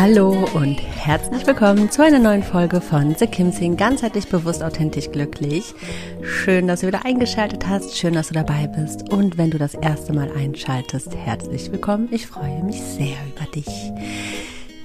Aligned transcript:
Hallo 0.00 0.48
und 0.54 0.80
herzlich 0.80 1.46
willkommen 1.46 1.90
zu 1.90 2.02
einer 2.02 2.18
neuen 2.18 2.42
Folge 2.42 2.80
von 2.80 3.14
The 3.14 3.26
Kim 3.26 3.52
Sing, 3.52 3.76
ganzheitlich 3.76 4.28
bewusst, 4.28 4.62
authentisch, 4.62 5.10
glücklich. 5.10 5.74
Schön, 6.22 6.68
dass 6.68 6.80
du 6.80 6.86
wieder 6.86 7.04
eingeschaltet 7.04 7.68
hast, 7.68 7.98
schön, 7.98 8.14
dass 8.14 8.28
du 8.28 8.32
dabei 8.32 8.66
bist 8.66 9.12
und 9.12 9.36
wenn 9.36 9.50
du 9.50 9.58
das 9.58 9.74
erste 9.74 10.14
Mal 10.14 10.32
einschaltest, 10.34 11.14
herzlich 11.14 11.70
willkommen. 11.70 12.08
Ich 12.12 12.26
freue 12.26 12.64
mich 12.64 12.80
sehr 12.80 13.14
über 13.36 13.44
dich. 13.54 13.92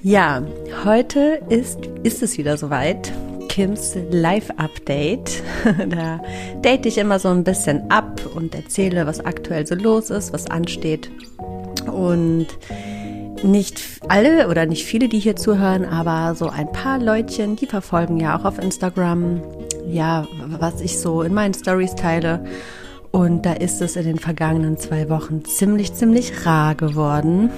Ja, 0.04 0.44
heute 0.84 1.40
ist, 1.48 1.80
ist 2.04 2.22
es 2.22 2.38
wieder 2.38 2.58
soweit. 2.58 3.14
Kims 3.48 3.96
Live-Update. 4.12 5.44
da 5.92 6.22
date 6.62 6.88
ich 6.88 6.98
immer 6.98 7.20
so 7.20 7.30
ein 7.30 7.46
bisschen 7.46 7.90
ab 7.90 8.20
und 8.36 8.54
erzähle, 8.54 9.08
was 9.08 9.22
aktuell 9.22 9.66
so 9.66 9.76
los 9.76 10.10
ist, 10.10 10.34
was 10.34 10.52
ansteht. 10.52 11.10
Und 11.86 12.48
nicht 13.46 13.82
alle 14.08 14.50
oder 14.50 14.66
nicht 14.66 14.86
viele, 14.86 15.08
die 15.08 15.20
hier 15.20 15.36
zuhören, 15.36 15.86
aber 15.86 16.36
so 16.36 16.50
ein 16.50 16.72
paar 16.72 17.00
Leutchen, 17.00 17.56
die 17.56 17.66
verfolgen 17.66 18.20
ja 18.20 18.38
auch 18.38 18.46
auf 18.46 18.60
Instagram, 18.60 19.42
ja, 19.88 20.28
was 20.48 20.82
ich 20.82 21.00
so 21.00 21.22
in 21.22 21.34
meinen 21.34 21.54
Stories 21.54 21.96
teile. 21.96 22.44
Und 23.12 23.46
da 23.46 23.54
ist 23.54 23.82
es 23.82 23.96
in 23.96 24.04
den 24.04 24.20
vergangenen 24.20 24.78
zwei 24.78 25.10
Wochen 25.10 25.46
ziemlich, 25.46 25.94
ziemlich 25.94 26.46
rar 26.46 26.76
geworden. 26.76 27.50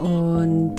Und 0.00 0.76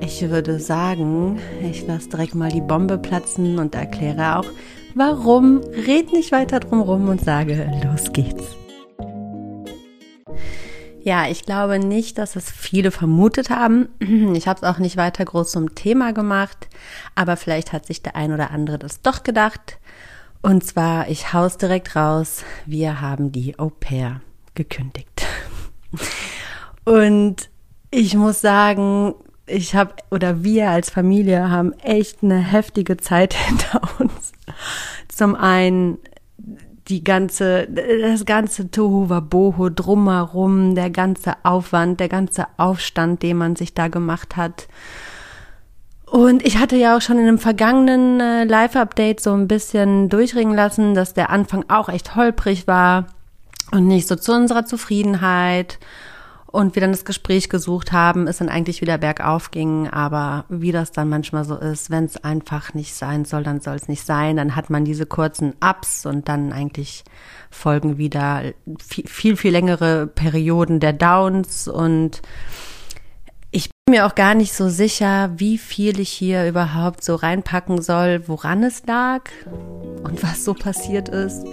ich 0.00 0.28
würde 0.28 0.60
sagen, 0.60 1.38
ich 1.62 1.86
lasse 1.86 2.10
direkt 2.10 2.34
mal 2.34 2.50
die 2.50 2.60
Bombe 2.60 2.98
platzen 2.98 3.58
und 3.58 3.74
erkläre 3.74 4.38
auch, 4.38 4.46
warum. 4.94 5.60
Red 5.86 6.12
nicht 6.12 6.30
weiter 6.30 6.60
drum 6.60 6.82
rum 6.82 7.08
und 7.08 7.24
sage, 7.24 7.66
los 7.84 8.12
geht's. 8.12 8.61
Ja, 11.04 11.26
ich 11.26 11.44
glaube 11.44 11.78
nicht, 11.80 12.18
dass 12.18 12.36
es 12.36 12.50
viele 12.50 12.90
vermutet 12.90 13.50
haben. 13.50 13.88
Ich 14.34 14.46
habe 14.46 14.58
es 14.58 14.62
auch 14.62 14.78
nicht 14.78 14.96
weiter 14.96 15.24
groß 15.24 15.50
zum 15.50 15.74
Thema 15.74 16.12
gemacht, 16.12 16.68
aber 17.14 17.36
vielleicht 17.36 17.72
hat 17.72 17.86
sich 17.86 18.02
der 18.02 18.16
ein 18.16 18.32
oder 18.32 18.50
andere 18.50 18.78
das 18.78 19.02
doch 19.02 19.24
gedacht. 19.24 19.78
Und 20.42 20.64
zwar, 20.64 21.08
ich 21.08 21.32
haus 21.32 21.56
direkt 21.56 21.94
raus, 21.96 22.44
wir 22.66 23.00
haben 23.00 23.30
die 23.32 23.58
Au 23.58 23.70
pair 23.70 24.20
gekündigt. 24.54 25.26
Und 26.84 27.48
ich 27.90 28.14
muss 28.14 28.40
sagen, 28.40 29.14
ich 29.46 29.74
habe 29.74 29.94
oder 30.10 30.42
wir 30.42 30.70
als 30.70 30.90
Familie 30.90 31.50
haben 31.50 31.72
echt 31.74 32.22
eine 32.22 32.38
heftige 32.38 32.96
Zeit 32.96 33.34
hinter 33.46 33.82
uns. 33.98 34.32
Zum 35.08 35.34
einen 35.34 35.98
die 36.88 37.04
ganze, 37.04 37.68
das 37.68 38.24
ganze 38.24 38.70
Tohuwaboho 38.70 39.70
drumherum, 39.70 40.74
der 40.74 40.90
ganze 40.90 41.34
Aufwand, 41.44 42.00
der 42.00 42.08
ganze 42.08 42.46
Aufstand, 42.56 43.22
den 43.22 43.36
man 43.36 43.56
sich 43.56 43.74
da 43.74 43.88
gemacht 43.88 44.36
hat. 44.36 44.68
Und 46.06 46.44
ich 46.46 46.58
hatte 46.58 46.76
ja 46.76 46.96
auch 46.96 47.00
schon 47.00 47.18
in 47.18 47.26
einem 47.26 47.38
vergangenen 47.38 48.20
äh, 48.20 48.44
Live-Update 48.44 49.20
so 49.20 49.32
ein 49.32 49.48
bisschen 49.48 50.10
durchringen 50.10 50.54
lassen, 50.54 50.94
dass 50.94 51.14
der 51.14 51.30
Anfang 51.30 51.64
auch 51.68 51.88
echt 51.88 52.16
holprig 52.16 52.66
war 52.66 53.06
und 53.70 53.88
nicht 53.88 54.06
so 54.06 54.16
zu 54.16 54.32
unserer 54.32 54.66
Zufriedenheit 54.66 55.78
und 56.52 56.76
wir 56.76 56.82
dann 56.82 56.92
das 56.92 57.06
Gespräch 57.06 57.48
gesucht 57.48 57.92
haben, 57.92 58.28
es 58.28 58.38
dann 58.38 58.50
eigentlich 58.50 58.82
wieder 58.82 58.98
bergauf 58.98 59.50
ging. 59.50 59.88
Aber 59.88 60.44
wie 60.50 60.70
das 60.70 60.92
dann 60.92 61.08
manchmal 61.08 61.44
so 61.44 61.56
ist, 61.56 61.90
wenn 61.90 62.04
es 62.04 62.22
einfach 62.22 62.74
nicht 62.74 62.94
sein 62.94 63.24
soll, 63.24 63.42
dann 63.42 63.60
soll 63.60 63.74
es 63.74 63.88
nicht 63.88 64.04
sein. 64.04 64.36
Dann 64.36 64.54
hat 64.54 64.68
man 64.68 64.84
diese 64.84 65.06
kurzen 65.06 65.54
Ups 65.60 66.04
und 66.04 66.28
dann 66.28 66.52
eigentlich 66.52 67.04
folgen 67.50 67.96
wieder 67.96 68.42
viel, 68.86 69.08
viel, 69.08 69.36
viel 69.36 69.50
längere 69.50 70.06
Perioden 70.06 70.78
der 70.78 70.92
Downs 70.92 71.68
und 71.68 72.20
ich 73.50 73.68
bin 73.68 73.96
mir 73.96 74.06
auch 74.06 74.14
gar 74.14 74.34
nicht 74.34 74.54
so 74.54 74.68
sicher, 74.70 75.30
wie 75.36 75.58
viel 75.58 76.00
ich 76.00 76.08
hier 76.10 76.48
überhaupt 76.48 77.04
so 77.04 77.14
reinpacken 77.14 77.82
soll, 77.82 78.26
woran 78.26 78.62
es 78.62 78.86
lag 78.86 79.24
und 80.02 80.22
was 80.22 80.44
so 80.44 80.54
passiert 80.54 81.10
ist. 81.10 81.44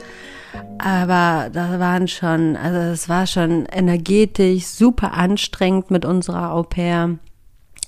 Aber 0.77 1.49
da 1.51 1.79
waren 1.79 2.07
schon, 2.07 2.55
also 2.55 2.77
es 2.77 3.09
war 3.09 3.27
schon 3.27 3.65
energetisch 3.65 4.65
super 4.65 5.13
anstrengend 5.13 5.91
mit 5.91 6.05
unserer 6.05 6.53
Au 6.53 6.63
pair. 6.63 7.17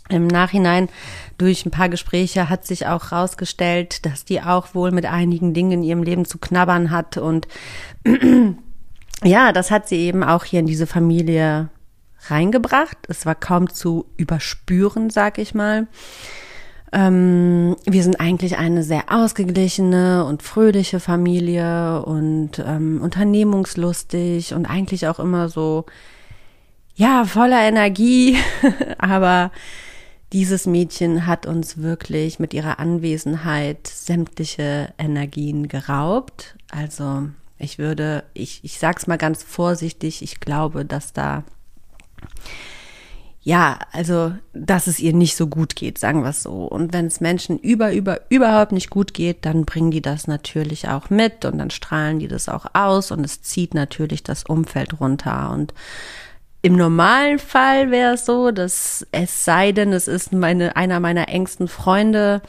Im 0.10 0.28
Nachhinein 0.28 0.90
durch 1.38 1.66
ein 1.66 1.72
paar 1.72 1.88
Gespräche 1.88 2.50
hat 2.50 2.66
sich 2.66 2.86
auch 2.88 3.14
rausgestellt, 3.14 4.06
dass 4.06 4.26
die 4.26 4.42
auch 4.42 4.76
wohl 4.76 4.92
mit 4.92 5.06
einigen 5.06 5.54
Dingen 5.54 5.72
in 5.72 5.84
ihrem 5.84 6.04
Leben 6.04 6.26
zu 6.26 6.38
knabbern 6.38 6.92
hat 6.92 7.18
und 7.18 7.48
ja, 9.24 9.54
das 9.54 9.72
hat 9.72 9.88
sie 9.88 9.98
eben 9.98 10.24
auch 10.24 10.44
hier 10.44 10.60
in 10.60 10.66
diese 10.66 10.86
Familie 10.86 11.70
reingebracht. 12.28 12.98
Es 13.08 13.26
war 13.26 13.36
kaum 13.36 13.70
zu 13.70 14.06
überspüren, 14.18 15.10
sag 15.10 15.38
ich 15.38 15.54
mal. 15.54 15.88
Ähm, 16.94 17.78
wir 17.86 18.04
sind 18.04 18.20
eigentlich 18.20 18.58
eine 18.58 18.84
sehr 18.84 19.06
ausgeglichene 19.10 20.26
und 20.26 20.44
fröhliche 20.44 21.00
Familie 21.00 22.04
und 22.04 22.60
ähm, 22.60 23.00
unternehmungslustig 23.02 24.54
und 24.54 24.66
eigentlich 24.66 25.08
auch 25.08 25.20
immer 25.20 25.48
so, 25.48 25.86
ja, 26.96 27.24
voller 27.24 27.62
Energie. 27.62 28.38
Aber 28.98 29.52
dieses 30.34 30.66
Mädchen 30.66 31.28
hat 31.28 31.46
uns 31.46 31.78
wirklich 31.78 32.40
mit 32.40 32.54
ihrer 32.54 32.80
Anwesenheit 32.80 33.88
sämtliche 33.88 34.94
Energien 34.98 35.68
geraubt. 35.70 36.56
Also 36.70 37.30
ich 37.58 37.78
würde, 37.78 38.24
ich, 38.34 38.64
ich 38.64 38.80
sag's 38.80 39.08
mal 39.08 39.18
ganz 39.18 39.44
vorsichtig, 39.44 40.22
ich 40.22 40.40
glaube, 40.40 40.84
dass 40.84 41.14
da 41.14 41.44
ja, 43.44 43.80
also, 43.92 44.34
dass 44.54 44.86
es 44.86 45.00
ihr 45.00 45.14
nicht 45.14 45.36
so 45.36 45.48
gut 45.48 45.76
geht, 45.76 45.98
sagen 45.98 46.22
wir 46.22 46.30
es 46.30 46.44
so. 46.44 46.66
Und 46.66 46.94
wenn 46.94 47.08
es 47.08 47.22
Menschen 47.22 47.58
über, 47.58 47.92
über, 47.92 48.22
überhaupt 48.30 48.72
nicht 48.72 48.92
gut 48.92 49.16
geht, 49.16 49.46
dann 49.46 49.66
bringen 49.66 49.90
die 49.90 50.02
das 50.02 50.28
natürlich 50.28 50.88
auch 50.90 51.10
mit 51.10 51.44
und 51.46 51.58
dann 51.58 51.72
strahlen 51.72 52.20
die 52.20 52.28
das 52.28 52.50
auch 52.50 52.68
aus 52.74 53.10
und 53.10 53.24
es 53.26 53.42
zieht 53.42 53.74
natürlich 53.74 54.22
das 54.22 54.44
Umfeld 54.44 55.00
runter. 55.00 55.50
Und 55.52 55.74
im 56.62 56.76
normalen 56.76 57.40
Fall 57.40 57.90
wäre 57.90 58.14
es 58.14 58.28
so, 58.28 58.52
dass 58.52 59.08
es 59.12 59.44
sei 59.44 59.72
denn, 59.72 59.92
es 59.92 60.08
ist 60.08 60.32
meine, 60.32 60.76
einer 60.76 61.00
meiner 61.00 61.28
engsten 61.28 61.68
Freunde, 61.68 62.44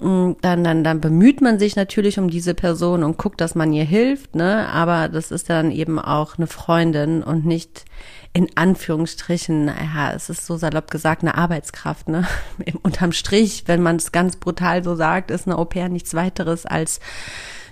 dann, 0.00 0.64
dann, 0.64 0.82
dann 0.82 1.00
bemüht 1.00 1.40
man 1.40 1.58
sich 1.58 1.76
natürlich 1.76 2.18
um 2.18 2.28
diese 2.28 2.54
Person 2.54 3.04
und 3.04 3.16
guckt, 3.16 3.40
dass 3.40 3.54
man 3.54 3.72
ihr 3.72 3.84
hilft, 3.84 4.34
ne? 4.34 4.68
Aber 4.68 5.08
das 5.08 5.30
ist 5.30 5.48
dann 5.50 5.70
eben 5.70 5.98
auch 5.98 6.36
eine 6.36 6.46
Freundin 6.46 7.22
und 7.22 7.46
nicht 7.46 7.84
in 8.32 8.48
Anführungsstrichen, 8.56 9.68
ja, 9.68 10.12
es 10.12 10.28
ist 10.28 10.44
so 10.46 10.56
salopp 10.56 10.90
gesagt, 10.90 11.22
eine 11.22 11.36
Arbeitskraft, 11.36 12.08
ne? 12.08 12.26
Unterm 12.82 13.12
Strich, 13.12 13.64
wenn 13.66 13.82
man 13.82 13.96
es 13.96 14.10
ganz 14.10 14.36
brutal 14.36 14.82
so 14.82 14.96
sagt, 14.96 15.30
ist 15.30 15.46
eine 15.46 15.56
Au 15.56 15.64
pair 15.64 15.88
nichts 15.88 16.14
weiteres 16.14 16.66
als 16.66 16.98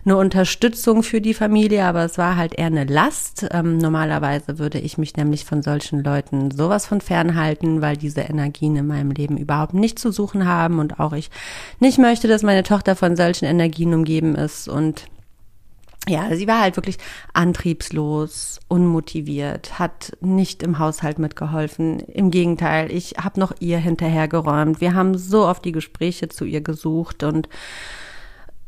eine 0.05 0.17
Unterstützung 0.17 1.03
für 1.03 1.21
die 1.21 1.35
Familie, 1.35 1.85
aber 1.85 2.05
es 2.05 2.19
war 2.19 2.37
halt 2.37 2.59
eher 2.59 2.67
eine 2.67 2.85
Last. 2.85 3.47
Ähm, 3.53 3.79
normalerweise 3.79 4.59
würde 4.59 4.79
ich 4.79 4.99
mich 4.99 5.17
nämlich 5.17 5.45
von 5.45 5.63
solchen 5.63 6.03
Leuten 6.03 6.51
sowas 6.51 6.87
von 6.87 7.01
fernhalten, 7.01 7.81
weil 7.83 7.97
diese 7.97 8.23
Energien 8.23 8.75
in 8.77 8.87
meinem 8.87 9.13
Leben 9.13 9.37
überhaupt 9.37 9.75
nicht 9.75 9.99
zu 9.99 10.11
suchen 10.11 10.47
haben 10.47 10.81
und 10.81 10.99
auch 10.99 11.13
ich 11.13 11.31
nicht 11.79 11.99
möchte, 11.99 12.27
dass 12.27 12.43
meine 12.43 12.65
Tochter 12.65 12.97
von 12.97 13.15
solchen 13.15 13.45
Energien 13.45 13.95
umgeben 13.95 14.35
ist 14.35 14.69
und 14.69 15.07
ja, 16.09 16.35
sie 16.35 16.49
war 16.49 16.61
halt 16.61 16.75
wirklich 16.77 16.99
antriebslos, 17.33 18.59
unmotiviert, 18.67 19.79
hat 19.79 20.17
nicht 20.21 20.65
im 20.65 20.81
Haushalt 20.81 21.21
mitgeholfen. 21.21 22.01
Im 22.01 22.33
Gegenteil, 22.33 22.91
ich 22.91 23.15
habe 23.23 23.39
noch 23.39 23.53
ihr 23.61 23.79
hinterhergeräumt. 23.79 24.81
Wir 24.81 24.95
haben 24.95 25.17
so 25.17 25.47
oft 25.47 25.65
die 25.65 25.71
Gespräche 25.71 26.29
zu 26.29 26.45
ihr 26.45 26.61
gesucht 26.61 27.23
und 27.23 27.49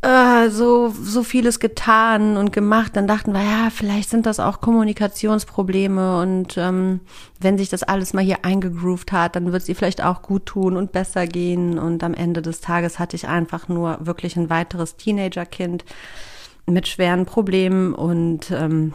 äh, 0.04 0.50
so, 0.50 0.88
so 0.90 1.22
vieles 1.22 1.60
getan 1.60 2.36
und 2.36 2.52
gemacht. 2.52 2.94
Dann 2.94 3.06
dachten 3.06 3.32
wir, 3.32 3.42
ja, 3.42 3.70
vielleicht 3.70 4.10
sind 4.10 4.26
das 4.26 4.38
auch 4.38 4.60
Kommunikationsprobleme 4.60 6.20
und 6.20 6.58
ähm, 6.58 7.00
wenn 7.40 7.56
sich 7.56 7.70
das 7.70 7.82
alles 7.82 8.12
mal 8.12 8.22
hier 8.22 8.44
eingegroovt 8.44 9.12
hat, 9.12 9.36
dann 9.36 9.50
wird 9.50 9.62
es 9.62 9.68
ihr 9.68 9.76
vielleicht 9.76 10.04
auch 10.04 10.22
gut 10.22 10.46
tun 10.46 10.76
und 10.76 10.92
besser 10.92 11.26
gehen. 11.26 11.78
Und 11.78 12.04
am 12.04 12.12
Ende 12.12 12.42
des 12.42 12.60
Tages 12.60 12.98
hatte 12.98 13.16
ich 13.16 13.28
einfach 13.28 13.68
nur 13.68 13.98
wirklich 14.00 14.36
ein 14.36 14.50
weiteres 14.50 14.96
Teenagerkind 14.96 15.84
mit 16.66 16.86
schweren 16.86 17.26
Problemen 17.26 17.94
und 17.94 18.50
ähm, 18.50 18.94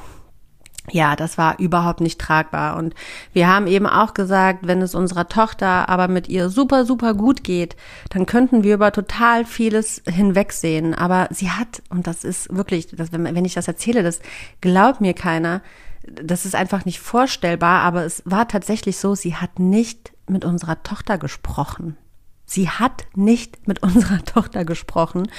ja, 0.91 1.15
das 1.15 1.37
war 1.37 1.59
überhaupt 1.59 2.01
nicht 2.01 2.19
tragbar. 2.19 2.77
Und 2.77 2.95
wir 3.33 3.47
haben 3.47 3.67
eben 3.67 3.87
auch 3.87 4.13
gesagt, 4.13 4.59
wenn 4.67 4.81
es 4.81 4.95
unserer 4.95 5.27
Tochter 5.27 5.89
aber 5.89 6.07
mit 6.07 6.29
ihr 6.29 6.49
super, 6.49 6.85
super 6.85 7.13
gut 7.13 7.43
geht, 7.43 7.75
dann 8.09 8.25
könnten 8.25 8.63
wir 8.63 8.75
über 8.75 8.91
total 8.91 9.45
vieles 9.45 10.01
hinwegsehen. 10.07 10.93
Aber 10.93 11.27
sie 11.31 11.49
hat, 11.49 11.81
und 11.89 12.07
das 12.07 12.23
ist 12.23 12.55
wirklich, 12.55 12.87
das, 12.87 13.11
wenn 13.11 13.45
ich 13.45 13.53
das 13.53 13.67
erzähle, 13.67 14.03
das 14.03 14.19
glaubt 14.61 15.01
mir 15.01 15.13
keiner, 15.13 15.61
das 16.03 16.45
ist 16.45 16.55
einfach 16.55 16.85
nicht 16.85 16.99
vorstellbar, 16.99 17.81
aber 17.81 18.05
es 18.05 18.23
war 18.25 18.47
tatsächlich 18.47 18.97
so, 18.97 19.15
sie 19.15 19.35
hat 19.35 19.59
nicht 19.59 20.13
mit 20.27 20.45
unserer 20.45 20.81
Tochter 20.83 21.17
gesprochen. 21.17 21.97
Sie 22.49 22.67
hat 22.67 23.05
nicht 23.15 23.67
mit 23.67 23.83
unserer 23.83 24.25
Tochter 24.25 24.65
gesprochen. 24.65 25.29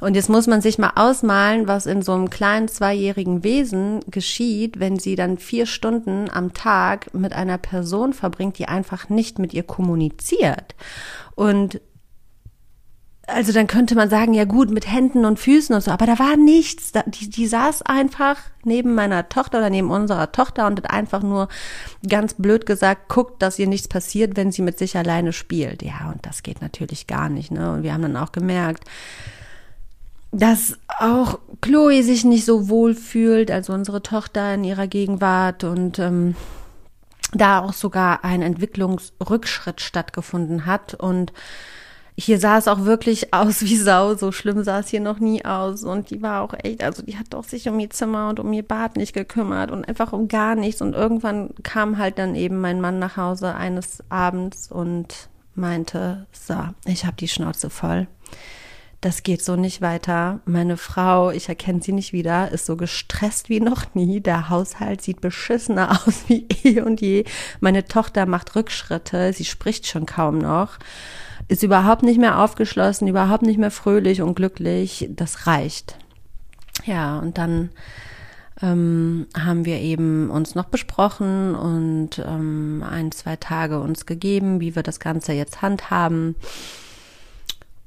Und 0.00 0.16
jetzt 0.16 0.28
muss 0.28 0.48
man 0.48 0.60
sich 0.60 0.78
mal 0.78 0.92
ausmalen, 0.96 1.68
was 1.68 1.86
in 1.86 2.02
so 2.02 2.12
einem 2.12 2.28
kleinen 2.28 2.66
zweijährigen 2.66 3.44
Wesen 3.44 4.00
geschieht, 4.10 4.80
wenn 4.80 4.98
sie 4.98 5.14
dann 5.14 5.38
vier 5.38 5.66
Stunden 5.66 6.28
am 6.28 6.52
Tag 6.52 7.14
mit 7.14 7.32
einer 7.32 7.58
Person 7.58 8.12
verbringt, 8.12 8.58
die 8.58 8.66
einfach 8.66 9.08
nicht 9.08 9.38
mit 9.38 9.54
ihr 9.54 9.62
kommuniziert. 9.62 10.74
Und 11.36 11.80
also 13.34 13.52
dann 13.52 13.66
könnte 13.66 13.94
man 13.94 14.10
sagen, 14.10 14.34
ja 14.34 14.44
gut, 14.44 14.70
mit 14.70 14.90
Händen 14.90 15.24
und 15.24 15.38
Füßen 15.38 15.74
und 15.74 15.80
so, 15.80 15.90
aber 15.90 16.06
da 16.06 16.18
war 16.18 16.36
nichts. 16.36 16.92
Die, 17.06 17.30
die 17.30 17.46
saß 17.46 17.82
einfach 17.82 18.38
neben 18.64 18.94
meiner 18.94 19.28
Tochter 19.28 19.58
oder 19.58 19.70
neben 19.70 19.90
unserer 19.90 20.32
Tochter 20.32 20.66
und 20.66 20.78
hat 20.82 20.90
einfach 20.90 21.22
nur 21.22 21.48
ganz 22.08 22.34
blöd 22.34 22.66
gesagt, 22.66 23.08
guckt, 23.08 23.42
dass 23.42 23.58
ihr 23.58 23.66
nichts 23.66 23.88
passiert, 23.88 24.36
wenn 24.36 24.52
sie 24.52 24.62
mit 24.62 24.78
sich 24.78 24.96
alleine 24.96 25.32
spielt. 25.32 25.82
Ja, 25.82 26.10
und 26.12 26.24
das 26.26 26.42
geht 26.42 26.60
natürlich 26.60 27.06
gar 27.06 27.28
nicht, 27.28 27.50
ne? 27.50 27.72
Und 27.72 27.82
wir 27.82 27.92
haben 27.92 28.02
dann 28.02 28.16
auch 28.16 28.32
gemerkt, 28.32 28.84
dass 30.32 30.78
auch 30.98 31.38
Chloe 31.60 32.02
sich 32.02 32.24
nicht 32.24 32.44
so 32.44 32.68
wohl 32.68 32.94
fühlt, 32.94 33.50
also 33.50 33.72
unsere 33.72 34.02
Tochter 34.02 34.54
in 34.54 34.64
ihrer 34.64 34.86
Gegenwart 34.86 35.64
und 35.64 35.98
ähm, 35.98 36.36
da 37.32 37.60
auch 37.60 37.72
sogar 37.72 38.24
ein 38.24 38.42
Entwicklungsrückschritt 38.42 39.80
stattgefunden 39.80 40.66
hat 40.66 40.94
und 40.94 41.32
hier 42.20 42.38
sah 42.38 42.58
es 42.58 42.68
auch 42.68 42.84
wirklich 42.84 43.32
aus 43.32 43.62
wie 43.62 43.76
Sau. 43.76 44.14
So 44.14 44.30
schlimm 44.30 44.62
sah 44.62 44.80
es 44.80 44.88
hier 44.88 45.00
noch 45.00 45.18
nie 45.18 45.44
aus. 45.44 45.84
Und 45.84 46.10
die 46.10 46.22
war 46.22 46.42
auch 46.42 46.54
echt, 46.62 46.84
also 46.84 47.02
die 47.02 47.16
hat 47.16 47.26
doch 47.30 47.44
sich 47.44 47.68
um 47.68 47.80
ihr 47.80 47.90
Zimmer 47.90 48.28
und 48.28 48.40
um 48.40 48.52
ihr 48.52 48.62
Bad 48.62 48.96
nicht 48.96 49.14
gekümmert 49.14 49.70
und 49.70 49.88
einfach 49.88 50.12
um 50.12 50.28
gar 50.28 50.54
nichts. 50.54 50.82
Und 50.82 50.94
irgendwann 50.94 51.50
kam 51.62 51.98
halt 51.98 52.18
dann 52.18 52.34
eben 52.34 52.60
mein 52.60 52.80
Mann 52.80 52.98
nach 52.98 53.16
Hause 53.16 53.54
eines 53.54 54.04
Abends 54.10 54.70
und 54.70 55.28
meinte, 55.54 56.26
so, 56.32 56.56
ich 56.84 57.06
habe 57.06 57.16
die 57.16 57.28
Schnauze 57.28 57.70
voll. 57.70 58.06
Das 59.00 59.22
geht 59.22 59.42
so 59.42 59.56
nicht 59.56 59.80
weiter. 59.80 60.40
Meine 60.44 60.76
Frau, 60.76 61.30
ich 61.30 61.48
erkenne 61.48 61.80
sie 61.80 61.92
nicht 61.92 62.12
wieder, 62.12 62.50
ist 62.50 62.66
so 62.66 62.76
gestresst 62.76 63.48
wie 63.48 63.60
noch 63.60 63.94
nie. 63.94 64.20
Der 64.20 64.50
Haushalt 64.50 65.00
sieht 65.00 65.22
beschissener 65.22 66.02
aus 66.06 66.24
wie 66.26 66.46
eh 66.64 66.82
und 66.82 67.00
je. 67.00 67.24
Meine 67.60 67.86
Tochter 67.86 68.26
macht 68.26 68.54
Rückschritte. 68.56 69.32
Sie 69.32 69.46
spricht 69.46 69.86
schon 69.86 70.04
kaum 70.04 70.36
noch 70.36 70.78
ist 71.50 71.64
überhaupt 71.64 72.04
nicht 72.04 72.20
mehr 72.20 72.38
aufgeschlossen, 72.38 73.08
überhaupt 73.08 73.42
nicht 73.42 73.58
mehr 73.58 73.72
fröhlich 73.72 74.22
und 74.22 74.36
glücklich. 74.36 75.08
Das 75.10 75.48
reicht. 75.48 75.96
Ja, 76.86 77.18
und 77.18 77.38
dann 77.38 77.70
ähm, 78.62 79.26
haben 79.36 79.64
wir 79.64 79.78
eben 79.78 80.30
uns 80.30 80.54
noch 80.54 80.66
besprochen 80.66 81.56
und 81.56 82.22
ähm, 82.24 82.84
ein, 82.88 83.10
zwei 83.10 83.34
Tage 83.34 83.80
uns 83.80 84.06
gegeben, 84.06 84.60
wie 84.60 84.76
wir 84.76 84.84
das 84.84 85.00
Ganze 85.00 85.32
jetzt 85.32 85.60
handhaben 85.60 86.36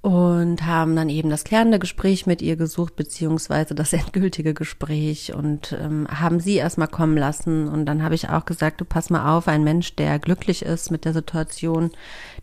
und 0.03 0.65
haben 0.65 0.97
dann 0.97 1.07
eben 1.07 1.29
das 1.29 1.45
klärende 1.45 1.79
Gespräch 1.79 2.25
mit 2.25 2.41
ihr 2.41 2.57
gesucht, 2.57 2.97
beziehungsweise 2.97 3.73
das 3.73 3.93
endgültige 3.93 4.53
Gespräch 4.53 5.33
und 5.33 5.71
ähm, 5.81 6.07
haben 6.09 6.41
sie 6.41 6.55
erstmal 6.55 6.89
kommen 6.89 7.15
lassen. 7.17 7.69
Und 7.69 7.85
dann 7.85 8.03
habe 8.03 8.13
ich 8.13 8.27
auch 8.27 8.43
gesagt, 8.43 8.81
du 8.81 8.85
pass 8.85 9.09
mal 9.09 9.33
auf, 9.33 9.47
ein 9.47 9.63
Mensch, 9.63 9.95
der 9.95 10.19
glücklich 10.19 10.61
ist 10.61 10.91
mit 10.91 11.05
der 11.05 11.13
Situation, 11.13 11.89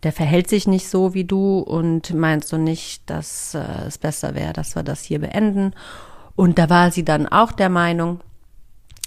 der 0.01 0.11
verhält 0.11 0.49
sich 0.49 0.65
nicht 0.65 0.89
so 0.89 1.13
wie 1.13 1.23
du 1.23 1.59
und 1.59 2.11
meinst 2.15 2.51
du 2.51 2.57
nicht, 2.57 3.07
dass 3.07 3.53
äh, 3.53 3.63
es 3.85 3.99
besser 3.99 4.33
wäre, 4.33 4.53
dass 4.53 4.75
wir 4.75 4.81
das 4.81 5.03
hier 5.03 5.19
beenden. 5.19 5.73
Und 6.35 6.57
da 6.57 6.67
war 6.67 6.89
sie 6.89 7.05
dann 7.05 7.27
auch 7.27 7.51
der 7.51 7.69
Meinung, 7.69 8.21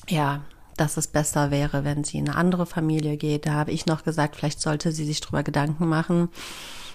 ja, 0.09 0.43
dass 0.77 0.97
es 0.97 1.09
besser 1.09 1.51
wäre, 1.51 1.83
wenn 1.83 2.05
sie 2.05 2.19
in 2.19 2.29
eine 2.29 2.39
andere 2.39 2.67
Familie 2.67 3.17
geht. 3.17 3.47
Da 3.47 3.55
habe 3.55 3.73
ich 3.73 3.87
noch 3.87 4.05
gesagt, 4.05 4.37
vielleicht 4.37 4.61
sollte 4.61 4.93
sie 4.93 5.05
sich 5.05 5.21
drüber 5.21 5.43
Gedanken 5.43 5.89
machen 5.89 6.29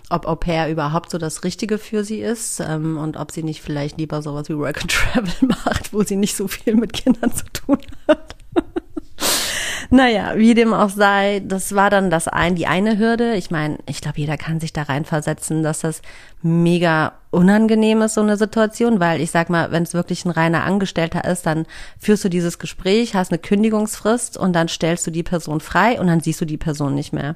ob 0.09 0.27
Au 0.27 0.35
pair 0.35 0.69
überhaupt 0.69 1.11
so 1.11 1.17
das 1.17 1.43
Richtige 1.43 1.77
für 1.77 2.03
sie 2.03 2.19
ist 2.19 2.59
ähm, 2.59 2.97
und 2.97 3.15
ob 3.17 3.31
sie 3.31 3.43
nicht 3.43 3.61
vielleicht 3.61 3.97
lieber 3.97 4.21
sowas 4.21 4.49
wie 4.49 4.57
Work 4.57 4.81
and 4.81 4.91
Travel 4.91 5.33
macht, 5.65 5.93
wo 5.93 6.03
sie 6.03 6.15
nicht 6.15 6.35
so 6.35 6.47
viel 6.47 6.75
mit 6.75 6.93
Kindern 6.93 7.33
zu 7.33 7.45
tun 7.53 7.77
hat. 8.07 8.35
naja, 9.91 10.33
wie 10.35 10.55
dem 10.55 10.73
auch 10.73 10.89
sei, 10.89 11.41
das 11.45 11.75
war 11.75 11.91
dann 11.91 12.09
das 12.09 12.27
ein, 12.27 12.55
die 12.55 12.65
eine 12.65 12.97
Hürde. 12.97 13.35
Ich 13.35 13.51
meine, 13.51 13.77
ich 13.85 14.01
glaube, 14.01 14.19
jeder 14.19 14.37
kann 14.37 14.59
sich 14.59 14.73
da 14.73 14.83
reinversetzen, 14.83 15.61
dass 15.61 15.81
das 15.81 16.01
mega 16.41 17.13
unangenehm 17.29 18.01
ist, 18.01 18.15
so 18.15 18.21
eine 18.21 18.37
Situation, 18.37 18.99
weil 18.99 19.21
ich 19.21 19.29
sag 19.29 19.51
mal, 19.51 19.71
wenn 19.71 19.83
es 19.83 19.93
wirklich 19.93 20.25
ein 20.25 20.31
reiner 20.31 20.63
Angestellter 20.63 21.25
ist, 21.25 21.45
dann 21.45 21.67
führst 21.99 22.23
du 22.23 22.29
dieses 22.29 22.57
Gespräch, 22.57 23.13
hast 23.13 23.31
eine 23.31 23.39
Kündigungsfrist 23.39 24.37
und 24.37 24.53
dann 24.53 24.67
stellst 24.67 25.05
du 25.05 25.11
die 25.11 25.23
Person 25.23 25.59
frei 25.59 25.99
und 25.99 26.07
dann 26.07 26.21
siehst 26.21 26.41
du 26.41 26.45
die 26.45 26.57
Person 26.57 26.95
nicht 26.95 27.13
mehr. 27.13 27.35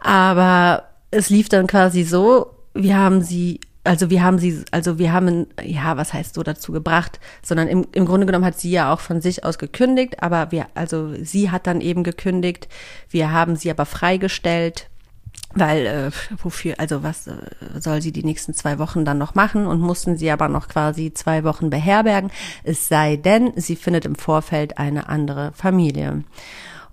Aber 0.00 0.87
es 1.10 1.30
lief 1.30 1.48
dann 1.48 1.66
quasi 1.66 2.04
so, 2.04 2.54
wir 2.74 2.96
haben 2.96 3.22
sie, 3.22 3.60
also 3.84 4.10
wir 4.10 4.22
haben 4.22 4.38
sie, 4.38 4.62
also 4.70 4.98
wir 4.98 5.12
haben, 5.12 5.46
ja, 5.62 5.96
was 5.96 6.12
heißt 6.12 6.34
so 6.34 6.42
dazu 6.42 6.72
gebracht, 6.72 7.18
sondern 7.42 7.68
im, 7.68 7.86
im 7.92 8.06
Grunde 8.06 8.26
genommen 8.26 8.44
hat 8.44 8.58
sie 8.58 8.70
ja 8.70 8.92
auch 8.92 9.00
von 9.00 9.20
sich 9.20 9.44
aus 9.44 9.58
gekündigt, 9.58 10.22
aber 10.22 10.52
wir, 10.52 10.66
also 10.74 11.14
sie 11.22 11.50
hat 11.50 11.66
dann 11.66 11.80
eben 11.80 12.04
gekündigt, 12.04 12.68
wir 13.08 13.32
haben 13.32 13.56
sie 13.56 13.70
aber 13.70 13.86
freigestellt, 13.86 14.88
weil 15.54 15.86
äh, 15.86 16.10
wofür, 16.42 16.74
also 16.78 17.02
was 17.02 17.26
äh, 17.26 17.36
soll 17.80 18.02
sie 18.02 18.12
die 18.12 18.24
nächsten 18.24 18.52
zwei 18.52 18.78
Wochen 18.78 19.04
dann 19.04 19.18
noch 19.18 19.34
machen 19.34 19.66
und 19.66 19.80
mussten 19.80 20.16
sie 20.16 20.30
aber 20.30 20.48
noch 20.48 20.68
quasi 20.68 21.14
zwei 21.14 21.44
Wochen 21.44 21.70
beherbergen, 21.70 22.30
es 22.64 22.88
sei 22.88 23.16
denn, 23.16 23.52
sie 23.56 23.76
findet 23.76 24.04
im 24.04 24.14
Vorfeld 24.14 24.78
eine 24.78 25.08
andere 25.08 25.52
Familie. 25.54 26.24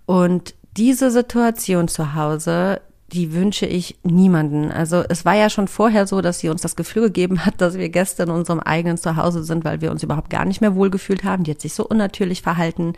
Und 0.06 0.56
diese 0.78 1.12
Situation 1.12 1.88
zu 1.88 2.16
Hause, 2.16 2.82
die 3.16 3.34
wünsche 3.34 3.66
ich 3.66 3.98
niemanden. 4.04 4.72
Also 4.72 5.04
es 5.08 5.24
war 5.24 5.36
ja 5.36 5.50
schon 5.50 5.68
vorher 5.68 6.06
so, 6.06 6.22
dass 6.22 6.40
sie 6.40 6.50
uns 6.50 6.62
das 6.62 6.76
Gefühl 6.76 7.04
gegeben 7.04 7.46
hat, 7.46 7.62
dass 7.62 7.78
wir 7.78 7.90
Gäste 7.90 8.24
in 8.24 8.30
unserem 8.30 8.60
eigenen 8.60 8.98
Zuhause 8.98 9.44
sind, 9.44 9.64
weil 9.64 9.80
wir 9.80 9.92
uns 9.92 10.04
überhaupt 10.04 10.30
gar 10.30 10.44
nicht 10.44 10.60
mehr 10.60 10.76
wohlgefühlt 10.76 11.24
haben. 11.24 11.46
Die 11.46 11.52
hat 11.52 11.62
sich 11.62 11.74
so 11.74 11.88
unnatürlich 11.88 12.42
verhalten. 12.42 12.94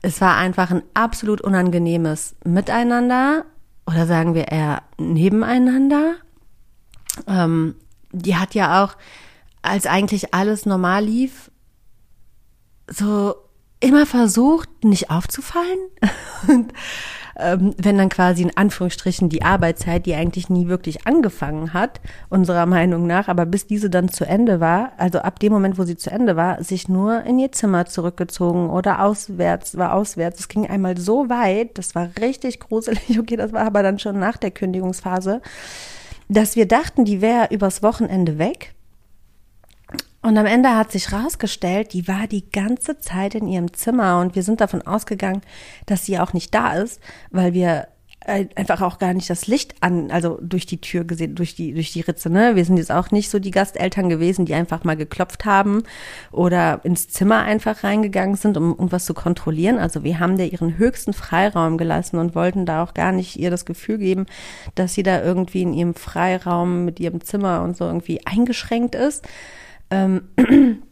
Es 0.00 0.20
war 0.20 0.36
einfach 0.36 0.70
ein 0.70 0.82
absolut 0.94 1.42
unangenehmes 1.42 2.34
Miteinander 2.44 3.44
oder 3.86 4.06
sagen 4.06 4.34
wir 4.34 4.48
eher 4.48 4.82
nebeneinander. 4.98 6.14
Ähm, 7.26 7.74
die 8.12 8.36
hat 8.36 8.54
ja 8.54 8.82
auch, 8.82 8.96
als 9.60 9.86
eigentlich 9.86 10.32
alles 10.32 10.64
normal 10.64 11.04
lief, 11.04 11.50
so 12.88 13.34
immer 13.80 14.06
versucht, 14.06 14.82
nicht 14.82 15.10
aufzufallen. 15.10 15.78
Und 16.48 16.72
ähm, 17.42 17.74
wenn 17.76 17.98
dann 17.98 18.08
quasi 18.08 18.42
in 18.42 18.56
Anführungsstrichen 18.56 19.28
die 19.28 19.42
Arbeitszeit, 19.42 20.06
die 20.06 20.14
eigentlich 20.14 20.48
nie 20.48 20.68
wirklich 20.68 21.06
angefangen 21.06 21.72
hat, 21.72 22.00
unserer 22.28 22.66
Meinung 22.66 23.06
nach, 23.06 23.28
aber 23.28 23.46
bis 23.46 23.66
diese 23.66 23.90
dann 23.90 24.08
zu 24.08 24.24
Ende 24.24 24.60
war, 24.60 24.92
also 24.96 25.18
ab 25.20 25.38
dem 25.40 25.52
Moment, 25.52 25.78
wo 25.78 25.84
sie 25.84 25.96
zu 25.96 26.10
Ende 26.10 26.36
war, 26.36 26.62
sich 26.62 26.88
nur 26.88 27.22
in 27.24 27.38
ihr 27.38 27.52
Zimmer 27.52 27.86
zurückgezogen 27.86 28.70
oder 28.70 29.02
auswärts, 29.02 29.76
war 29.76 29.94
auswärts. 29.94 30.40
Es 30.40 30.48
ging 30.48 30.66
einmal 30.66 30.96
so 30.98 31.28
weit, 31.28 31.78
das 31.78 31.94
war 31.94 32.10
richtig 32.20 32.60
gruselig, 32.60 33.18
okay, 33.18 33.36
das 33.36 33.52
war 33.52 33.66
aber 33.66 33.82
dann 33.82 33.98
schon 33.98 34.18
nach 34.18 34.36
der 34.36 34.50
Kündigungsphase, 34.50 35.40
dass 36.28 36.56
wir 36.56 36.66
dachten, 36.66 37.04
die 37.04 37.20
wäre 37.20 37.48
übers 37.50 37.82
Wochenende 37.82 38.38
weg 38.38 38.74
und 40.22 40.38
am 40.38 40.46
Ende 40.46 40.76
hat 40.76 40.92
sich 40.92 41.12
rausgestellt, 41.12 41.92
die 41.92 42.08
war 42.08 42.26
die 42.26 42.50
ganze 42.50 42.98
Zeit 42.98 43.34
in 43.34 43.48
ihrem 43.48 43.72
Zimmer 43.72 44.20
und 44.20 44.34
wir 44.34 44.42
sind 44.42 44.60
davon 44.60 44.82
ausgegangen, 44.82 45.42
dass 45.86 46.06
sie 46.06 46.18
auch 46.18 46.32
nicht 46.32 46.54
da 46.54 46.74
ist, 46.74 47.00
weil 47.30 47.52
wir 47.52 47.88
äh, 48.24 48.46
einfach 48.54 48.82
auch 48.82 48.98
gar 48.98 49.14
nicht 49.14 49.28
das 49.30 49.48
Licht 49.48 49.74
an, 49.80 50.12
also 50.12 50.38
durch 50.40 50.64
die 50.64 50.80
Tür 50.80 51.04
gesehen, 51.04 51.34
durch 51.34 51.56
die, 51.56 51.74
durch 51.74 51.92
die 51.92 52.02
Ritze, 52.02 52.30
ne? 52.30 52.54
Wir 52.54 52.64
sind 52.64 52.76
jetzt 52.76 52.92
auch 52.92 53.10
nicht 53.10 53.30
so 53.30 53.40
die 53.40 53.50
Gasteltern 53.50 54.08
gewesen, 54.08 54.44
die 54.44 54.54
einfach 54.54 54.84
mal 54.84 54.96
geklopft 54.96 55.44
haben 55.44 55.82
oder 56.30 56.80
ins 56.84 57.08
Zimmer 57.08 57.42
einfach 57.42 57.82
reingegangen 57.82 58.36
sind, 58.36 58.56
um 58.56 58.70
irgendwas 58.70 59.06
zu 59.06 59.14
kontrollieren. 59.14 59.78
Also 59.78 60.04
wir 60.04 60.20
haben 60.20 60.36
der 60.36 60.52
ihren 60.52 60.78
höchsten 60.78 61.12
Freiraum 61.12 61.78
gelassen 61.78 62.18
und 62.18 62.36
wollten 62.36 62.64
da 62.64 62.84
auch 62.84 62.94
gar 62.94 63.10
nicht 63.10 63.36
ihr 63.36 63.50
das 63.50 63.64
Gefühl 63.64 63.98
geben, 63.98 64.26
dass 64.76 64.94
sie 64.94 65.02
da 65.02 65.20
irgendwie 65.20 65.62
in 65.62 65.74
ihrem 65.74 65.94
Freiraum 65.94 66.84
mit 66.84 67.00
ihrem 67.00 67.22
Zimmer 67.22 67.62
und 67.62 67.76
so 67.76 67.84
irgendwie 67.86 68.24
eingeschränkt 68.24 68.94
ist. 68.94 69.26
Ähm, 69.92 70.22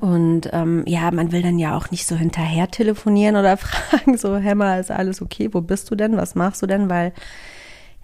Und 0.00 0.50
ähm, 0.52 0.84
ja, 0.86 1.10
man 1.10 1.32
will 1.32 1.40
dann 1.40 1.58
ja 1.58 1.74
auch 1.74 1.90
nicht 1.90 2.06
so 2.06 2.14
hinterher 2.14 2.70
telefonieren 2.70 3.36
oder 3.36 3.56
fragen, 3.56 4.18
so, 4.18 4.36
Hämmer, 4.36 4.78
ist 4.78 4.90
alles 4.90 5.22
okay? 5.22 5.48
Wo 5.52 5.62
bist 5.62 5.90
du 5.90 5.94
denn? 5.94 6.16
Was 6.16 6.34
machst 6.34 6.62
du 6.62 6.66
denn? 6.66 6.90
Weil 6.90 7.12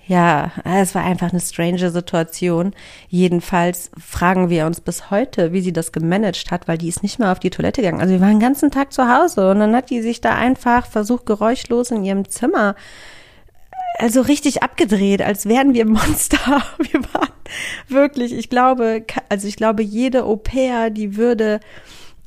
ja, 0.07 0.53
es 0.65 0.95
war 0.95 1.05
einfach 1.05 1.33
eine 1.33 1.41
strange 1.41 1.91
Situation. 1.91 2.73
Jedenfalls 3.09 3.91
fragen 3.99 4.51
wir 4.51 4.67
uns 4.67 4.81
bis 4.81 5.11
heute, 5.11 5.53
wie 5.53 5.61
sie 5.61 5.73
das 5.73 5.91
gemanagt 5.91 6.53
hat, 6.53 6.69
weil 6.69 6.79
die 6.79 6.89
ist 6.89 7.03
nicht 7.03 7.19
mehr 7.19 7.33
auf 7.33 7.41
die 7.41 7.51
Toilette 7.51 7.83
gegangen. 7.83 8.01
Also 8.01 8.15
wir 8.15 8.21
waren 8.21 8.35
den 8.35 8.41
ganzen 8.41 8.71
Tag 8.71 8.93
zu 8.93 9.09
Hause 9.09 9.51
und 9.51 9.59
dann 9.59 9.75
hat 9.75 9.91
die 9.91 10.03
sich 10.03 10.21
da 10.21 10.37
einfach 10.37 10.87
versucht, 10.87 11.27
geräuschlos 11.27 11.91
in 11.91 12.05
ihrem 12.05 12.29
Zimmer 12.29 12.77
also 13.99 14.21
richtig 14.21 14.63
abgedreht, 14.63 15.23
als 15.23 15.47
wären 15.47 15.75
wir 15.75 15.87
Monster. 15.87 16.63
Wir 16.79 17.01
waren 17.15 17.29
wirklich, 17.89 18.33
ich 18.33 18.51
glaube, 18.51 19.05
also 19.29 19.49
ich 19.49 19.57
glaube, 19.57 19.83
jede 19.83 20.25
Au 20.25 20.37
pair, 20.37 20.91
die 20.91 21.17
würde, 21.17 21.61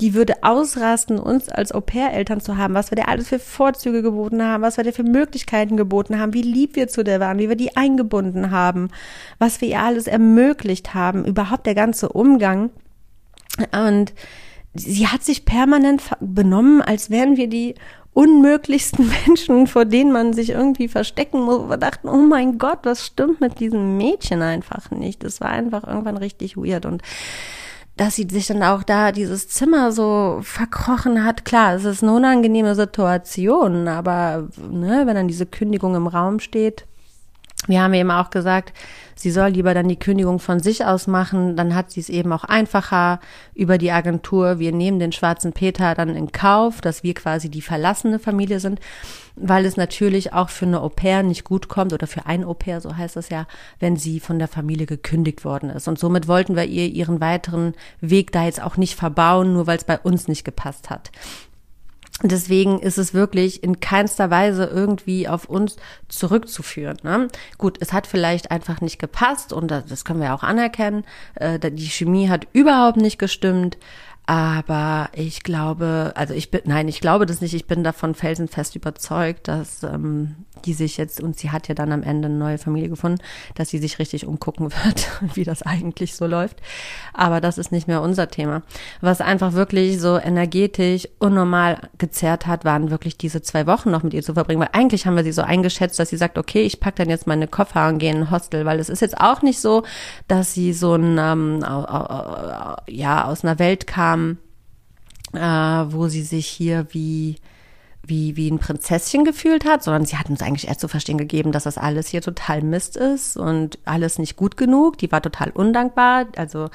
die 0.01 0.13
würde 0.13 0.43
ausrasten, 0.43 1.19
uns 1.19 1.49
als 1.49 1.71
Au 1.71 1.81
pair-Eltern 1.81 2.41
zu 2.41 2.57
haben, 2.57 2.73
was 2.73 2.89
wir 2.89 2.95
dir 2.95 3.09
alles 3.09 3.27
für 3.27 3.39
Vorzüge 3.39 4.01
geboten 4.01 4.41
haben, 4.41 4.63
was 4.63 4.77
wir 4.77 4.83
dir 4.83 4.93
für 4.93 5.03
Möglichkeiten 5.03 5.77
geboten 5.77 6.19
haben, 6.19 6.33
wie 6.33 6.41
lieb 6.41 6.75
wir 6.75 6.87
zu 6.87 7.03
der 7.03 7.19
waren, 7.19 7.37
wie 7.37 7.49
wir 7.49 7.57
die 7.57 7.75
eingebunden 7.75 8.51
haben, 8.51 8.89
was 9.37 9.59
wir 9.61 9.67
ihr 9.67 9.81
alles 9.81 10.07
ermöglicht 10.07 10.93
haben, 10.93 11.25
überhaupt 11.25 11.65
der 11.65 11.75
ganze 11.75 12.09
Umgang. 12.09 12.69
Und 13.73 14.13
sie 14.73 15.07
hat 15.07 15.23
sich 15.23 15.45
permanent 15.45 16.01
benommen, 16.19 16.81
als 16.81 17.09
wären 17.09 17.37
wir 17.37 17.47
die 17.47 17.75
unmöglichsten 18.13 19.11
Menschen, 19.25 19.67
vor 19.67 19.85
denen 19.85 20.11
man 20.11 20.33
sich 20.33 20.49
irgendwie 20.49 20.87
verstecken 20.87 21.41
muss. 21.41 21.69
Wir 21.69 21.77
dachten, 21.77 22.07
oh 22.07 22.17
mein 22.17 22.57
Gott, 22.57 22.79
was 22.83 23.05
stimmt 23.05 23.41
mit 23.41 23.59
diesem 23.59 23.97
Mädchen 23.97 24.41
einfach 24.41 24.91
nicht? 24.91 25.23
Das 25.23 25.41
war 25.41 25.49
einfach 25.49 25.85
irgendwann 25.85 26.17
richtig 26.17 26.57
weird 26.57 26.85
und 26.85 27.01
dass 27.97 28.15
sie 28.15 28.27
sich 28.29 28.47
dann 28.47 28.63
auch 28.63 28.83
da 28.83 29.11
dieses 29.11 29.49
Zimmer 29.49 29.91
so 29.91 30.39
verkrochen 30.41 31.25
hat. 31.25 31.43
Klar, 31.43 31.75
es 31.75 31.83
ist 31.83 32.01
eine 32.01 32.13
unangenehme 32.13 32.73
Situation, 32.73 33.89
aber 33.89 34.47
ne, 34.71 35.01
wenn 35.05 35.15
dann 35.15 35.27
diese 35.27 35.45
Kündigung 35.45 35.95
im 35.95 36.07
Raum 36.07 36.39
steht, 36.39 36.85
wir 37.69 37.81
haben 37.81 37.93
eben 37.93 38.11
auch 38.11 38.31
gesagt, 38.31 38.73
sie 39.15 39.31
soll 39.31 39.49
lieber 39.49 39.73
dann 39.73 39.87
die 39.87 39.99
Kündigung 39.99 40.39
von 40.39 40.59
sich 40.59 40.85
aus 40.85 41.07
machen, 41.07 41.55
dann 41.55 41.75
hat 41.75 41.91
sie 41.91 41.99
es 41.99 42.09
eben 42.09 42.33
auch 42.33 42.43
einfacher 42.43 43.19
über 43.53 43.77
die 43.77 43.91
Agentur. 43.91 44.59
Wir 44.59 44.71
nehmen 44.71 44.99
den 44.99 45.11
schwarzen 45.11 45.53
Peter 45.53 45.93
dann 45.93 46.15
in 46.15 46.31
Kauf, 46.31 46.81
dass 46.81 47.03
wir 47.03 47.13
quasi 47.13 47.49
die 47.49 47.61
verlassene 47.61 48.17
Familie 48.17 48.59
sind, 48.59 48.79
weil 49.35 49.65
es 49.65 49.77
natürlich 49.77 50.33
auch 50.33 50.49
für 50.49 50.65
eine 50.65 50.81
Au 50.81 50.89
pair 50.89 51.21
nicht 51.21 51.43
gut 51.43 51.69
kommt 51.69 51.93
oder 51.93 52.07
für 52.07 52.25
ein 52.25 52.43
Au 52.43 52.53
pair, 52.53 52.81
so 52.81 52.97
heißt 52.97 53.17
es 53.17 53.29
ja, 53.29 53.45
wenn 53.79 53.97
sie 53.97 54.19
von 54.19 54.39
der 54.39 54.47
Familie 54.47 54.87
gekündigt 54.87 55.45
worden 55.45 55.69
ist. 55.69 55.87
Und 55.87 55.99
somit 55.99 56.27
wollten 56.27 56.55
wir 56.55 56.65
ihr 56.65 56.87
ihren 56.87 57.21
weiteren 57.21 57.73
Weg 58.01 58.31
da 58.31 58.45
jetzt 58.45 58.61
auch 58.61 58.77
nicht 58.77 58.95
verbauen, 58.95 59.53
nur 59.53 59.67
weil 59.67 59.77
es 59.77 59.83
bei 59.83 59.99
uns 59.99 60.27
nicht 60.27 60.43
gepasst 60.43 60.89
hat. 60.89 61.11
Deswegen 62.21 62.79
ist 62.79 62.97
es 62.97 63.13
wirklich 63.13 63.63
in 63.63 63.79
keinster 63.79 64.29
Weise 64.29 64.65
irgendwie 64.65 65.29
auf 65.29 65.45
uns 65.45 65.77
zurückzuführen. 66.09 66.97
Ne? 67.03 67.29
Gut, 67.57 67.77
es 67.79 67.93
hat 67.93 68.07
vielleicht 68.07 68.51
einfach 68.51 68.81
nicht 68.81 68.99
gepasst 68.99 69.53
und 69.53 69.71
das 69.71 70.03
können 70.03 70.19
wir 70.19 70.33
auch 70.33 70.43
anerkennen. 70.43 71.05
Äh, 71.35 71.59
die 71.71 71.87
Chemie 71.87 72.29
hat 72.29 72.47
überhaupt 72.51 72.97
nicht 72.97 73.19
gestimmt. 73.19 73.77
Aber 74.25 75.09
ich 75.13 75.41
glaube, 75.41 76.11
also 76.13 76.35
ich 76.35 76.51
bin, 76.51 76.61
nein, 76.65 76.87
ich 76.87 77.01
glaube 77.01 77.25
das 77.25 77.41
nicht. 77.41 77.55
Ich 77.55 77.65
bin 77.65 77.83
davon 77.83 78.13
felsenfest 78.13 78.75
überzeugt, 78.75 79.47
dass 79.47 79.81
ähm, 79.81 80.35
die 80.59 80.73
sich 80.73 80.97
jetzt, 80.97 81.21
und 81.21 81.37
sie 81.37 81.51
hat 81.51 81.67
ja 81.67 81.75
dann 81.75 81.91
am 81.91 82.03
Ende 82.03 82.27
eine 82.27 82.37
neue 82.37 82.57
Familie 82.57 82.89
gefunden, 82.89 83.19
dass 83.55 83.69
sie 83.69 83.79
sich 83.79 83.99
richtig 83.99 84.25
umgucken 84.25 84.71
wird, 84.83 85.09
wie 85.35 85.43
das 85.43 85.63
eigentlich 85.63 86.15
so 86.15 86.27
läuft. 86.27 86.57
Aber 87.13 87.41
das 87.41 87.57
ist 87.57 87.71
nicht 87.71 87.87
mehr 87.87 88.01
unser 88.01 88.29
Thema. 88.29 88.61
Was 89.01 89.21
einfach 89.21 89.53
wirklich 89.53 89.99
so 89.99 90.17
energetisch 90.17 91.07
unnormal 91.19 91.89
gezerrt 91.97 92.47
hat, 92.47 92.65
waren 92.65 92.91
wirklich 92.91 93.17
diese 93.17 93.41
zwei 93.41 93.67
Wochen 93.67 93.91
noch 93.91 94.03
mit 94.03 94.13
ihr 94.13 94.23
zu 94.23 94.33
verbringen. 94.33 94.61
Weil 94.61 94.69
eigentlich 94.73 95.05
haben 95.05 95.15
wir 95.15 95.23
sie 95.23 95.31
so 95.31 95.41
eingeschätzt, 95.41 95.99
dass 95.99 96.09
sie 96.09 96.17
sagt, 96.17 96.37
okay, 96.37 96.61
ich 96.61 96.79
pack 96.79 96.95
dann 96.95 97.09
jetzt 97.09 97.27
meine 97.27 97.47
Koffer 97.47 97.87
und 97.87 97.99
gehe 97.99 98.11
in 98.11 98.17
ein 98.17 98.31
Hostel, 98.31 98.65
weil 98.65 98.79
es 98.79 98.89
ist 98.89 99.01
jetzt 99.01 99.19
auch 99.19 99.41
nicht 99.41 99.59
so, 99.59 99.83
dass 100.27 100.53
sie 100.53 100.73
so 100.73 100.95
ein, 100.95 101.17
ähm, 101.17 101.59
ja, 102.87 103.25
aus 103.25 103.43
einer 103.43 103.59
Welt 103.59 103.87
kam, 103.87 104.37
äh, 105.33 105.39
wo 105.39 106.07
sie 106.07 106.23
sich 106.23 106.47
hier 106.47 106.87
wie 106.91 107.37
wie, 108.09 108.35
wie 108.35 108.49
ein 108.49 108.59
Prinzesschen 108.59 109.23
gefühlt 109.23 109.65
hat, 109.65 109.83
sondern 109.83 110.05
sie 110.05 110.17
hat 110.17 110.29
uns 110.29 110.41
eigentlich 110.41 110.67
erst 110.67 110.81
zu 110.81 110.87
verstehen 110.87 111.17
gegeben, 111.17 111.51
dass 111.51 111.63
das 111.63 111.77
alles 111.77 112.07
hier 112.07 112.21
total 112.21 112.61
Mist 112.61 112.97
ist 112.97 113.37
und 113.37 113.79
alles 113.85 114.19
nicht 114.19 114.35
gut 114.35 114.57
genug. 114.57 114.97
Die 114.97 115.11
war 115.11 115.21
total 115.21 115.51
undankbar. 115.51 116.25
Also 116.35 116.69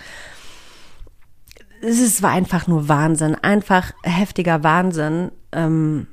es 1.82 2.22
war 2.22 2.30
einfach 2.30 2.66
nur 2.66 2.88
Wahnsinn, 2.88 3.34
einfach 3.34 3.92
heftiger 4.02 4.62
Wahnsinn. 4.62 5.30
Ähm, 5.52 6.06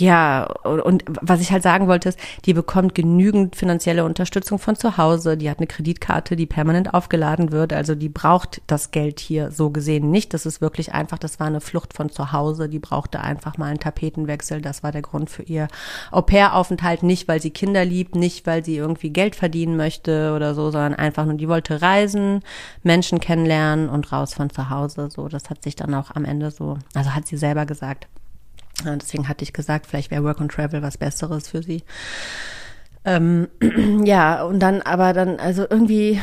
ja, 0.00 0.44
und 0.64 1.04
was 1.20 1.40
ich 1.40 1.52
halt 1.52 1.62
sagen 1.62 1.86
wollte, 1.86 2.08
ist, 2.08 2.18
die 2.46 2.52
bekommt 2.52 2.96
genügend 2.96 3.54
finanzielle 3.54 4.04
Unterstützung 4.04 4.58
von 4.58 4.74
zu 4.74 4.96
Hause. 4.96 5.36
Die 5.36 5.48
hat 5.48 5.58
eine 5.58 5.68
Kreditkarte, 5.68 6.34
die 6.34 6.46
permanent 6.46 6.94
aufgeladen 6.94 7.52
wird. 7.52 7.72
Also 7.72 7.94
die 7.94 8.08
braucht 8.08 8.60
das 8.66 8.90
Geld 8.90 9.20
hier 9.20 9.52
so 9.52 9.70
gesehen 9.70 10.10
nicht. 10.10 10.34
Das 10.34 10.46
ist 10.46 10.60
wirklich 10.60 10.94
einfach, 10.94 11.18
das 11.18 11.38
war 11.38 11.46
eine 11.46 11.60
Flucht 11.60 11.94
von 11.94 12.10
zu 12.10 12.32
Hause. 12.32 12.68
Die 12.68 12.80
brauchte 12.80 13.20
einfach 13.20 13.56
mal 13.56 13.66
einen 13.66 13.78
Tapetenwechsel. 13.78 14.60
Das 14.60 14.82
war 14.82 14.90
der 14.90 15.02
Grund 15.02 15.30
für 15.30 15.44
ihr 15.44 15.68
Au-pair-Aufenthalt. 16.10 17.04
Nicht, 17.04 17.28
weil 17.28 17.40
sie 17.40 17.50
Kinder 17.50 17.84
liebt, 17.84 18.16
nicht, 18.16 18.48
weil 18.48 18.64
sie 18.64 18.76
irgendwie 18.76 19.10
Geld 19.10 19.36
verdienen 19.36 19.76
möchte 19.76 20.32
oder 20.34 20.56
so, 20.56 20.72
sondern 20.72 20.94
einfach 20.94 21.24
nur, 21.24 21.34
die 21.34 21.48
wollte 21.48 21.82
reisen, 21.82 22.40
Menschen 22.82 23.20
kennenlernen 23.20 23.88
und 23.88 24.10
raus 24.10 24.34
von 24.34 24.50
zu 24.50 24.70
Hause. 24.70 25.08
So, 25.08 25.28
das 25.28 25.50
hat 25.50 25.62
sich 25.62 25.76
dann 25.76 25.94
auch 25.94 26.10
am 26.10 26.24
Ende 26.24 26.50
so, 26.50 26.78
also 26.94 27.14
hat 27.14 27.28
sie 27.28 27.36
selber 27.36 27.64
gesagt. 27.64 28.08
Deswegen 28.84 29.28
hatte 29.28 29.44
ich 29.44 29.52
gesagt, 29.52 29.86
vielleicht 29.86 30.10
wäre 30.10 30.24
Work 30.24 30.40
and 30.40 30.50
Travel 30.50 30.82
was 30.82 30.98
Besseres 30.98 31.48
für 31.48 31.62
sie. 31.62 31.84
Ähm, 33.04 33.48
ja, 34.04 34.42
und 34.44 34.60
dann 34.60 34.82
aber 34.82 35.12
dann, 35.12 35.38
also 35.38 35.66
irgendwie 35.68 36.20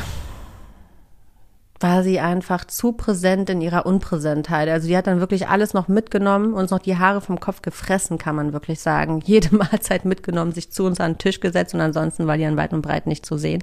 war 1.82 2.02
sie 2.02 2.20
einfach 2.20 2.64
zu 2.64 2.92
präsent 2.92 3.50
in 3.50 3.60
ihrer 3.60 3.86
Unpräsentheit. 3.86 4.68
Also 4.68 4.86
die 4.88 4.96
hat 4.96 5.06
dann 5.06 5.20
wirklich 5.20 5.48
alles 5.48 5.74
noch 5.74 5.88
mitgenommen, 5.88 6.54
uns 6.54 6.70
noch 6.70 6.78
die 6.78 6.96
Haare 6.96 7.20
vom 7.20 7.40
Kopf 7.40 7.62
gefressen, 7.62 8.18
kann 8.18 8.36
man 8.36 8.52
wirklich 8.52 8.80
sagen. 8.80 9.20
Jede 9.24 9.54
Mahlzeit 9.54 10.04
mitgenommen, 10.04 10.52
sich 10.52 10.70
zu 10.70 10.84
uns 10.84 11.00
an 11.00 11.12
den 11.12 11.18
Tisch 11.18 11.40
gesetzt 11.40 11.74
und 11.74 11.80
ansonsten 11.80 12.26
war 12.26 12.36
die 12.36 12.44
an 12.44 12.56
weit 12.56 12.72
und 12.72 12.82
breit 12.82 13.06
nicht 13.06 13.26
zu 13.26 13.36
sehen. 13.36 13.62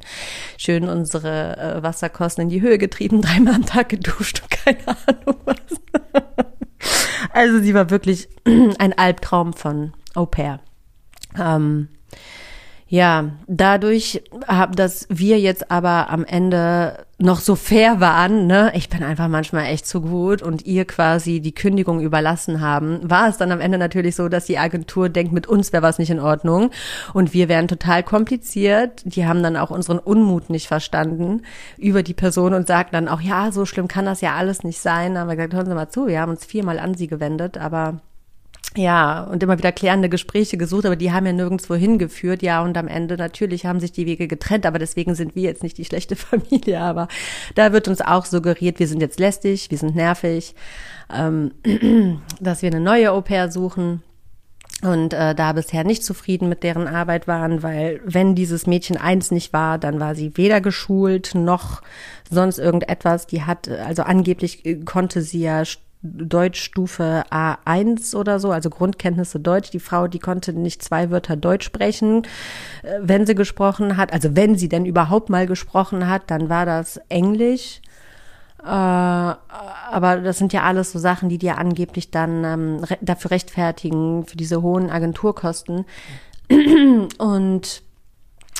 Schön 0.58 0.88
unsere 0.88 1.58
äh, 1.58 1.84
Wasserkosten 1.84 2.43
in 2.43 2.50
die 2.50 2.62
Höhe 2.62 2.77
getrieben, 2.77 3.22
dreimal 3.22 3.55
am 3.55 3.65
Tag 3.65 3.89
geduscht 3.89 4.41
und 4.41 4.51
keine 4.51 4.88
Ahnung 4.88 5.38
was. 5.46 5.55
Also 7.31 7.59
sie 7.59 7.74
war 7.74 7.89
wirklich 7.89 8.29
ein 8.79 8.98
Albtraum 8.98 9.53
von 9.53 9.93
Au 10.15 10.25
pair. 10.25 10.59
Ähm, 11.38 11.89
ja, 12.91 13.29
dadurch, 13.46 14.24
dass 14.75 15.05
wir 15.10 15.39
jetzt 15.39 15.69
aber 15.69 16.10
am 16.10 16.25
Ende 16.25 17.05
noch 17.19 17.39
so 17.39 17.55
fair 17.55 18.00
waren, 18.00 18.48
ne, 18.48 18.72
ich 18.74 18.89
bin 18.89 19.03
einfach 19.03 19.27
manchmal 19.27 19.65
echt 19.65 19.86
zu 19.86 20.01
gut 20.01 20.41
und 20.41 20.65
ihr 20.65 20.86
quasi 20.86 21.39
die 21.39 21.53
Kündigung 21.53 22.01
überlassen 22.01 22.62
haben, 22.62 23.08
war 23.08 23.29
es 23.29 23.38
dann 23.38 23.51
am 23.51 23.62
Ende 23.62 23.77
natürlich 23.77 24.15
so, 24.15 24.27
dass 24.27 24.46
die 24.46 24.58
Agentur 24.58 25.10
denkt, 25.10 25.31
mit 25.34 25.46
uns 25.46 25.72
wäre 25.72 25.84
was 25.84 26.00
nicht 26.00 26.10
in 26.10 26.19
Ordnung 26.19 26.72
und 27.13 27.31
wir 27.31 27.48
wären 27.48 27.67
total 27.67 28.01
kompliziert. 28.01 29.03
Die 29.05 29.27
haben 29.27 29.43
dann 29.43 29.55
auch 29.55 29.69
unseren 29.69 30.00
Unmut 30.00 30.50
nicht 30.50 30.67
verstanden 30.67 31.43
über 31.77 32.01
die 32.01 32.15
Person 32.15 32.55
und 32.55 32.65
sagten 32.65 32.93
dann 32.93 33.08
auch, 33.08 33.22
ja, 33.22 33.51
so 33.51 33.67
schlimm 33.67 33.88
kann 33.88 34.05
das 34.05 34.22
ja 34.22 34.34
alles 34.34 34.63
nicht 34.63 34.79
sein. 34.79 35.13
Da 35.13 35.22
haben 35.22 35.27
wir 35.27 35.36
gesagt, 35.36 35.53
hören 35.53 35.67
Sie 35.67 35.75
mal 35.75 35.89
zu, 35.89 36.08
wir 36.08 36.22
haben 36.22 36.31
uns 36.31 36.43
viermal 36.43 36.79
an 36.79 36.96
sie 36.96 37.08
gewendet, 37.08 37.55
aber 37.60 38.00
ja, 38.75 39.24
und 39.24 39.42
immer 39.42 39.58
wieder 39.58 39.72
klärende 39.72 40.10
Gespräche 40.10 40.56
gesucht, 40.56 40.86
aber 40.86 40.96
die 40.96 41.12
haben 41.12 41.25
ja 41.25 41.34
nirgendwo 41.34 41.74
hingeführt. 41.74 42.44
Ja, 42.44 42.62
und 42.62 42.78
am 42.78 42.88
Ende 42.88 43.18
natürlich 43.18 43.66
haben 43.66 43.80
sich 43.80 43.92
die 43.92 44.06
Wege 44.06 44.28
getrennt, 44.28 44.66
aber 44.66 44.78
deswegen 44.78 45.16
sind 45.16 45.36
wir 45.36 45.44
jetzt 45.44 45.63
nicht 45.63 45.78
die 45.78 45.86
schlechte 45.86 46.16
Familie. 46.18 46.80
Aber 46.80 47.08
da 47.56 47.74
wird 47.74 47.88
uns 47.88 48.01
auch 48.01 48.25
suggeriert, 48.25 48.80
wir 48.80 48.88
sind 48.88 49.01
jetzt 49.01 49.20
lästig, 49.20 49.72
wir 49.72 49.78
sind 49.78 49.96
nervig, 49.96 50.54
ähm, 51.12 51.51
dass 52.39 52.62
wir 52.62 52.70
eine 52.70 52.80
neue 52.80 53.12
Au 53.12 53.22
pair 53.22 53.51
suchen 53.51 54.04
und 54.84 55.13
äh, 55.13 55.34
da 55.34 55.51
bisher 55.54 55.84
nicht 55.84 56.06
zufrieden 56.06 56.48
mit 56.48 56.63
deren 56.63 56.88
Arbeit 56.88 57.28
waren, 57.28 57.63
weil 57.63 58.00
wenn 58.06 58.36
dieses 58.36 58.68
Mädchen 58.68 58.98
eins 58.98 59.32
nicht 59.32 59.51
war, 59.51 59.78
dann 59.78 60.00
war 60.00 60.16
sie 60.16 60.38
weder 60.38 60.62
geschult 60.62 61.34
noch 61.34 61.82
sonst 62.30 62.60
irgendetwas. 62.60 63.28
Die 63.28 63.44
hat, 63.44 63.68
also 63.68 64.04
angeblich 64.04 64.66
äh, 64.66 64.75
konnte 64.75 65.22
sie 65.22 65.42
ja 65.42 65.66
Deutschstufe 66.01 67.24
A1 67.29 68.15
oder 68.15 68.39
so, 68.39 68.51
also 68.51 68.70
Grundkenntnisse 68.70 69.39
Deutsch. 69.39 69.70
Die 69.72 69.82
Frau, 69.82 70.08
die 70.08 70.20
konnte 70.20 70.53
nicht 70.53 70.82
zwei 70.82 71.12
Wörter 71.12 71.36
Deutsch 71.36 71.65
sprechen, 71.65 72.24
äh, 72.84 73.00
wenn 73.01 73.25
sie 73.25 73.36
gesprochen 73.36 73.98
hat. 73.98 74.13
Also 74.13 74.36
wenn 74.36 74.56
sie 74.56 74.70
denn 74.70 74.86
überhaupt 74.86 75.29
mal 75.29 75.46
gesprochen 75.46 76.08
hat, 76.08 76.32
dann 76.32 76.48
war 76.50 76.65
das 76.65 77.01
Englisch. 77.10 77.82
Äh, 78.63 78.65
aber 78.65 80.22
das 80.24 80.38
sind 80.38 80.53
ja 80.53 80.63
alles 80.63 80.91
so 80.91 81.00
Sachen, 81.00 81.27
die 81.27 81.38
dir 81.38 81.58
angeblich 81.58 82.12
dann 82.12 82.44
ähm, 82.46 82.82
dafür 83.01 83.32
rechtfertigen, 83.32 84.25
für 84.25 84.38
diese 84.38 84.62
hohen 84.62 84.89
Agenturkosten. 84.89 85.86
Und 87.18 87.82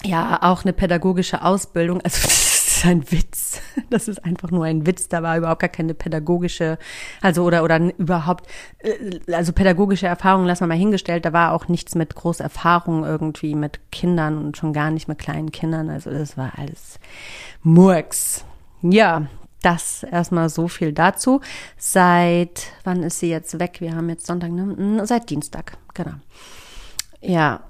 ja, 0.04 0.40
auch 0.42 0.64
eine 0.64 0.74
pädagogische 0.74 1.42
Ausbildung. 1.42 2.02
Also 2.02 2.28
ist 2.80 2.86
ein 2.86 3.12
Witz. 3.12 3.62
Das 3.90 4.08
ist 4.08 4.24
einfach 4.24 4.52
nur 4.52 4.66
ein 4.66 4.86
Witz. 4.86 5.08
Da 5.08 5.24
war 5.24 5.38
überhaupt 5.38 5.62
gar 5.62 5.70
keine 5.70 5.96
pädagogische, 5.96 6.78
also 7.22 7.44
oder 7.44 7.64
oder 7.64 7.80
überhaupt, 7.98 8.48
äh, 8.80 9.20
also 9.34 9.52
pädagogische 9.52 10.06
Erfahrung 10.06 10.46
lassen 10.46 10.62
wir 10.62 10.68
mal 10.68 10.78
hingestellt. 10.78 11.26
Da 11.26 11.34
war 11.34 11.54
auch 11.54 11.68
nichts 11.68 11.96
mit 11.96 12.14
großer 12.14 12.44
Erfahrung 12.44 13.04
irgendwie 13.04 13.56
mit 13.56 13.80
Kindern 13.92 14.38
und 14.38 14.58
schon 14.58 14.74
gar 14.74 14.92
nicht 14.92 15.08
mit 15.08 15.18
kleinen 15.18 15.52
Kindern. 15.52 15.90
Also 15.90 16.12
das 16.12 16.38
war 16.38 16.54
alles 16.58 17.00
Murks. 17.64 18.46
Ja, 18.84 19.28
das 19.64 20.04
erstmal 20.04 20.50
so 20.50 20.68
viel 20.68 20.94
dazu. 20.94 21.42
Seit, 21.78 22.72
wann 22.84 23.02
ist 23.02 23.20
sie 23.20 23.30
jetzt 23.30 23.58
weg? 23.58 23.78
Wir 23.82 23.96
haben 23.96 24.10
jetzt 24.10 24.28
Sonntag, 24.28 24.52
ne? 24.52 24.62
Hm, 24.62 25.06
seit 25.06 25.30
Dienstag, 25.32 25.78
genau. 25.96 26.14
Ja, 27.22 27.62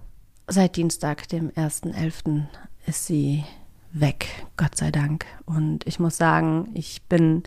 seit 0.47 0.75
Dienstag, 0.75 1.29
dem 1.29 1.49
1.11. 1.51 2.43
ist 2.85 3.05
sie 3.05 3.45
weg, 3.91 4.27
Gott 4.57 4.77
sei 4.77 4.91
Dank. 4.91 5.25
Und 5.45 5.85
ich 5.87 5.99
muss 5.99 6.17
sagen, 6.17 6.69
ich 6.73 7.01
bin 7.03 7.43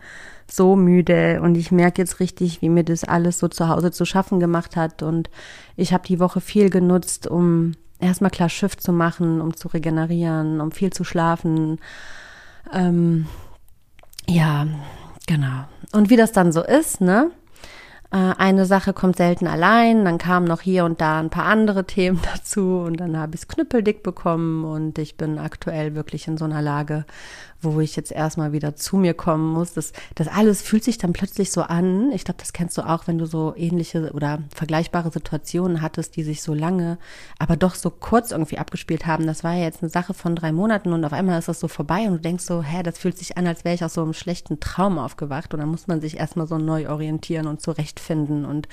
so 0.50 0.76
müde 0.76 1.40
und 1.42 1.56
ich 1.56 1.70
merke 1.70 2.02
jetzt 2.02 2.20
richtig, 2.20 2.62
wie 2.62 2.68
mir 2.68 2.84
das 2.84 3.04
alles 3.04 3.38
so 3.38 3.48
zu 3.48 3.68
Hause 3.68 3.90
zu 3.90 4.04
schaffen 4.04 4.40
gemacht 4.40 4.76
hat. 4.76 5.02
Und 5.02 5.30
ich 5.76 5.92
habe 5.92 6.06
die 6.06 6.20
Woche 6.20 6.40
viel 6.40 6.70
genutzt, 6.70 7.26
um 7.26 7.72
erstmal 8.00 8.30
klar 8.30 8.48
Schiff 8.48 8.76
zu 8.76 8.92
machen, 8.92 9.40
um 9.40 9.56
zu 9.56 9.68
regenerieren, 9.68 10.60
um 10.60 10.72
viel 10.72 10.92
zu 10.92 11.04
schlafen. 11.04 11.78
Ähm, 12.72 13.26
ja, 14.28 14.66
genau. 15.26 15.64
Und 15.92 16.10
wie 16.10 16.16
das 16.16 16.32
dann 16.32 16.52
so 16.52 16.62
ist, 16.62 17.00
ne? 17.00 17.30
Äh, 18.12 18.34
eine 18.36 18.66
Sache 18.66 18.92
kommt 18.92 19.16
selten 19.16 19.46
allein, 19.46 20.04
dann 20.04 20.18
kamen 20.18 20.46
noch 20.46 20.60
hier 20.60 20.84
und 20.84 21.00
da 21.00 21.18
ein 21.18 21.30
paar 21.30 21.46
andere 21.46 21.84
Themen 21.86 22.20
dazu 22.22 22.82
und 22.86 22.98
dann 22.98 23.16
habe 23.16 23.34
ich 23.34 23.42
es 23.42 23.48
knüppeldick 23.48 24.02
bekommen 24.02 24.64
und 24.64 24.98
ich 24.98 25.16
bin 25.16 25.38
aktuell 25.38 25.94
wirklich 25.94 26.28
in 26.28 26.36
so 26.36 26.44
einer 26.44 26.60
Lage, 26.60 27.06
wo 27.62 27.80
ich 27.80 27.96
jetzt 27.96 28.12
erstmal 28.12 28.52
wieder 28.52 28.76
zu 28.76 28.96
mir 28.96 29.14
kommen 29.14 29.46
muss. 29.46 29.72
Das, 29.72 29.92
das 30.14 30.28
alles 30.28 30.60
fühlt 30.60 30.84
sich 30.84 30.98
dann 30.98 31.12
plötzlich 31.12 31.52
so 31.52 31.62
an. 31.62 32.10
Ich 32.12 32.24
glaube, 32.24 32.40
das 32.40 32.52
kennst 32.52 32.76
du 32.76 32.82
auch, 32.82 33.06
wenn 33.06 33.18
du 33.18 33.24
so 33.24 33.54
ähnliche 33.56 34.12
oder 34.12 34.40
vergleichbare 34.54 35.10
Situationen 35.10 35.80
hattest, 35.80 36.16
die 36.16 36.24
sich 36.24 36.42
so 36.42 36.54
lange, 36.54 36.98
aber 37.38 37.56
doch 37.56 37.76
so 37.76 37.88
kurz 37.88 38.32
irgendwie 38.32 38.58
abgespielt 38.58 39.06
haben. 39.06 39.26
Das 39.26 39.44
war 39.44 39.54
ja 39.54 39.62
jetzt 39.62 39.82
eine 39.82 39.90
Sache 39.90 40.12
von 40.12 40.36
drei 40.36 40.52
Monaten 40.52 40.92
und 40.92 41.04
auf 41.04 41.12
einmal 41.12 41.38
ist 41.38 41.48
das 41.48 41.60
so 41.60 41.68
vorbei 41.68 42.08
und 42.08 42.14
du 42.14 42.18
denkst 42.18 42.44
so, 42.44 42.62
hä, 42.62 42.82
das 42.82 42.98
fühlt 42.98 43.16
sich 43.16 43.38
an, 43.38 43.46
als 43.46 43.64
wäre 43.64 43.76
ich 43.76 43.84
aus 43.84 43.94
so 43.94 44.02
einem 44.02 44.12
schlechten 44.12 44.60
Traum 44.60 44.98
aufgewacht 44.98 45.54
und 45.54 45.60
dann 45.60 45.68
muss 45.68 45.86
man 45.86 46.00
sich 46.00 46.18
erstmal 46.18 46.48
so 46.48 46.58
neu 46.58 46.90
orientieren 46.90 47.46
und 47.46 47.62
zurechtfinden 47.62 48.01
und 48.44 48.68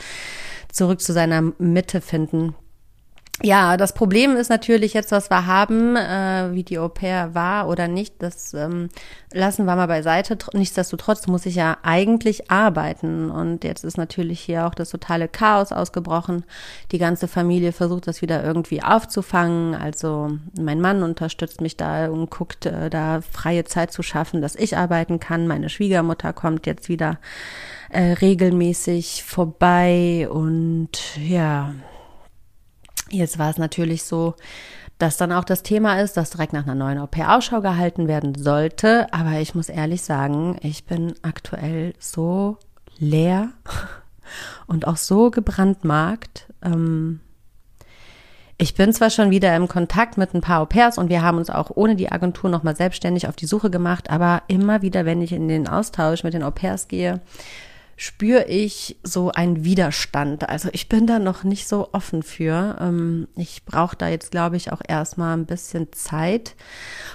zurück 0.72 1.02
zu 1.02 1.14
seiner 1.14 1.42
Mitte 1.58 2.02
finden. 2.02 2.56
Ja, 3.42 3.78
das 3.78 3.94
Problem 3.94 4.36
ist 4.36 4.50
natürlich 4.50 4.94
jetzt, 4.94 5.14
was 5.14 5.30
wir 5.30 5.46
haben, 5.46 5.96
äh, 5.96 6.50
wie 6.52 6.64
die 6.64 6.78
Au 6.78 6.90
pair 6.90 7.34
war 7.34 7.70
oder 7.70 7.88
nicht, 7.88 8.16
das 8.20 8.54
ähm, 8.54 8.90
lassen 9.32 9.64
wir 9.66 9.78
mal 9.78 9.88
beiseite. 9.88 10.38
Nichtsdestotrotz 10.52 11.26
muss 11.28 11.46
ich 11.46 11.56
ja 11.56 11.78
eigentlich 11.82 12.52
arbeiten. 12.52 13.32
Und 13.32 13.64
jetzt 13.64 13.86
ist 13.86 13.98
natürlich 13.98 14.42
hier 14.42 14.68
auch 14.68 14.76
das 14.76 14.90
totale 14.90 15.30
Chaos 15.30 15.72
ausgebrochen. 15.72 16.44
Die 16.92 16.98
ganze 16.98 17.30
Familie 17.30 17.72
versucht 17.72 18.08
das 18.08 18.22
wieder 18.22 18.44
irgendwie 18.44 18.84
aufzufangen. 18.84 19.74
Also 19.74 20.38
mein 20.60 20.82
Mann 20.82 21.02
unterstützt 21.02 21.62
mich 21.62 21.78
da 21.78 22.10
und 22.10 22.30
guckt, 22.30 22.66
äh, 22.66 22.90
da 22.90 23.22
freie 23.22 23.64
Zeit 23.64 23.94
zu 23.94 24.04
schaffen, 24.04 24.42
dass 24.42 24.56
ich 24.56 24.76
arbeiten 24.76 25.22
kann. 25.22 25.48
Meine 25.48 25.70
Schwiegermutter 25.70 26.34
kommt 26.34 26.68
jetzt 26.68 26.90
wieder 26.90 27.20
äh, 27.90 28.12
regelmäßig 28.14 29.24
vorbei 29.24 30.28
und 30.30 30.90
ja 31.18 31.74
Jetzt 33.12 33.40
war 33.40 33.50
es 33.50 33.58
natürlich 33.58 34.04
so, 34.04 34.36
dass 34.98 35.18
dann 35.18 35.32
auch 35.32 35.46
das 35.46 35.64
Thema 35.64 36.02
ist, 36.02 36.18
dass 36.18 36.30
direkt 36.30 36.54
nach 36.54 36.64
einer 36.64 36.76
neuen 36.76 36.98
Au-pair 36.98 37.36
Ausschau 37.36 37.62
gehalten 37.62 38.08
werden 38.08 38.36
sollte. 38.36 39.12
Aber 39.14 39.40
ich 39.40 39.56
muss 39.56 39.70
ehrlich 39.70 40.02
sagen, 40.02 40.58
ich 40.62 40.86
bin 40.86 41.14
aktuell 41.22 41.94
so 42.00 42.58
leer 42.98 43.50
und 44.68 44.88
auch 44.88 44.98
so 44.98 45.32
gebrandmarkt. 45.32 46.48
Ähm, 46.62 47.22
ich 48.62 48.76
bin 48.76 48.92
zwar 48.92 49.10
schon 49.10 49.32
wieder 49.32 49.56
im 49.56 49.70
Kontakt 49.70 50.18
mit 50.18 50.34
ein 50.34 50.42
paar 50.42 50.60
Au-pairs 50.60 50.98
und 50.98 51.08
wir 51.08 51.22
haben 51.22 51.38
uns 51.38 51.50
auch 51.50 51.72
ohne 51.74 51.96
die 51.96 52.12
Agentur 52.12 52.50
nochmal 52.50 52.76
selbstständig 52.76 53.30
auf 53.30 53.38
die 53.38 53.46
Suche 53.46 53.70
gemacht, 53.70 54.10
aber 54.10 54.44
immer 54.50 54.82
wieder, 54.82 55.06
wenn 55.06 55.22
ich 55.22 55.32
in 55.32 55.48
den 55.48 55.70
Austausch 55.70 56.26
mit 56.26 56.34
den 56.34 56.44
Au-pairs 56.44 56.90
gehe, 56.90 57.22
spüre 58.00 58.46
ich 58.46 58.98
so 59.04 59.30
einen 59.30 59.66
Widerstand. 59.66 60.48
Also 60.48 60.70
ich 60.72 60.88
bin 60.88 61.06
da 61.06 61.20
noch 61.20 61.44
nicht 61.44 61.68
so 61.68 61.90
offen 61.92 62.24
für. 62.24 62.78
Ähm, 62.80 63.28
ich 63.36 63.66
brauche 63.66 63.98
da 63.98 64.08
jetzt, 64.08 64.32
glaube 64.32 64.56
ich, 64.56 64.72
auch 64.72 64.80
erstmal 64.88 65.36
ein 65.36 65.46
bisschen 65.46 65.92
Zeit. 65.92 66.56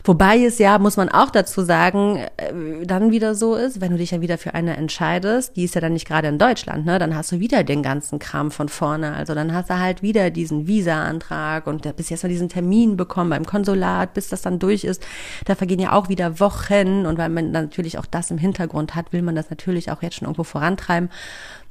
Wobei 0.05 0.45
es 0.45 0.59
ja, 0.59 0.79
muss 0.79 0.99
man 0.99 1.09
auch 1.09 1.31
dazu 1.31 1.63
sagen, 1.63 2.19
äh, 2.37 2.85
dann 2.85 3.13
wieder 3.13 3.35
so 3.35 3.55
ist, 3.55 3.81
wenn 3.81 3.93
du 3.93 3.97
dich 3.97 4.11
ja 4.11 4.21
wieder 4.21 4.37
für 4.37 4.53
eine 4.53 4.77
entscheidest, 4.77 5.57
die 5.57 5.65
ist 5.65 5.75
ja 5.75 5.81
dann 5.81 5.95
nicht 5.95 6.07
gerade 6.07 6.29
in 6.29 6.39
Deutschland, 6.39 6.85
ne? 6.85 6.99
Dann 6.99 7.17
hast 7.17 7.33
du 7.33 7.41
wieder 7.41 7.65
den 7.65 7.83
ganzen 7.83 8.19
Kram 8.19 8.51
von 8.51 8.69
vorne. 8.69 9.15
Also 9.15 9.35
dann 9.35 9.55
hast 9.55 9.71
du 9.71 9.79
halt 9.79 10.03
wieder 10.03 10.29
diesen 10.29 10.67
Visa-Antrag 10.67 11.67
und 11.67 11.97
bis 11.97 12.11
jetzt 12.11 12.25
mal 12.25 12.29
diesen 12.29 12.51
Termin 12.51 12.99
bekommen 12.99 13.31
beim 13.31 13.47
Konsulat, 13.47 14.13
bis 14.13 14.29
das 14.29 14.43
dann 14.43 14.59
durch 14.59 14.85
ist. 14.85 15.03
Da 15.47 15.55
vergehen 15.55 15.81
ja 15.81 15.93
auch 15.93 16.11
wieder 16.11 16.41
Wochen 16.41 17.07
und 17.07 17.17
weil 17.17 17.31
man 17.31 17.53
natürlich 17.53 17.97
auch 17.97 18.07
das 18.07 18.31
im 18.31 18.37
Hintergrund 18.37 18.95
hat, 18.95 19.15
will 19.15 19.23
man 19.23 19.35
das 19.35 19.49
natürlich 19.49 19.91
auch 19.91 20.03
jetzt 20.03 20.17
schon 20.17 20.27
irgendwo 20.27 20.45
voran 20.45 20.74
vorantreiben, 20.75 21.11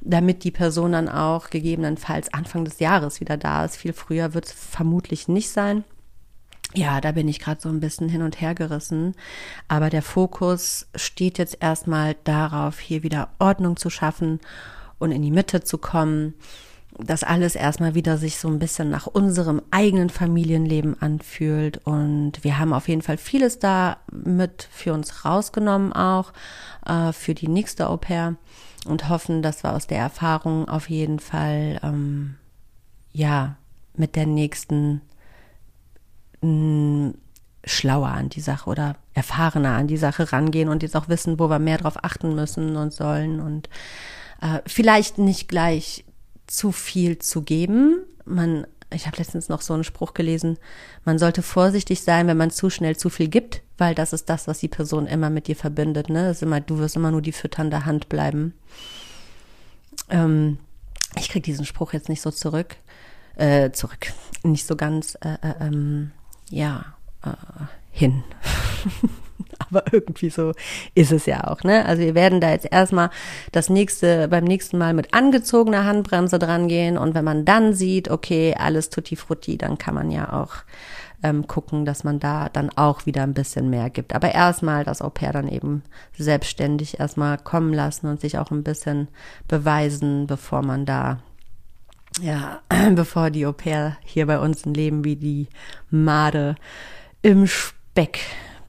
damit 0.00 0.44
die 0.44 0.50
Person 0.50 0.92
dann 0.92 1.08
auch 1.08 1.50
gegebenenfalls 1.50 2.32
Anfang 2.32 2.64
des 2.64 2.78
Jahres 2.78 3.20
wieder 3.20 3.36
da 3.36 3.64
ist. 3.64 3.76
Viel 3.76 3.92
früher 3.92 4.34
wird 4.34 4.46
es 4.46 4.52
vermutlich 4.52 5.28
nicht 5.28 5.50
sein. 5.50 5.84
Ja, 6.74 7.00
da 7.00 7.12
bin 7.12 7.28
ich 7.28 7.38
gerade 7.38 7.60
so 7.60 7.68
ein 7.68 7.80
bisschen 7.80 8.08
hin 8.08 8.22
und 8.22 8.40
her 8.40 8.54
gerissen. 8.54 9.14
Aber 9.68 9.90
der 9.90 10.02
Fokus 10.02 10.88
steht 10.94 11.38
jetzt 11.38 11.58
erstmal 11.60 12.16
darauf, 12.24 12.80
hier 12.80 13.02
wieder 13.02 13.28
Ordnung 13.38 13.76
zu 13.76 13.90
schaffen 13.90 14.40
und 14.98 15.12
in 15.12 15.22
die 15.22 15.30
Mitte 15.30 15.62
zu 15.62 15.78
kommen. 15.78 16.34
Dass 16.98 17.24
alles 17.24 17.56
erstmal 17.56 17.96
wieder 17.96 18.18
sich 18.18 18.38
so 18.38 18.46
ein 18.46 18.60
bisschen 18.60 18.88
nach 18.88 19.08
unserem 19.08 19.62
eigenen 19.72 20.10
Familienleben 20.10 21.00
anfühlt. 21.00 21.80
Und 21.84 22.32
wir 22.42 22.58
haben 22.58 22.72
auf 22.72 22.88
jeden 22.88 23.02
Fall 23.02 23.16
vieles 23.16 23.58
da 23.58 23.96
mit 24.12 24.68
für 24.70 24.92
uns 24.92 25.24
rausgenommen 25.24 25.92
auch, 25.92 26.32
äh, 26.86 27.12
für 27.12 27.34
die 27.34 27.48
nächste 27.48 27.88
Au 27.88 27.96
pair 27.96 28.36
und 28.86 29.08
hoffen, 29.08 29.42
dass 29.42 29.62
wir 29.62 29.72
aus 29.72 29.86
der 29.86 29.98
Erfahrung 29.98 30.68
auf 30.68 30.90
jeden 30.90 31.18
Fall 31.18 31.80
ähm, 31.82 32.36
ja 33.12 33.56
mit 33.96 34.16
der 34.16 34.26
nächsten 34.26 35.00
mh, 36.40 36.48
mm, 36.48 37.14
schlauer 37.64 38.08
an 38.08 38.28
die 38.28 38.40
Sache 38.40 38.68
oder 38.68 38.96
erfahrener 39.14 39.76
an 39.76 39.86
die 39.86 39.96
Sache 39.96 40.32
rangehen 40.32 40.68
und 40.68 40.82
jetzt 40.82 40.96
auch 40.96 41.08
wissen, 41.08 41.38
wo 41.38 41.48
wir 41.48 41.58
mehr 41.58 41.78
drauf 41.78 42.02
achten 42.02 42.34
müssen 42.34 42.76
und 42.76 42.92
sollen 42.92 43.40
und 43.40 43.68
äh, 44.42 44.60
vielleicht 44.66 45.18
nicht 45.18 45.48
gleich 45.48 46.04
zu 46.46 46.72
viel 46.72 47.18
zu 47.18 47.42
geben. 47.42 48.00
Man 48.26 48.66
ich 48.94 49.06
habe 49.06 49.16
letztens 49.16 49.48
noch 49.48 49.60
so 49.60 49.74
einen 49.74 49.84
Spruch 49.84 50.14
gelesen, 50.14 50.58
man 51.04 51.18
sollte 51.18 51.42
vorsichtig 51.42 52.02
sein, 52.02 52.26
wenn 52.26 52.36
man 52.36 52.50
zu 52.50 52.70
schnell 52.70 52.96
zu 52.96 53.10
viel 53.10 53.28
gibt, 53.28 53.62
weil 53.78 53.94
das 53.94 54.12
ist 54.12 54.28
das, 54.28 54.46
was 54.46 54.58
die 54.58 54.68
Person 54.68 55.06
immer 55.06 55.30
mit 55.30 55.48
dir 55.48 55.56
verbindet. 55.56 56.08
Ne? 56.08 56.30
Ist 56.30 56.42
immer, 56.42 56.60
du 56.60 56.78
wirst 56.78 56.96
immer 56.96 57.10
nur 57.10 57.22
die 57.22 57.32
fütternde 57.32 57.84
Hand 57.84 58.08
bleiben. 58.08 58.54
Ähm, 60.10 60.58
ich 61.16 61.28
krieg 61.28 61.42
diesen 61.42 61.64
Spruch 61.64 61.92
jetzt 61.92 62.08
nicht 62.08 62.20
so 62.22 62.30
zurück, 62.30 62.76
äh, 63.36 63.70
zurück, 63.70 64.12
nicht 64.42 64.66
so 64.66 64.76
ganz, 64.76 65.16
äh, 65.22 65.34
äh, 65.42 65.54
ähm, 65.60 66.12
ja, 66.50 66.84
äh, 67.24 67.30
hin. 67.90 68.24
aber 69.58 69.84
irgendwie 69.92 70.30
so 70.30 70.52
ist 70.94 71.12
es 71.12 71.26
ja 71.26 71.46
auch, 71.48 71.62
ne? 71.62 71.84
Also 71.86 72.02
wir 72.02 72.14
werden 72.14 72.40
da 72.40 72.50
jetzt 72.50 72.66
erstmal 72.70 73.10
das 73.52 73.68
nächste, 73.68 74.28
beim 74.28 74.44
nächsten 74.44 74.78
Mal 74.78 74.94
mit 74.94 75.14
angezogener 75.14 75.84
Handbremse 75.84 76.38
dran 76.38 76.68
gehen 76.68 76.98
und 76.98 77.14
wenn 77.14 77.24
man 77.24 77.44
dann 77.44 77.74
sieht, 77.74 78.10
okay, 78.10 78.54
alles 78.58 78.90
tutti 78.90 79.16
frutti, 79.16 79.58
dann 79.58 79.78
kann 79.78 79.94
man 79.94 80.10
ja 80.10 80.32
auch 80.32 80.56
ähm, 81.24 81.46
gucken, 81.46 81.86
dass 81.86 82.04
man 82.04 82.20
da 82.20 82.50
dann 82.50 82.70
auch 82.76 83.06
wieder 83.06 83.22
ein 83.22 83.32
bisschen 83.32 83.70
mehr 83.70 83.88
gibt. 83.88 84.14
Aber 84.14 84.32
erstmal 84.32 84.84
das 84.84 85.00
Au 85.00 85.08
pair 85.08 85.32
dann 85.32 85.48
eben 85.48 85.82
selbstständig 86.16 87.00
erstmal 87.00 87.38
kommen 87.38 87.72
lassen 87.72 88.06
und 88.08 88.20
sich 88.20 88.38
auch 88.38 88.50
ein 88.50 88.62
bisschen 88.62 89.08
beweisen, 89.48 90.26
bevor 90.26 90.62
man 90.62 90.84
da 90.84 91.18
ja, 92.20 92.60
bevor 92.94 93.30
die 93.30 93.46
Au 93.46 93.52
pair 93.52 93.96
hier 94.04 94.26
bei 94.26 94.38
uns 94.38 94.66
ein 94.66 94.74
Leben 94.74 95.02
wie 95.02 95.16
die 95.16 95.48
Made 95.90 96.56
im 97.22 97.46
Speck 97.46 98.20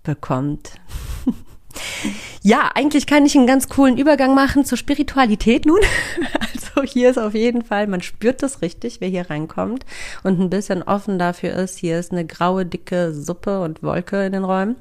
bekommt. 0.04 0.80
Ja, 2.42 2.72
eigentlich 2.76 3.08
kann 3.08 3.26
ich 3.26 3.36
einen 3.36 3.48
ganz 3.48 3.70
coolen 3.70 3.98
Übergang 3.98 4.36
machen 4.36 4.66
zur 4.66 4.78
Spiritualität 4.78 5.66
nun. 5.66 5.80
Also 6.76 6.92
hier 6.92 7.10
ist 7.10 7.18
auf 7.18 7.34
jeden 7.34 7.64
Fall, 7.64 7.88
man 7.88 8.02
spürt 8.02 8.44
das 8.44 8.62
richtig, 8.62 9.00
wer 9.00 9.08
hier 9.08 9.30
reinkommt 9.30 9.86
und 10.24 10.42
ein 10.42 10.50
bisschen 10.50 10.84
offen 10.84 11.18
dafür 11.18 11.54
ist. 11.54 11.78
Hier 11.78 11.98
ist 11.98 12.12
eine 12.12 12.26
graue, 12.26 12.66
dicke 12.66 13.14
Suppe 13.14 13.62
und 13.62 13.82
Wolke 13.82 14.26
in 14.26 14.34
den 14.34 14.44
Räumen. 14.44 14.76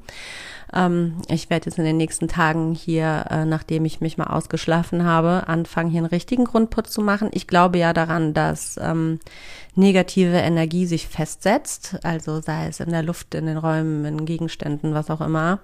Ähm, 0.75 1.21
ich 1.29 1.49
werde 1.49 1.67
jetzt 1.67 1.79
in 1.79 1.85
den 1.85 1.97
nächsten 1.97 2.27
Tagen 2.27 2.73
hier, 2.73 3.25
äh, 3.29 3.45
nachdem 3.45 3.85
ich 3.85 4.01
mich 4.01 4.17
mal 4.17 4.27
ausgeschlafen 4.27 5.05
habe, 5.05 5.47
anfangen, 5.47 5.89
hier 5.89 5.99
einen 5.99 6.07
richtigen 6.07 6.45
Grundputz 6.45 6.91
zu 6.91 7.01
machen. 7.01 7.29
Ich 7.31 7.47
glaube 7.47 7.77
ja 7.77 7.93
daran, 7.93 8.33
dass 8.33 8.77
ähm, 8.81 9.19
negative 9.75 10.37
Energie 10.37 10.85
sich 10.85 11.07
festsetzt, 11.07 11.97
also 12.03 12.41
sei 12.41 12.67
es 12.67 12.79
in 12.79 12.91
der 12.91 13.03
Luft, 13.03 13.33
in 13.35 13.45
den 13.45 13.57
Räumen, 13.57 14.05
in 14.05 14.25
Gegenständen, 14.25 14.93
was 14.93 15.09
auch 15.09 15.21
immer. 15.21 15.59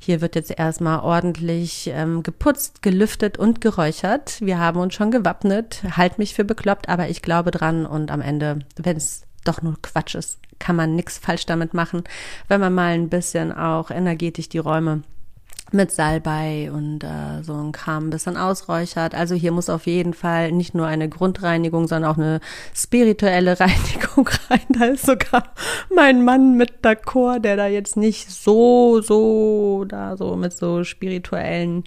Hier 0.00 0.20
wird 0.20 0.34
jetzt 0.34 0.56
erstmal 0.56 1.00
ordentlich 1.00 1.90
ähm, 1.92 2.22
geputzt, 2.22 2.82
gelüftet 2.82 3.38
und 3.38 3.60
geräuchert. 3.60 4.40
Wir 4.40 4.58
haben 4.58 4.80
uns 4.80 4.94
schon 4.94 5.10
gewappnet, 5.10 5.82
halt 5.96 6.18
mich 6.18 6.34
für 6.34 6.44
bekloppt, 6.44 6.88
aber 6.88 7.08
ich 7.08 7.22
glaube 7.22 7.50
dran 7.50 7.86
und 7.86 8.10
am 8.10 8.20
Ende, 8.20 8.60
wenn 8.76 8.96
es 8.96 9.22
doch 9.44 9.62
nur 9.62 9.76
Quatsch 9.80 10.16
ist, 10.16 10.38
kann 10.58 10.76
man 10.76 10.94
nichts 10.94 11.18
falsch 11.18 11.46
damit 11.46 11.74
machen, 11.74 12.04
wenn 12.48 12.60
man 12.60 12.74
mal 12.74 12.94
ein 12.94 13.08
bisschen 13.08 13.52
auch 13.52 13.90
energetisch 13.90 14.48
die 14.48 14.58
Räume 14.58 15.02
mit 15.72 15.90
Salbei 15.90 16.70
und 16.72 17.02
äh, 17.02 17.42
so 17.42 17.54
ein 17.54 17.72
Kram 17.72 18.06
ein 18.06 18.10
bisschen 18.10 18.36
ausräuchert. 18.36 19.14
Also 19.14 19.34
hier 19.34 19.50
muss 19.50 19.68
auf 19.68 19.86
jeden 19.86 20.14
Fall 20.14 20.52
nicht 20.52 20.74
nur 20.74 20.86
eine 20.86 21.08
Grundreinigung, 21.08 21.88
sondern 21.88 22.10
auch 22.10 22.16
eine 22.16 22.40
spirituelle 22.74 23.58
Reinigung 23.60 24.28
rein. 24.48 24.60
Da 24.68 24.84
ist 24.86 25.06
sogar 25.06 25.54
mein 25.94 26.24
Mann 26.24 26.56
mit 26.56 26.84
d'accord, 26.84 27.40
der 27.40 27.56
da 27.56 27.66
jetzt 27.66 27.96
nicht 27.96 28.30
so, 28.30 29.00
so, 29.00 29.84
da 29.86 30.16
so 30.16 30.36
mit 30.36 30.52
so 30.52 30.84
spirituellen 30.84 31.84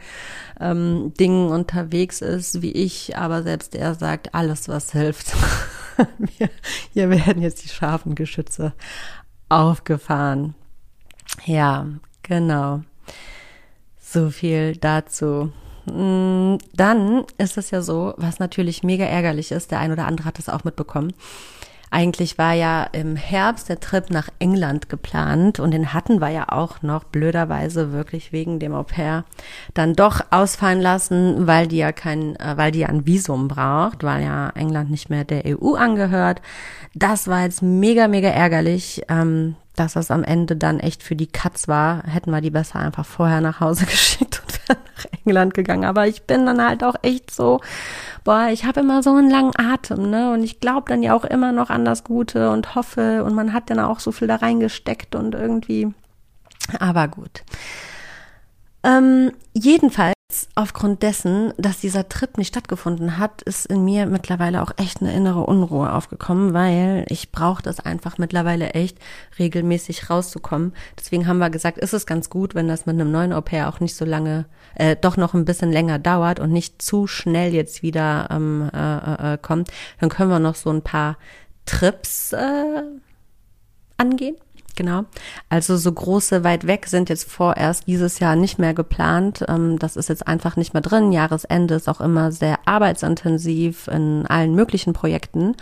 ähm, 0.60 1.14
Dingen 1.20 1.50
unterwegs 1.50 2.22
ist 2.22 2.62
wie 2.62 2.72
ich, 2.72 3.18
aber 3.18 3.44
selbst 3.44 3.76
er 3.76 3.96
sagt, 3.96 4.36
alles 4.36 4.68
was 4.68 4.92
hilft. 4.92 5.34
Wir, 6.18 6.50
hier 6.94 7.10
werden 7.10 7.42
jetzt 7.42 7.64
die 7.64 7.70
scharfen 7.70 8.16
Geschütze 8.16 8.74
aufgefahren. 9.50 10.56
Ja, 11.46 11.88
genau. 12.24 12.82
So 14.12 14.32
viel 14.32 14.76
dazu. 14.76 15.52
Mm, 15.86 16.58
dann 16.74 17.26
ist 17.38 17.60
es 17.60 17.70
ja 17.70 17.84
so, 17.84 18.16
was 18.18 18.40
natürlich 18.40 18.82
mega 18.82 19.06
ärgerlich 19.06 19.52
ist, 19.52 19.70
der 19.70 19.80
ein 19.80 19.92
oder 19.92 20.08
andere 20.08 20.26
hat 20.26 20.40
es 20.40 20.50
auch 20.50 20.64
mitbekommen. 20.64 21.14
Eigentlich 21.92 22.40
war 22.40 22.54
ja 22.54 22.84
im 22.92 23.16
Herbst 23.16 23.70
der 23.70 23.80
Trip 23.80 24.10
nach 24.10 24.30
England 24.40 24.90
geplant 24.90 25.60
und 25.60 25.72
den 25.72 25.94
hatten 25.94 26.22
wir 26.22 26.30
ja 26.30 26.50
auch 26.50 26.82
noch 26.82 27.04
blöderweise 27.04 27.92
wirklich 27.92 28.32
wegen 28.32 28.60
dem 28.60 28.74
Au 28.74 28.84
pair 28.84 29.26
dann 29.76 29.94
doch 29.94 30.22
ausfallen 30.32 30.82
lassen, 30.82 31.46
weil 31.46 31.68
die 31.68 31.78
ja 31.78 31.92
kein, 31.92 32.36
äh, 32.38 32.58
weil 32.58 32.72
die 32.72 32.80
ja 32.80 32.88
ein 32.88 33.06
Visum 33.06 33.48
braucht, 33.48 34.04
weil 34.04 34.24
ja 34.24 34.50
England 34.56 34.90
nicht 34.90 35.12
mehr 35.12 35.24
der 35.24 35.44
EU 35.46 35.76
angehört. 35.76 36.42
Das 36.96 37.28
war 37.28 37.44
jetzt 37.44 37.62
mega, 37.62 38.08
mega 38.08 38.30
ärgerlich. 38.30 39.04
Ähm, 39.08 39.56
dass 39.80 39.94
das 39.94 40.12
am 40.12 40.24
Ende 40.24 40.56
dann 40.56 40.80
echt 40.80 41.04
für 41.04 41.16
die 41.16 41.28
Katz 41.28 41.68
war, 41.68 42.04
hätten 42.04 42.32
wir 42.32 42.42
die 42.42 42.50
besser 42.50 42.80
einfach 42.80 43.06
vorher 43.06 43.42
nach 43.42 43.60
Hause 43.60 43.86
geschickt 43.88 44.42
und 44.44 44.70
wären 44.70 44.84
nach 44.96 45.06
England 45.26 45.54
gegangen. 45.54 45.86
Aber 45.86 46.08
ich 46.08 46.24
bin 46.24 46.46
dann 46.46 46.64
halt 46.64 46.84
auch 46.84 46.96
echt 47.02 47.32
so, 47.32 47.62
boah, 48.24 48.50
ich 48.52 48.66
habe 48.66 48.82
immer 48.82 49.02
so 49.02 49.16
einen 49.16 49.30
langen 49.30 49.54
Atem, 49.58 50.10
ne? 50.10 50.34
Und 50.34 50.44
ich 50.44 50.60
glaube 50.60 50.90
dann 50.90 51.04
ja 51.04 51.16
auch 51.16 51.26
immer 51.26 51.52
noch 51.52 51.70
an 51.70 51.86
das 51.86 52.04
Gute 52.04 52.52
und 52.52 52.76
hoffe 52.76 53.24
und 53.24 53.34
man 53.34 53.54
hat 53.54 53.70
dann 53.70 53.80
auch 53.80 54.00
so 54.00 54.12
viel 54.12 54.28
da 54.28 54.36
reingesteckt 54.36 55.16
und 55.16 55.34
irgendwie. 55.34 55.94
Aber 56.80 57.08
gut. 57.08 57.44
Ähm, 58.84 59.32
jedenfalls 59.54 60.14
aufgrund 60.54 61.02
dessen, 61.02 61.54
dass 61.58 61.80
dieser 61.80 62.08
Trip 62.08 62.38
nicht 62.38 62.50
stattgefunden 62.50 63.18
hat, 63.18 63.42
ist 63.42 63.66
in 63.66 63.84
mir 63.84 64.06
mittlerweile 64.06 64.62
auch 64.62 64.72
echt 64.78 65.02
eine 65.02 65.12
innere 65.14 65.42
Unruhe 65.42 65.92
aufgekommen, 65.92 66.54
weil 66.54 67.06
ich 67.10 67.32
brauche 67.32 67.64
das 67.64 67.80
einfach 67.80 68.20
mittlerweile 68.20 68.72
echt 68.72 69.00
regelmäßig 69.40 70.10
rauszukommen. 70.10 70.74
Deswegen 71.00 71.26
haben 71.26 71.40
wir 71.40 71.50
gesagt, 71.50 71.80
ist 71.80 71.94
es 71.94 72.06
ganz 72.06 72.30
gut, 72.30 72.54
wenn 72.54 72.68
das 72.68 72.86
mit 72.86 72.94
einem 72.94 73.12
neuen 73.12 73.34
Au 73.34 73.42
pair 73.42 73.70
auch 73.70 73.80
nicht 73.80 73.96
so 73.96 74.06
lange, 74.06 74.46
äh, 74.76 74.96
doch 74.96 75.18
noch 75.18 75.34
ein 75.34 75.46
bisschen 75.46 75.72
länger 75.72 75.98
dauert 75.98 76.40
und 76.40 76.52
nicht 76.52 76.80
zu 76.80 77.08
schnell 77.08 77.54
jetzt 77.56 77.82
wieder 77.82 78.28
ähm, 78.30 78.70
äh, 78.72 79.34
äh, 79.34 79.38
kommt. 79.40 79.72
Dann 80.00 80.10
können 80.10 80.30
wir 80.30 80.40
noch 80.40 80.56
so 80.56 80.70
ein 80.70 80.84
paar 80.84 81.18
Trips 81.66 82.34
äh, 82.34 82.84
angehen. 83.98 84.36
Genau. 84.80 85.04
Also 85.50 85.76
so 85.76 85.92
große 85.92 86.46
weit 86.46 86.66
weg 86.66 86.88
sind 86.88 87.10
jetzt 87.10 87.30
vorerst 87.30 87.86
dieses 87.86 88.20
Jahr 88.20 88.38
nicht 88.38 88.60
mehr 88.60 88.74
geplant. 88.74 89.44
Ähm, 89.50 89.78
das 89.78 89.98
ist 89.98 90.08
jetzt 90.08 90.26
einfach 90.26 90.56
nicht 90.56 90.74
mehr 90.74 90.80
drin. 90.80 91.12
Jahresende 91.12 91.76
ist 91.76 91.90
auch 91.90 92.00
immer 92.00 92.32
sehr 92.32 92.60
arbeitsintensiv 92.64 93.90
in 93.90 94.26
allen 94.26 94.56
möglichen 94.56 94.94
Projekten. 94.94 95.58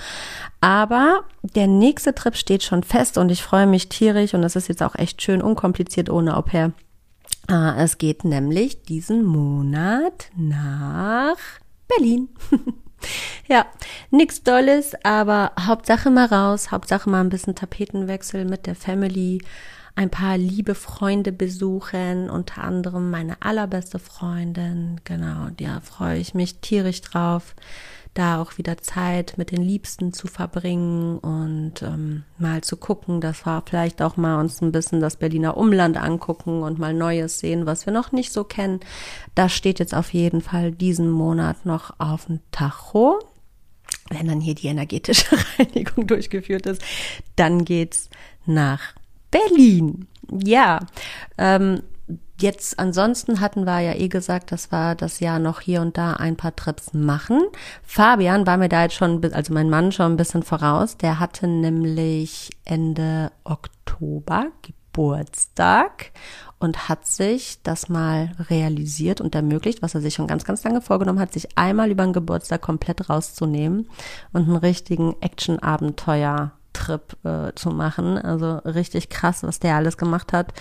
Aber 0.62 1.22
der 1.42 1.66
nächste 1.66 2.14
Trip 2.14 2.36
steht 2.36 2.62
schon 2.62 2.84
fest 2.84 3.18
und 3.18 3.32
ich 3.32 3.42
freue 3.42 3.66
mich 3.66 3.90
tierisch 3.90 4.36
und 4.36 4.44
das 4.44 4.56
ist 4.56 4.68
jetzt 4.68 4.84
auch 4.84 4.94
echt 4.94 5.20
schön 5.24 5.42
unkompliziert 5.42 6.12
ohne 6.12 6.38
Au 6.38 6.44
pair. 6.44 6.74
Ah, 7.48 7.74
es 7.80 7.98
geht 7.98 8.24
nämlich 8.24 8.84
diesen 8.84 9.26
Monat 9.26 10.30
nach 10.36 11.38
Berlin. 11.88 12.30
Ja, 13.48 13.66
nix 14.12 14.44
Dolles, 14.44 14.94
aber 15.04 15.52
Hauptsache 15.60 16.10
mal 16.10 16.26
raus, 16.26 16.72
Hauptsache 16.72 17.10
mal 17.10 17.22
ein 17.22 17.30
bisschen 17.30 17.56
Tapetenwechsel 17.56 18.46
mit 18.46 18.68
der 18.68 18.76
Family, 18.76 19.42
ein 19.96 20.10
paar 20.10 20.38
liebe 20.38 20.76
Freunde 20.76 21.32
besuchen, 21.32 22.30
unter 22.30 22.64
anderem 22.64 23.10
meine 23.10 23.42
allerbeste 23.42 24.00
Freundin, 24.00 25.02
genau, 25.06 25.48
da 25.58 25.80
freue 25.80 26.20
ich 26.20 26.34
mich 26.34 26.60
tierisch 26.60 27.02
drauf 27.02 27.56
da 28.18 28.42
auch 28.42 28.58
wieder 28.58 28.78
Zeit 28.78 29.36
mit 29.38 29.52
den 29.52 29.62
Liebsten 29.62 30.12
zu 30.12 30.28
verbringen 30.28 31.20
und 31.20 31.82
ähm, 31.84 32.24
mal 32.38 32.62
zu 32.62 32.78
gucken, 32.78 33.22
dass 33.22 33.46
wir 33.46 33.64
vielleicht 33.68 34.02
auch 34.02 34.18
mal 34.18 34.40
uns 34.40 34.62
ein 34.62 34.72
bisschen 34.72 35.00
das 35.00 35.18
Berliner 35.18 35.58
Umland 35.58 35.98
angucken 35.98 36.64
und 36.64 36.80
mal 36.80 36.94
Neues 36.94 37.40
sehen, 37.40 37.66
was 37.66 37.86
wir 37.86 37.94
noch 37.94 38.12
nicht 38.12 38.32
so 38.32 38.44
kennen. 38.44 38.80
Das 39.36 39.54
steht 39.54 39.80
jetzt 39.80 39.94
auf 39.94 40.14
jeden 40.14 40.42
Fall 40.42 40.72
diesen 40.72 41.10
Monat 41.10 41.66
noch 41.66 42.00
auf 42.00 42.26
dem 42.26 42.40
Tacho. 42.52 43.20
Wenn 44.10 44.28
dann 44.28 44.42
hier 44.42 44.56
die 44.56 44.68
energetische 44.68 45.38
Reinigung 45.60 46.08
durchgeführt 46.08 46.66
ist, 46.66 46.82
dann 47.36 47.66
geht's 47.66 48.10
nach 48.46 48.94
Berlin. 49.30 50.08
Ja, 50.32 50.80
ähm, 51.38 51.84
Jetzt 52.40 52.78
ansonsten 52.78 53.40
hatten 53.40 53.66
wir 53.66 53.80
ja 53.80 53.94
eh 53.94 54.10
gesagt, 54.10 54.52
dass 54.52 54.72
wir 54.72 54.94
das 54.94 55.20
Jahr 55.20 55.40
noch 55.40 55.60
hier 55.60 55.82
und 55.82 55.98
da 55.98 56.14
ein 56.14 56.36
paar 56.36 56.56
Trips 56.56 56.94
machen. 56.94 57.42
Fabian 57.84 58.46
war 58.46 58.58
mir 58.58 58.70
da 58.70 58.84
jetzt 58.84 58.96
schon, 58.96 59.24
also 59.34 59.54
mein 59.54 59.72
Mann 59.72 59.92
schon 59.92 60.14
ein 60.14 60.18
bisschen 60.18 60.44
voraus. 60.44 60.98
Der 60.98 61.20
hatte 61.20 61.48
nämlich 61.48 62.52
Ende 62.64 63.32
Oktober 63.44 64.52
Geburtstag 64.98 66.12
und 66.60 66.90
hat 66.90 67.06
sich 67.06 67.60
das 67.62 67.88
mal 67.88 68.32
realisiert 68.50 69.22
und 69.22 69.36
ermöglicht, 69.36 69.84
was 69.84 69.94
er 69.94 70.02
sich 70.02 70.16
schon 70.16 70.26
ganz, 70.26 70.44
ganz 70.44 70.64
lange 70.64 70.82
vorgenommen 70.82 71.20
hat, 71.20 71.34
sich 71.34 71.56
einmal 71.56 71.92
über 71.92 72.04
den 72.04 72.14
Geburtstag 72.14 72.62
komplett 72.62 73.08
rauszunehmen 73.08 73.88
und 74.34 74.48
einen 74.48 74.56
richtigen 74.56 75.16
Action-Abenteuer 75.22 76.52
Trip 76.78 77.18
äh, 77.26 77.54
zu 77.56 77.72
machen. 77.72 78.18
Also 78.18 78.58
richtig 78.58 79.10
krass, 79.10 79.44
was 79.44 79.60
der 79.60 79.76
alles 79.76 79.98
gemacht 79.98 80.32
hat. 80.32 80.54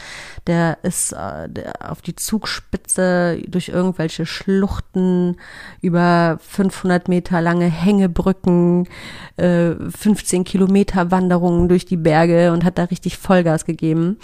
Der 0.47 0.79
ist 0.83 1.13
äh, 1.13 1.49
der 1.49 1.91
auf 1.91 2.01
die 2.01 2.17
Zugspitze 2.17 3.39
durch 3.47 3.69
irgendwelche 3.69 4.25
Schluchten 4.25 5.37
über 5.83 6.39
500 6.41 7.09
Meter 7.09 7.41
lange 7.43 7.67
Hängebrücken, 7.67 8.89
äh, 9.37 9.73
15 9.75 10.45
Kilometer 10.45 11.11
Wanderungen 11.11 11.69
durch 11.69 11.85
die 11.85 11.99
Berge 11.99 12.53
und 12.53 12.65
hat 12.65 12.79
da 12.79 12.85
richtig 12.85 13.19
Vollgas 13.19 13.67
gegeben. 13.67 14.19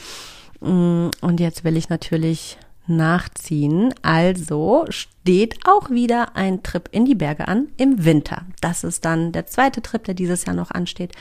Mm, 0.61 1.09
und 1.20 1.40
jetzt 1.40 1.64
will 1.64 1.76
ich 1.76 1.90
natürlich 1.90 2.57
nachziehen. 2.87 3.94
Also 4.02 4.87
steht 4.88 5.59
auch 5.64 5.90
wieder 5.90 6.37
ein 6.37 6.62
Trip 6.62 6.88
in 6.90 7.05
die 7.05 7.14
Berge 7.14 7.48
an 7.48 7.68
im 7.76 8.05
Winter. 8.05 8.42
Das 8.61 8.85
ist 8.85 9.05
dann 9.05 9.33
der 9.33 9.46
zweite 9.46 9.83
Trip, 9.83 10.02
der 10.05 10.14
dieses 10.14 10.44
Jahr 10.44 10.57
noch 10.57 10.70
ansteht. 10.70 11.12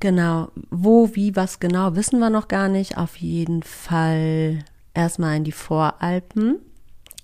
Genau. 0.00 0.48
Wo, 0.70 1.14
wie, 1.14 1.36
was 1.36 1.60
genau, 1.60 1.94
wissen 1.96 2.18
wir 2.18 2.30
noch 2.30 2.48
gar 2.48 2.68
nicht. 2.68 2.98
Auf 2.98 3.16
jeden 3.16 3.62
Fall 3.62 4.60
erstmal 4.94 5.36
in 5.36 5.44
die 5.44 5.52
Voralpen. 5.52 6.58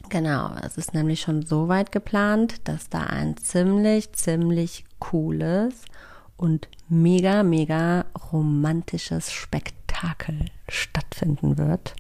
Genau, 0.08 0.54
es 0.62 0.76
ist 0.76 0.92
nämlich 0.92 1.20
schon 1.20 1.44
so 1.46 1.68
weit 1.68 1.90
geplant, 1.90 2.68
dass 2.68 2.90
da 2.90 3.00
ein 3.04 3.36
ziemlich, 3.38 4.12
ziemlich 4.12 4.84
cooles 4.98 5.84
und 6.36 6.68
mega, 6.88 7.42
mega 7.42 8.04
romantisches 8.32 9.32
Spektakel 9.32 10.46
stattfinden 10.68 11.56
wird. 11.56 11.94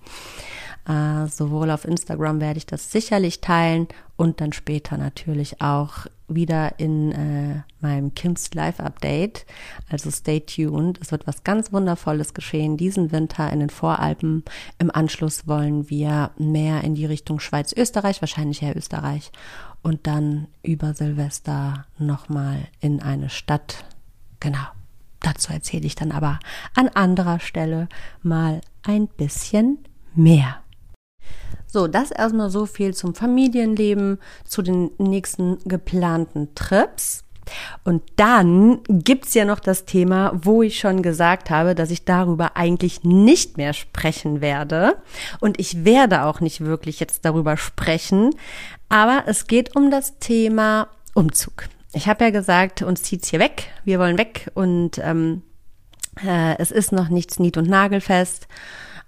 Äh, 0.86 1.28
sowohl 1.28 1.70
auf 1.70 1.84
Instagram 1.84 2.40
werde 2.40 2.58
ich 2.58 2.66
das 2.66 2.90
sicherlich 2.90 3.40
teilen 3.40 3.86
und 4.16 4.40
dann 4.40 4.52
später 4.52 4.96
natürlich 4.96 5.60
auch 5.60 6.06
wieder 6.28 6.78
in 6.78 7.12
äh, 7.12 7.62
meinem 7.80 8.14
Kims 8.14 8.52
Live 8.54 8.80
Update. 8.80 9.46
Also 9.90 10.10
stay 10.10 10.40
tuned. 10.40 10.98
Es 11.00 11.12
wird 11.12 11.26
was 11.26 11.44
ganz 11.44 11.72
Wundervolles 11.72 12.34
geschehen 12.34 12.76
diesen 12.76 13.12
Winter 13.12 13.52
in 13.52 13.60
den 13.60 13.70
Voralpen. 13.70 14.44
Im 14.78 14.90
Anschluss 14.90 15.46
wollen 15.46 15.88
wir 15.88 16.30
mehr 16.36 16.82
in 16.82 16.94
die 16.94 17.06
Richtung 17.06 17.38
Schweiz, 17.38 17.72
Österreich, 17.72 18.20
wahrscheinlich 18.20 18.62
eher 18.62 18.76
Österreich. 18.76 19.30
Und 19.82 20.06
dann 20.06 20.48
über 20.62 20.94
Silvester 20.94 21.86
nochmal 21.98 22.68
in 22.80 23.02
eine 23.02 23.28
Stadt. 23.28 23.84
Genau. 24.40 24.66
Dazu 25.20 25.52
erzähle 25.52 25.86
ich 25.86 25.94
dann 25.94 26.10
aber 26.10 26.40
an 26.74 26.88
anderer 26.88 27.38
Stelle 27.38 27.88
mal 28.22 28.60
ein 28.82 29.06
bisschen 29.06 29.78
mehr. 30.14 30.61
So, 31.66 31.86
das 31.86 32.10
erstmal 32.10 32.50
so 32.50 32.66
viel 32.66 32.94
zum 32.94 33.14
Familienleben, 33.14 34.18
zu 34.44 34.62
den 34.62 34.90
nächsten 34.98 35.58
geplanten 35.64 36.54
Trips. 36.54 37.24
Und 37.82 38.02
dann 38.16 38.80
gibt's 38.88 39.34
ja 39.34 39.44
noch 39.44 39.58
das 39.58 39.84
Thema, 39.84 40.32
wo 40.34 40.62
ich 40.62 40.78
schon 40.78 41.02
gesagt 41.02 41.50
habe, 41.50 41.74
dass 41.74 41.90
ich 41.90 42.04
darüber 42.04 42.56
eigentlich 42.56 43.04
nicht 43.04 43.56
mehr 43.56 43.72
sprechen 43.72 44.40
werde. 44.40 44.96
Und 45.40 45.58
ich 45.58 45.84
werde 45.84 46.24
auch 46.24 46.40
nicht 46.40 46.60
wirklich 46.60 47.00
jetzt 47.00 47.24
darüber 47.24 47.56
sprechen. 47.56 48.34
Aber 48.88 49.24
es 49.26 49.46
geht 49.46 49.74
um 49.74 49.90
das 49.90 50.18
Thema 50.18 50.88
Umzug. 51.14 51.68
Ich 51.94 52.06
habe 52.06 52.24
ja 52.24 52.30
gesagt, 52.30 52.82
uns 52.82 53.02
zieht's 53.02 53.28
hier 53.28 53.40
weg. 53.40 53.68
Wir 53.84 53.98
wollen 53.98 54.18
weg 54.18 54.50
und 54.54 54.98
ähm, 54.98 55.42
äh, 56.24 56.56
es 56.58 56.70
ist 56.70 56.92
noch 56.92 57.08
nichts 57.08 57.38
nied- 57.38 57.56
und 57.56 57.68
nagelfest. 57.68 58.46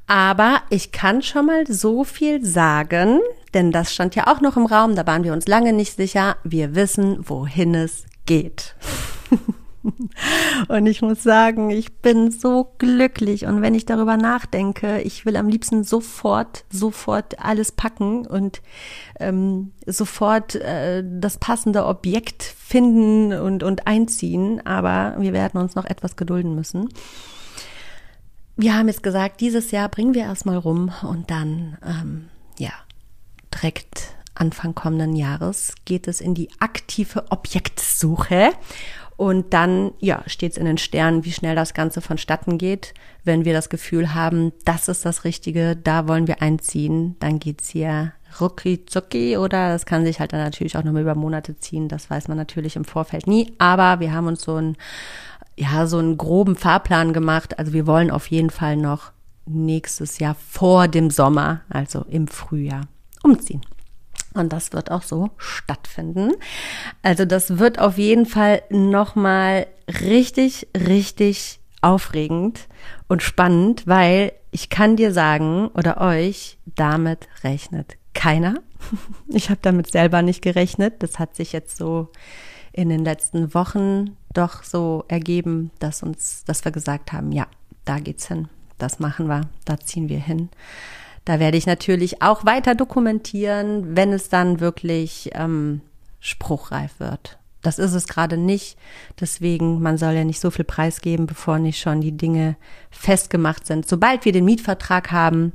Aber 0.07 0.63
ich 0.69 0.93
kann 0.93 1.23
schon 1.23 1.47
mal 1.47 1.67
so 1.67 2.05
viel 2.05 2.45
sagen, 2.45 3.21
denn 3.55 3.73
das 3.73 3.95
stand 3.95 4.15
ja 4.15 4.27
auch 4.27 4.41
noch 4.41 4.57
im 4.57 4.67
Raum, 4.67 4.95
da 4.95 5.07
waren 5.07 5.25
wir 5.25 5.33
uns 5.33 5.49
lange 5.49 5.73
nicht 5.73 5.97
sicher. 5.97 6.37
Wir 6.45 6.75
wissen, 6.75 7.19
wohin 7.29 7.75
es 7.75 8.05
geht. 8.27 8.75
Und 10.69 10.87
ich 10.87 11.03
muss 11.03 11.23
sagen, 11.23 11.71
ich 11.71 11.99
bin 11.99 12.31
so 12.31 12.73
glücklich. 12.79 13.45
Und 13.45 13.61
wenn 13.61 13.75
ich 13.75 13.85
darüber 13.85 14.17
nachdenke, 14.17 15.03
ich 15.03 15.27
will 15.27 15.37
am 15.37 15.49
liebsten 15.49 15.85
sofort, 15.85 16.65
sofort 16.71 17.39
alles 17.39 17.73
packen 17.73 18.27
und 18.27 18.63
ähm, 19.21 19.73
sofort 19.85 20.55
äh, 20.55 21.05
das 21.05 21.37
passende 21.37 21.85
Objekt 21.85 22.43
finden 22.43 23.35
und, 23.35 23.63
und 23.63 23.87
einziehen. 23.87 24.67
Aber 24.67 25.17
wir 25.19 25.35
werden 25.35 25.61
uns 25.61 25.75
noch 25.75 25.85
etwas 25.85 26.17
gedulden 26.17 26.55
müssen 26.55 26.89
wir 28.57 28.77
haben 28.77 28.89
jetzt 28.89 29.03
gesagt, 29.03 29.41
dieses 29.41 29.71
Jahr 29.71 29.89
bringen 29.89 30.15
wir 30.15 30.23
erstmal 30.23 30.57
rum 30.57 30.93
und 31.03 31.31
dann, 31.31 31.79
ähm, 31.85 32.29
ja, 32.59 32.73
direkt 33.53 34.15
Anfang 34.35 34.75
kommenden 34.75 35.17
Jahres 35.17 35.75
geht 35.85 36.09
es 36.09 36.21
in 36.21 36.35
die 36.35 36.51
aktive 36.61 37.31
Objektsuche. 37.31 38.51
Und 39.17 39.55
dann, 39.55 39.93
ja, 40.01 40.25
steht 40.27 40.53
es 40.53 40.59
in 40.59 40.65
den 40.65 40.79
Sternen, 40.79 41.25
wie 41.25 41.31
schnell 41.31 41.55
das 41.55 41.73
Ganze 41.73 42.01
vonstatten 42.01 42.59
geht. 42.59 42.95
Wenn 43.23 43.45
wir 43.45 43.53
das 43.53 43.69
Gefühl 43.69 44.13
haben, 44.13 44.53
das 44.65 44.89
ist 44.89 45.05
das 45.05 45.23
Richtige, 45.23 45.77
da 45.77 46.09
wollen 46.09 46.27
wir 46.27 46.43
einziehen, 46.43 47.15
dann 47.21 47.39
geht's 47.39 47.69
hier 47.69 48.13
rucki 48.41 48.85
zucki 48.87 49.37
oder 49.37 49.69
das 49.69 49.87
kann 49.87 50.05
sich 50.05 50.19
halt 50.19 50.33
dann 50.33 50.41
natürlich 50.41 50.77
auch 50.77 50.83
nochmal 50.83 51.03
über 51.03 51.15
Monate 51.15 51.57
ziehen. 51.57 51.89
Das 51.89 52.11
weiß 52.11 52.27
man 52.27 52.37
natürlich 52.37 52.75
im 52.75 52.85
Vorfeld 52.85 53.29
nie. 53.29 53.53
Aber 53.59 54.01
wir 54.01 54.13
haben 54.13 54.27
uns 54.27 54.43
so 54.43 54.57
ein 54.57 54.77
ja, 55.57 55.87
so 55.87 55.99
einen 55.99 56.19
groben 56.19 56.57
Fahrplan 56.57 57.13
gemacht. 57.13 57.59
Also 57.59 57.73
wir 57.73 57.87
wollen 57.87 58.11
auf 58.11 58.27
jeden 58.29 58.51
Fall 58.51 58.77
noch 58.77 59.13
nächstes 59.47 60.19
Jahr 60.19 60.35
vor 60.35 60.89
dem 60.89 61.11
Sommer, 61.11 61.63
also 61.69 62.05
im 62.09 62.29
Frühjahr, 62.29 62.89
umziehen. 63.23 63.63
Und 64.33 64.53
das 64.53 64.73
wird 64.73 64.91
auch 64.91 65.03
so 65.03 65.31
stattfinden. 65.37 66.33
Also 67.03 67.25
das 67.25 67.59
wird 67.59 67.79
auf 67.79 67.99
jeden 67.99 68.27
Fall 68.27 68.63
nochmal 68.69 69.67
richtig, 70.01 70.69
richtig 70.77 71.61
aufregend 71.83 72.67
und 73.07 73.23
spannend, 73.23 73.87
weil 73.87 74.33
ich 74.51 74.71
kann 74.71 74.97
dir 74.97 75.13
sagen 75.13 75.69
oder 75.69 76.01
euch, 76.01 76.59
damit 76.65 77.29
rechnet 77.43 77.97
keiner. 78.15 78.57
Ich 79.29 79.49
habe 79.51 79.61
damit 79.63 79.91
selber 79.91 80.21
nicht 80.23 80.43
gerechnet. 80.43 81.03
Das 81.03 81.19
hat 81.19 81.35
sich 81.35 81.53
jetzt 81.53 81.79
so 81.79 82.11
in 82.75 82.89
den 82.89 83.05
letzten 83.05 83.55
Wochen 83.55 84.17
doch 84.33 84.65
so 84.65 85.05
ergeben, 85.07 85.71
dass 85.79 86.03
uns, 86.03 86.45
dass 86.45 86.65
wir 86.65 86.73
gesagt 86.73 87.13
haben, 87.13 87.31
ja, 87.31 87.47
da 87.85 88.01
geht's 88.01 88.27
hin, 88.27 88.49
das 88.79 88.99
machen 88.99 89.29
wir, 89.29 89.43
da 89.65 89.79
ziehen 89.79 90.09
wir 90.09 90.19
hin. 90.19 90.49
Da 91.25 91.39
werde 91.39 91.57
ich 91.57 91.67
natürlich 91.67 92.21
auch 92.21 92.45
weiter 92.45 92.75
dokumentieren, 92.75 93.97
wenn 93.97 94.13
es 94.13 94.29
dann 94.29 94.61
wirklich 94.61 95.31
ähm, 95.35 95.81
spruchreif 96.19 96.99
wird. 96.99 97.39
Das 97.63 97.79
ist 97.79 97.95
es 97.95 98.09
gerade 98.09 98.37
nicht. 98.37 98.77
Deswegen, 99.21 99.81
man 99.81 99.97
soll 99.97 100.13
ja 100.13 100.25
nicht 100.25 100.41
so 100.41 100.51
viel 100.51 100.67
preisgeben, 100.67 101.27
bevor 101.27 101.59
nicht 101.59 101.81
schon 101.81 102.01
die 102.01 102.17
Dinge 102.17 102.57
festgemacht 102.91 103.67
sind. 103.67 103.89
Sobald 103.89 104.25
wir 104.25 104.33
den 104.33 104.45
Mietvertrag 104.45 105.13
haben, 105.13 105.53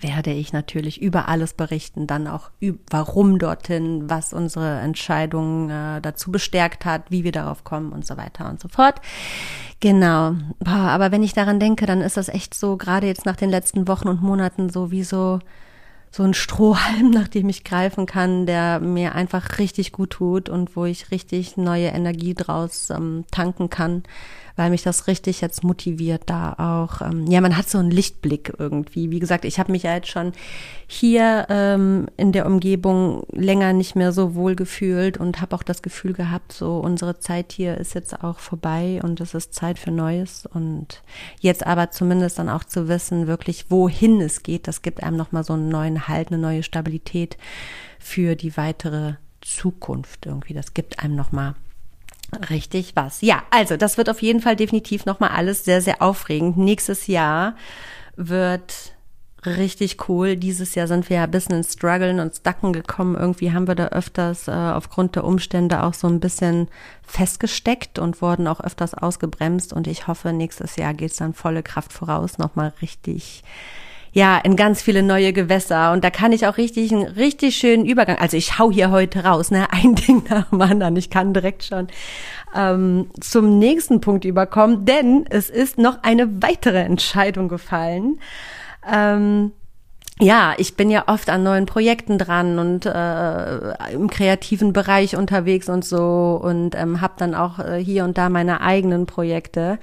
werde 0.00 0.32
ich 0.32 0.52
natürlich 0.52 1.00
über 1.00 1.28
alles 1.28 1.54
berichten, 1.54 2.06
dann 2.06 2.26
auch 2.26 2.50
warum 2.90 3.38
dorthin, 3.38 4.08
was 4.08 4.32
unsere 4.32 4.80
Entscheidung 4.80 5.70
äh, 5.70 6.00
dazu 6.00 6.32
bestärkt 6.32 6.84
hat, 6.84 7.10
wie 7.10 7.24
wir 7.24 7.32
darauf 7.32 7.64
kommen 7.64 7.92
und 7.92 8.06
so 8.06 8.16
weiter 8.16 8.48
und 8.48 8.60
so 8.60 8.68
fort. 8.68 9.00
Genau. 9.80 10.34
Boah, 10.60 10.90
aber 10.90 11.10
wenn 11.10 11.22
ich 11.22 11.32
daran 11.32 11.58
denke, 11.58 11.86
dann 11.86 12.00
ist 12.00 12.16
das 12.16 12.28
echt 12.28 12.54
so, 12.54 12.76
gerade 12.76 13.06
jetzt 13.06 13.26
nach 13.26 13.36
den 13.36 13.50
letzten 13.50 13.88
Wochen 13.88 14.08
und 14.08 14.22
Monaten 14.22 14.70
so 14.70 14.90
wie 14.90 15.02
so, 15.02 15.40
so 16.10 16.22
ein 16.22 16.34
Strohhalm, 16.34 17.10
nach 17.14 17.28
dem 17.28 17.48
ich 17.48 17.64
greifen 17.64 18.06
kann, 18.06 18.46
der 18.46 18.80
mir 18.80 19.14
einfach 19.14 19.58
richtig 19.58 19.92
gut 19.92 20.10
tut 20.10 20.48
und 20.48 20.76
wo 20.76 20.84
ich 20.84 21.10
richtig 21.10 21.56
neue 21.56 21.88
Energie 21.88 22.34
draus 22.34 22.90
ähm, 22.90 23.24
tanken 23.30 23.70
kann 23.70 24.02
weil 24.56 24.70
mich 24.70 24.82
das 24.82 25.06
richtig 25.06 25.40
jetzt 25.40 25.64
motiviert, 25.64 26.22
da 26.26 26.54
auch, 26.58 27.00
ähm, 27.00 27.26
ja, 27.26 27.40
man 27.40 27.56
hat 27.56 27.68
so 27.68 27.78
einen 27.78 27.90
Lichtblick 27.90 28.52
irgendwie. 28.58 29.10
Wie 29.10 29.20
gesagt, 29.20 29.44
ich 29.44 29.58
habe 29.58 29.72
mich 29.72 29.84
ja 29.84 29.94
jetzt 29.94 30.08
schon 30.08 30.32
hier 30.86 31.46
ähm, 31.48 32.08
in 32.16 32.32
der 32.32 32.46
Umgebung 32.46 33.24
länger 33.32 33.72
nicht 33.72 33.96
mehr 33.96 34.12
so 34.12 34.34
wohl 34.34 34.54
gefühlt 34.54 35.18
und 35.18 35.40
habe 35.40 35.56
auch 35.56 35.62
das 35.62 35.82
Gefühl 35.82 36.12
gehabt, 36.12 36.52
so 36.52 36.78
unsere 36.78 37.18
Zeit 37.18 37.52
hier 37.52 37.78
ist 37.78 37.94
jetzt 37.94 38.22
auch 38.22 38.38
vorbei 38.38 39.00
und 39.02 39.20
es 39.20 39.34
ist 39.34 39.54
Zeit 39.54 39.78
für 39.78 39.90
Neues 39.90 40.46
und 40.46 41.02
jetzt 41.40 41.66
aber 41.66 41.90
zumindest 41.90 42.38
dann 42.38 42.48
auch 42.48 42.64
zu 42.64 42.88
wissen, 42.88 43.26
wirklich 43.26 43.70
wohin 43.70 44.20
es 44.20 44.42
geht, 44.42 44.68
das 44.68 44.82
gibt 44.82 45.02
einem 45.02 45.16
nochmal 45.16 45.44
so 45.44 45.54
einen 45.54 45.68
neuen 45.68 46.08
Halt, 46.08 46.28
eine 46.28 46.38
neue 46.38 46.62
Stabilität 46.62 47.36
für 47.98 48.36
die 48.36 48.56
weitere 48.56 49.14
Zukunft 49.40 50.26
irgendwie. 50.26 50.54
Das 50.54 50.74
gibt 50.74 50.98
einem 51.00 51.16
nochmal 51.16 51.54
Richtig 52.50 52.96
was. 52.96 53.20
Ja, 53.20 53.42
also 53.50 53.76
das 53.76 53.98
wird 53.98 54.08
auf 54.08 54.22
jeden 54.22 54.40
Fall 54.40 54.56
definitiv 54.56 55.04
nochmal 55.04 55.30
alles 55.30 55.64
sehr, 55.64 55.82
sehr 55.82 56.00
aufregend. 56.00 56.56
Nächstes 56.56 57.06
Jahr 57.06 57.56
wird 58.16 58.94
richtig 59.44 60.08
cool. 60.08 60.36
Dieses 60.36 60.74
Jahr 60.74 60.86
sind 60.86 61.10
wir 61.10 61.18
ja 61.18 61.24
ein 61.24 61.30
bisschen 61.30 61.56
ins 61.56 61.74
Struggeln 61.74 62.20
und 62.20 62.34
Stacken 62.34 62.72
gekommen. 62.72 63.16
Irgendwie 63.16 63.52
haben 63.52 63.66
wir 63.66 63.74
da 63.74 63.88
öfters 63.88 64.48
äh, 64.48 64.52
aufgrund 64.52 65.16
der 65.16 65.24
Umstände 65.24 65.82
auch 65.82 65.94
so 65.94 66.06
ein 66.06 66.20
bisschen 66.20 66.68
festgesteckt 67.02 67.98
und 67.98 68.22
wurden 68.22 68.46
auch 68.46 68.60
öfters 68.60 68.94
ausgebremst. 68.94 69.72
Und 69.72 69.86
ich 69.86 70.06
hoffe, 70.06 70.32
nächstes 70.32 70.76
Jahr 70.76 70.94
geht's 70.94 71.16
dann 71.16 71.34
volle 71.34 71.62
Kraft 71.62 71.92
voraus, 71.92 72.38
nochmal 72.38 72.72
richtig 72.80 73.42
ja, 74.12 74.38
in 74.38 74.56
ganz 74.56 74.82
viele 74.82 75.02
neue 75.02 75.32
Gewässer. 75.32 75.92
Und 75.92 76.04
da 76.04 76.10
kann 76.10 76.32
ich 76.32 76.46
auch 76.46 76.58
richtig 76.58 76.92
einen 76.92 77.06
richtig 77.06 77.56
schönen 77.56 77.86
Übergang. 77.86 78.18
Also 78.18 78.36
ich 78.36 78.58
hau 78.58 78.70
hier 78.70 78.90
heute 78.90 79.24
raus, 79.24 79.50
ne? 79.50 79.66
Ein 79.72 79.94
Ding 79.94 80.22
nach 80.28 80.50
dem 80.50 80.60
anderen. 80.60 80.96
Ich 80.96 81.10
kann 81.10 81.32
direkt 81.32 81.64
schon 81.64 81.88
ähm, 82.54 83.10
zum 83.20 83.58
nächsten 83.58 84.00
Punkt 84.00 84.24
überkommen, 84.24 84.84
denn 84.84 85.24
es 85.30 85.48
ist 85.48 85.78
noch 85.78 86.02
eine 86.02 86.42
weitere 86.42 86.80
Entscheidung 86.80 87.48
gefallen. 87.48 88.18
Ähm, 88.90 89.52
ja, 90.20 90.54
ich 90.58 90.76
bin 90.76 90.90
ja 90.90 91.04
oft 91.08 91.30
an 91.30 91.42
neuen 91.42 91.64
Projekten 91.64 92.18
dran 92.18 92.58
und 92.58 92.84
äh, 92.84 93.92
im 93.92 94.10
kreativen 94.10 94.74
Bereich 94.74 95.16
unterwegs 95.16 95.68
und 95.70 95.84
so 95.84 96.38
und 96.40 96.74
ähm, 96.74 97.00
habe 97.00 97.14
dann 97.16 97.34
auch 97.34 97.58
äh, 97.58 97.82
hier 97.82 98.04
und 98.04 98.18
da 98.18 98.28
meine 98.28 98.60
eigenen 98.60 99.06
Projekte. 99.06 99.78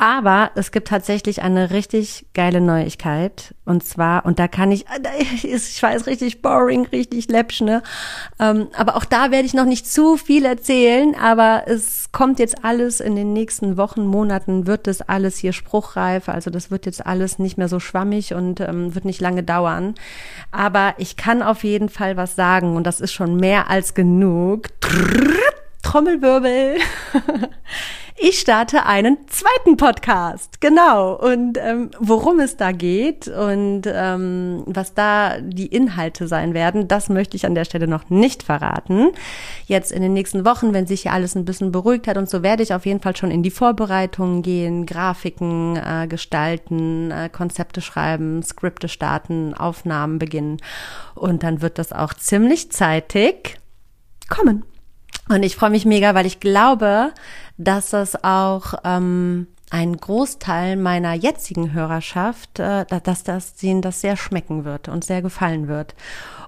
Aber 0.00 0.52
es 0.54 0.70
gibt 0.70 0.86
tatsächlich 0.86 1.42
eine 1.42 1.72
richtig 1.72 2.26
geile 2.32 2.60
Neuigkeit. 2.60 3.56
Und 3.64 3.84
zwar, 3.84 4.24
und 4.24 4.38
da 4.38 4.46
kann 4.46 4.70
ich, 4.70 4.86
ich 5.42 5.82
weiß, 5.82 6.06
richtig 6.06 6.40
boring, 6.40 6.86
richtig 6.86 7.28
läppsch, 7.28 7.60
ne? 7.62 7.82
Ähm, 8.38 8.68
aber 8.76 8.94
auch 8.94 9.04
da 9.04 9.32
werde 9.32 9.44
ich 9.44 9.54
noch 9.54 9.64
nicht 9.64 9.90
zu 9.90 10.16
viel 10.16 10.44
erzählen. 10.44 11.16
Aber 11.20 11.64
es 11.66 12.10
kommt 12.12 12.38
jetzt 12.38 12.64
alles 12.64 13.00
in 13.00 13.16
den 13.16 13.32
nächsten 13.32 13.76
Wochen, 13.76 14.06
Monaten, 14.06 14.68
wird 14.68 14.86
das 14.86 15.02
alles 15.02 15.36
hier 15.36 15.52
spruchreif. 15.52 16.28
Also 16.28 16.50
das 16.50 16.70
wird 16.70 16.86
jetzt 16.86 17.04
alles 17.04 17.40
nicht 17.40 17.58
mehr 17.58 17.68
so 17.68 17.80
schwammig 17.80 18.34
und 18.34 18.60
ähm, 18.60 18.94
wird 18.94 19.04
nicht 19.04 19.20
lange 19.20 19.42
dauern. 19.42 19.96
Aber 20.52 20.94
ich 20.98 21.16
kann 21.16 21.42
auf 21.42 21.64
jeden 21.64 21.88
Fall 21.88 22.16
was 22.16 22.36
sagen. 22.36 22.76
Und 22.76 22.84
das 22.84 23.00
ist 23.00 23.12
schon 23.12 23.36
mehr 23.36 23.68
als 23.68 23.94
genug. 23.94 24.68
Trommelwirbel. 25.88 26.76
ich 28.18 28.40
starte 28.40 28.84
einen 28.84 29.16
zweiten 29.26 29.78
Podcast. 29.78 30.60
Genau. 30.60 31.14
Und 31.14 31.56
ähm, 31.56 31.90
worum 31.98 32.40
es 32.40 32.58
da 32.58 32.72
geht 32.72 33.26
und 33.26 33.84
ähm, 33.86 34.64
was 34.66 34.92
da 34.92 35.40
die 35.40 35.68
Inhalte 35.68 36.28
sein 36.28 36.52
werden, 36.52 36.88
das 36.88 37.08
möchte 37.08 37.38
ich 37.38 37.46
an 37.46 37.54
der 37.54 37.64
Stelle 37.64 37.88
noch 37.88 38.10
nicht 38.10 38.42
verraten. 38.42 39.12
Jetzt 39.64 39.90
in 39.90 40.02
den 40.02 40.12
nächsten 40.12 40.44
Wochen, 40.44 40.74
wenn 40.74 40.86
sich 40.86 41.00
hier 41.00 41.14
alles 41.14 41.34
ein 41.34 41.46
bisschen 41.46 41.72
beruhigt 41.72 42.06
hat 42.06 42.18
und 42.18 42.28
so, 42.28 42.42
werde 42.42 42.62
ich 42.62 42.74
auf 42.74 42.84
jeden 42.84 43.00
Fall 43.00 43.16
schon 43.16 43.30
in 43.30 43.42
die 43.42 43.50
Vorbereitungen 43.50 44.42
gehen, 44.42 44.84
Grafiken 44.84 45.76
äh, 45.76 46.06
gestalten, 46.06 47.10
äh, 47.10 47.30
Konzepte 47.30 47.80
schreiben, 47.80 48.42
Skripte 48.42 48.88
starten, 48.88 49.54
Aufnahmen 49.54 50.18
beginnen. 50.18 50.58
Und 51.14 51.44
dann 51.44 51.62
wird 51.62 51.78
das 51.78 51.94
auch 51.94 52.12
ziemlich 52.12 52.70
zeitig 52.72 53.56
kommen. 54.28 54.64
Und 55.28 55.42
ich 55.42 55.56
freue 55.56 55.70
mich 55.70 55.84
mega, 55.84 56.14
weil 56.14 56.26
ich 56.26 56.40
glaube, 56.40 57.12
dass 57.58 57.90
das 57.90 58.24
auch 58.24 58.74
ähm, 58.84 59.46
ein 59.70 59.96
Großteil 59.96 60.76
meiner 60.76 61.14
jetzigen 61.14 61.72
Hörerschaft, 61.72 62.58
äh, 62.58 62.86
dass 63.02 63.22
das 63.22 63.54
denen 63.54 63.82
das 63.82 64.00
sehr 64.00 64.16
schmecken 64.16 64.64
wird 64.64 64.88
und 64.88 65.04
sehr 65.04 65.22
gefallen 65.22 65.68
wird 65.68 65.94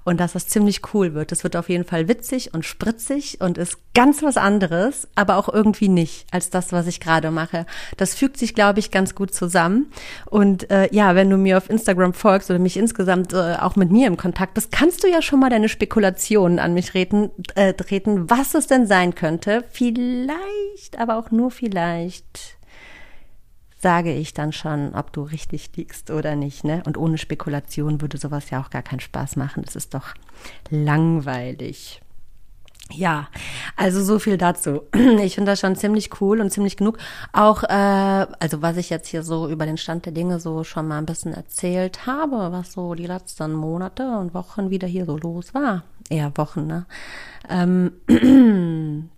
und 0.05 0.19
dass 0.21 0.33
das 0.33 0.49
ziemlich 0.49 0.95
cool 0.95 1.15
wird. 1.15 1.33
Es 1.33 1.45
wird 1.45 1.57
auf 1.57 1.69
jeden 1.69 1.85
Fall 1.85 2.09
witzig 2.09 2.55
und 2.55 2.65
spritzig 2.65 3.41
und 3.41 3.59
ist 3.59 3.79
ganz 3.95 4.23
was 4.23 4.37
anderes, 4.37 5.09
aber 5.15 5.37
auch 5.37 5.49
irgendwie 5.49 5.89
nicht 5.89 6.27
als 6.31 6.51
das, 6.51 6.73
was 6.73 6.87
ich 6.87 7.01
gerade 7.01 7.31
mache. 7.31 7.67
Das 7.97 8.15
fügt 8.15 8.37
sich, 8.37 8.55
glaube 8.55 8.79
ich, 8.79 8.91
ganz 8.91 9.15
gut 9.15 9.35
zusammen. 9.35 9.91
Und 10.27 10.71
äh, 10.71 10.89
ja, 10.93 11.15
wenn 11.15 11.29
du 11.31 11.37
mir 11.37 11.59
auf 11.59 11.69
Instagram 11.69 12.15
folgst 12.15 12.51
oder 12.51 12.59
mich 12.59 12.77
insgesamt 12.77 13.33
äh, 13.33 13.57
auch 13.61 13.77
mit 13.77 13.91
mir 13.91 14.07
im 14.07 14.17
Kontakt 14.17 14.55
bist, 14.55 14.73
kannst 14.73 15.05
du 15.05 15.09
ja 15.09 15.23
schon 15.23 15.41
mal 15.41 15.51
deine 15.51 15.69
Spekulationen 15.69 16.59
an 16.59 16.75
mich 16.75 16.91
treten, 16.91 17.31
äh, 17.55 17.75
treten, 17.75 18.31
was 18.31 18.55
es 18.55 18.67
denn 18.67 18.87
sein 18.87 19.15
könnte. 19.15 19.65
Vielleicht, 19.71 20.99
aber 20.99 21.19
auch 21.19 21.31
nur 21.31 21.51
vielleicht 21.51 22.60
sage 23.81 24.13
ich 24.13 24.35
dann 24.35 24.53
schon, 24.53 24.95
ob 24.95 25.13
du 25.13 25.23
richtig 25.23 25.71
liegst 25.77 26.11
oder 26.11 26.37
nicht. 26.37 26.65
Ne? 26.65 26.83
Und 26.87 26.99
ohne 26.99 27.19
Spekulation 27.19 28.01
würde 28.01 28.19
sowas 28.19 28.51
ja 28.51 28.61
auch 28.61 28.71
gar 28.71 28.83
keinen 28.83 29.01
Spaß 29.01 29.37
machen. 29.37 29.63
Das 29.65 29.75
ist 29.75 29.95
doch 29.95 30.15
langweilig. 30.69 32.03
Ja, 32.93 33.29
also 33.77 34.03
so 34.03 34.19
viel 34.19 34.37
dazu. 34.37 34.83
Ich 35.23 35.37
finde 35.37 35.53
das 35.53 35.61
schon 35.61 35.77
ziemlich 35.77 36.21
cool 36.21 36.41
und 36.41 36.51
ziemlich 36.51 36.77
genug. 36.77 36.99
Auch, 37.33 37.63
äh, 37.63 38.27
also 38.39 38.63
was 38.63 38.77
ich 38.77 38.91
jetzt 38.91 39.09
hier 39.09 39.23
so 39.23 39.49
über 39.49 39.65
den 39.65 39.77
Stand 39.77 40.07
der 40.07 40.13
Dinge 40.13 40.41
so 40.41 40.65
schon 40.65 40.89
mal 40.89 40.99
ein 40.99 41.07
bisschen 41.07 41.33
erzählt 41.33 42.07
habe, 42.07 42.53
was 42.53 42.73
so 42.73 42.95
die 42.95 43.07
letzten 43.07 43.53
Monate 43.53 44.19
und 44.19 44.35
Wochen 44.35 44.71
wieder 44.71 44.89
hier 44.89 45.07
so 45.07 45.17
los 45.17 45.55
war. 45.55 45.85
Eher 46.09 46.33
Wochen, 46.37 46.67
ne? 46.67 46.87
Ähm, 47.49 47.93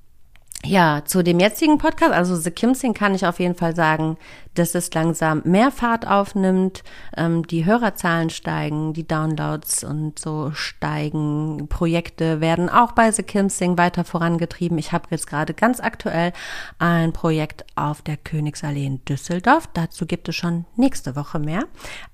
Ja, 0.64 1.03
zu 1.05 1.25
dem 1.25 1.40
jetzigen 1.40 1.79
Podcast, 1.79 2.12
also 2.12 2.37
The 2.37 2.53
Kimsing, 2.53 2.94
kann 2.94 3.16
ich 3.16 3.27
auf 3.27 3.40
jeden 3.40 3.57
Fall 3.57 3.75
sagen, 3.75 4.16
dass 4.54 4.74
es 4.74 4.92
langsam 4.92 5.42
mehr 5.44 5.70
Fahrt 5.70 6.06
aufnimmt, 6.06 6.82
ähm, 7.16 7.46
die 7.46 7.64
Hörerzahlen 7.64 8.30
steigen, 8.30 8.92
die 8.92 9.06
Downloads 9.06 9.84
und 9.84 10.18
so 10.18 10.52
steigen. 10.54 11.68
Projekte 11.68 12.40
werden 12.40 12.68
auch 12.68 12.92
bei 12.92 13.10
The 13.10 13.22
Kimsing 13.22 13.78
weiter 13.78 14.04
vorangetrieben. 14.04 14.78
Ich 14.78 14.92
habe 14.92 15.06
jetzt 15.10 15.26
gerade 15.26 15.54
ganz 15.54 15.80
aktuell 15.80 16.32
ein 16.78 17.12
Projekt 17.12 17.64
auf 17.74 18.02
der 18.02 18.16
Königsallee 18.16 18.86
in 18.86 19.04
Düsseldorf. 19.04 19.68
Dazu 19.72 20.06
gibt 20.06 20.28
es 20.28 20.36
schon 20.36 20.66
nächste 20.76 21.16
Woche 21.16 21.38
mehr. 21.38 21.64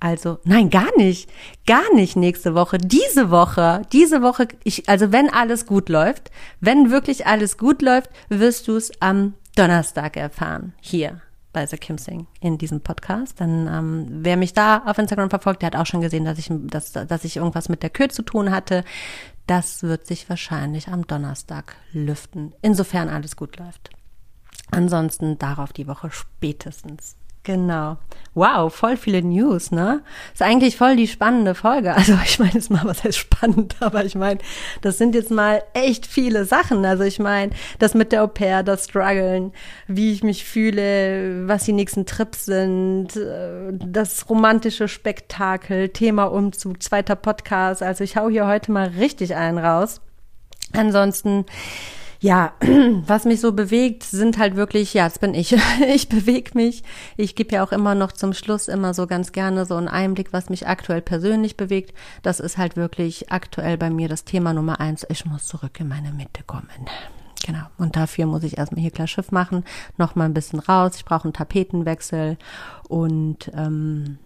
Also, 0.01 0.38
nein, 0.44 0.70
gar 0.70 0.96
nicht. 0.96 1.29
Gar 1.66 1.94
nicht 1.94 2.16
nächste 2.16 2.55
Woche. 2.55 2.79
Diese 2.79 3.31
Woche, 3.31 3.83
diese 3.92 4.22
Woche, 4.22 4.48
ich, 4.64 4.88
also 4.88 5.12
wenn 5.12 5.33
alles 5.33 5.66
gut 5.66 5.88
läuft, 5.88 6.31
wenn 6.61 6.90
wirklich 6.90 7.27
alles 7.27 7.59
gut 7.59 7.83
läuft, 7.83 8.11
wirst 8.29 8.68
du 8.68 8.77
es 8.77 8.90
am 9.01 9.35
Donnerstag 9.57 10.16
erfahren. 10.16 10.72
Hier 10.81 11.20
bei 11.53 11.67
The 11.67 11.77
Kim 11.77 11.99
Sing 11.99 12.27
in 12.41 12.59
diesem 12.59 12.81
Podcast. 12.81 13.41
Dann 13.41 13.67
ähm, 13.67 14.07
wer 14.25 14.37
mich 14.37 14.53
da 14.53 14.83
auf 14.87 14.99
Instagram 14.99 15.31
verfolgt, 15.31 15.63
der 15.63 15.69
hat 15.69 15.77
auch 15.77 15.87
schon 15.87 16.01
gesehen, 16.01 16.25
dass 16.25 16.39
ich, 16.39 16.51
dass, 16.51 16.93
dass 16.93 17.25
ich 17.25 17.37
irgendwas 17.37 17.69
mit 17.69 17.83
der 17.83 17.91
Kür 17.91 18.09
zu 18.09 18.23
tun 18.23 18.51
hatte. 18.51 18.85
Das 19.47 19.83
wird 19.83 20.07
sich 20.07 20.29
wahrscheinlich 20.29 20.89
am 20.89 21.07
Donnerstag 21.07 21.77
lüften, 21.93 22.55
insofern 22.61 23.09
alles 23.09 23.37
gut 23.37 23.57
läuft. 23.57 23.91
Ansonsten 24.71 25.39
darauf 25.39 25.73
die 25.73 25.87
Woche 25.87 26.11
spätestens. 26.11 27.17
Genau. 27.49 27.97
Wow, 28.35 28.71
voll 28.73 28.99
viele 28.99 29.23
News, 29.23 29.71
ne? 29.71 30.03
Ist 30.35 30.43
eigentlich 30.43 30.77
voll 30.77 30.97
die 30.97 31.09
spannende 31.09 31.55
Folge. 31.55 31.95
Also 31.95 32.13
ich 32.23 32.39
meine, 32.39 32.59
ist 32.59 32.71
mal 32.71 32.85
was 32.85 33.03
heißt 33.03 33.17
spannend, 33.17 33.77
aber 33.81 34.05
ich 34.05 34.15
meine, 34.15 34.39
das 34.83 34.99
sind 34.99 35.15
jetzt 35.15 35.31
mal 35.31 35.63
echt 35.73 36.07
viele 36.07 36.45
Sachen. 36.45 36.85
Also 36.85 37.05
ich 37.05 37.19
meine, 37.19 37.53
das 37.79 37.95
mit 37.95 38.13
der 38.13 38.23
Au 38.23 38.27
pair, 38.27 38.63
das 38.63 38.85
Struggeln, 38.85 39.55
wie 39.87 40.13
ich 40.13 40.23
mich 40.23 40.45
fühle, 40.45 41.49
was 41.49 41.65
die 41.65 41.73
nächsten 41.73 42.05
Trips 42.05 42.45
sind, 42.45 43.17
äh, 43.17 43.73
das 43.73 44.29
romantische 44.29 44.89
Spektakel, 44.89 45.89
Thema 45.89 46.25
Umzug, 46.25 46.83
zweiter 46.83 47.17
Podcast. 47.17 47.83
Also 47.83 48.05
ich 48.05 48.19
hau 48.19 48.29
hier 48.29 48.47
heute 48.47 48.73
mal 48.73 48.89
richtig 48.89 49.37
einen 49.37 49.57
raus. 49.57 50.03
Ansonsten 50.75 51.47
ja, 52.21 52.53
was 53.07 53.25
mich 53.25 53.41
so 53.41 53.53
bewegt, 53.53 54.03
sind 54.03 54.39
halt 54.39 54.57
wirklich, 54.57 54.95
ja, 54.95 55.05
das 55.05 55.19
bin 55.19 55.35
ich. 55.35 55.57
Ich 55.89 56.09
bewege 56.09 56.53
mich. 56.55 56.83
Ich 57.17 57.35
gebe 57.35 57.55
ja 57.55 57.65
auch 57.65 57.73
immer 57.73 57.95
noch 57.95 58.13
zum 58.13 58.33
Schluss 58.33 58.69
immer 58.69 58.95
so 58.95 59.07
ganz 59.07 59.33
gerne 59.33 59.65
so 59.65 59.77
einen 59.77 59.89
Einblick, 59.89 60.33
was 60.33 60.51
mich 60.51 60.67
aktuell 60.67 61.01
persönlich 61.01 61.57
bewegt. 61.57 61.95
Das 62.23 62.41
ist 62.41 62.59
halt 62.59 62.77
wirklich 62.77 63.31
aktuell 63.31 63.79
bei 63.79 63.91
mir 63.91 64.09
das 64.09 64.25
Thema 64.25 64.53
Nummer 64.53 64.81
eins. 64.81 65.07
Ich 65.09 65.25
muss 65.25 65.47
zurück 65.47 65.79
in 65.81 65.89
meine 65.89 66.13
Mitte 66.13 66.43
kommen. 66.47 66.69
Genau. 67.47 67.65
Und 67.79 67.97
dafür 67.97 68.27
muss 68.27 68.43
ich 68.43 68.59
erstmal 68.59 68.83
hier 68.83 68.91
klar 68.91 69.07
Schiff 69.07 69.31
machen, 69.31 69.65
noch 69.97 70.15
mal 70.15 70.25
ein 70.25 70.35
bisschen 70.35 70.59
raus. 70.59 70.93
Ich 70.97 71.05
brauche 71.05 71.25
einen 71.25 71.33
Tapetenwechsel 71.33 72.37
und 72.89 73.51
ähm, 73.55 74.19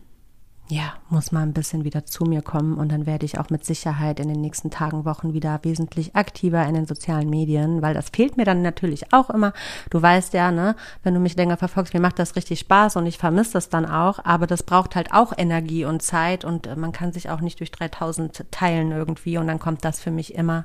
ja, 0.69 0.95
muss 1.11 1.33
mal 1.33 1.43
ein 1.43 1.53
bisschen 1.53 1.85
wieder 1.85 2.07
zu 2.07 2.25
mir 2.25 2.41
kommen 2.41 2.79
und 2.79 2.91
dann 2.91 3.05
werde 3.05 3.27
ich 3.27 3.39
auch 3.39 3.51
mit 3.51 3.65
Sicherheit 3.65 4.21
in 4.21 4.29
den 4.29 4.41
nächsten 4.41 4.71
Tagen, 4.71 5.05
Wochen 5.05 5.35
wieder 5.35 5.61
wesentlich 5.63 6.17
aktiver 6.17 6.65
in 6.67 6.75
den 6.75 6.87
sozialen 6.87 7.29
Medien, 7.29 7.83
weil 7.83 7.95
das 7.95 8.11
fehlt 8.11 8.37
mir 8.37 8.45
dann 8.45 8.63
natürlich 8.63 9.13
auch 9.13 9.29
immer. 9.29 9.53
Du 9.91 10.01
weißt 10.01 10.33
ja, 10.33 10.51
ne, 10.51 10.75
wenn 11.03 11.15
du 11.15 11.21
mich 11.21 11.37
länger 11.37 11.57
verfolgst, 11.57 11.93
mir 11.93 12.01
macht 12.01 12.19
das 12.19 12.37
richtig 12.37 12.61
Spaß 12.61 12.97
und 12.97 13.07
ich 13.07 13.19
vermisse 13.19 13.55
das 13.55 13.69
dann 13.69 13.85
auch, 13.85 14.21
aber 14.25 14.47
das 14.47 14.63
braucht 14.63 14.97
halt 14.97 15.13
auch 15.13 15.33
Energie 15.37 15.85
und 15.85 16.01
Zeit 16.01 16.45
und 16.45 16.67
äh, 16.67 16.77
man 16.77 16.93
kann 16.93 17.13
sich 17.13 17.29
auch 17.29 17.41
nicht 17.41 17.61
durch 17.61 17.71
3000 17.71 18.47
teilen 18.51 18.93
irgendwie 18.93 19.37
und 19.37 19.49
dann 19.49 19.59
kommt 19.59 19.85
das 19.85 20.01
für 20.01 20.11
mich 20.11 20.35
immer 20.35 20.65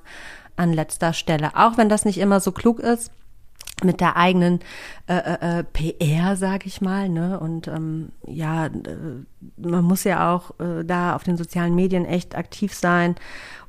an 0.55 0.73
letzter 0.73 1.13
Stelle. 1.13 1.51
Auch 1.55 1.77
wenn 1.77 1.89
das 1.89 2.05
nicht 2.05 2.19
immer 2.19 2.39
so 2.39 2.51
klug 2.51 2.79
ist, 2.79 3.11
mit 3.83 4.01
der 4.01 4.17
eigenen 4.17 4.59
äh, 5.07 5.15
äh, 5.15 5.59
äh 5.59 5.63
PR, 5.63 6.35
sag 6.35 6.65
ich 6.65 6.81
mal, 6.81 7.09
ne? 7.09 7.39
Und 7.39 7.67
ähm, 7.67 8.11
ja, 8.25 8.65
äh, 8.67 8.71
man 9.57 9.83
muss 9.83 10.03
ja 10.03 10.33
auch 10.33 10.51
äh, 10.59 10.83
da 10.83 11.15
auf 11.15 11.23
den 11.23 11.37
sozialen 11.37 11.75
Medien 11.75 12.05
echt 12.05 12.35
aktiv 12.35 12.73
sein, 12.73 13.15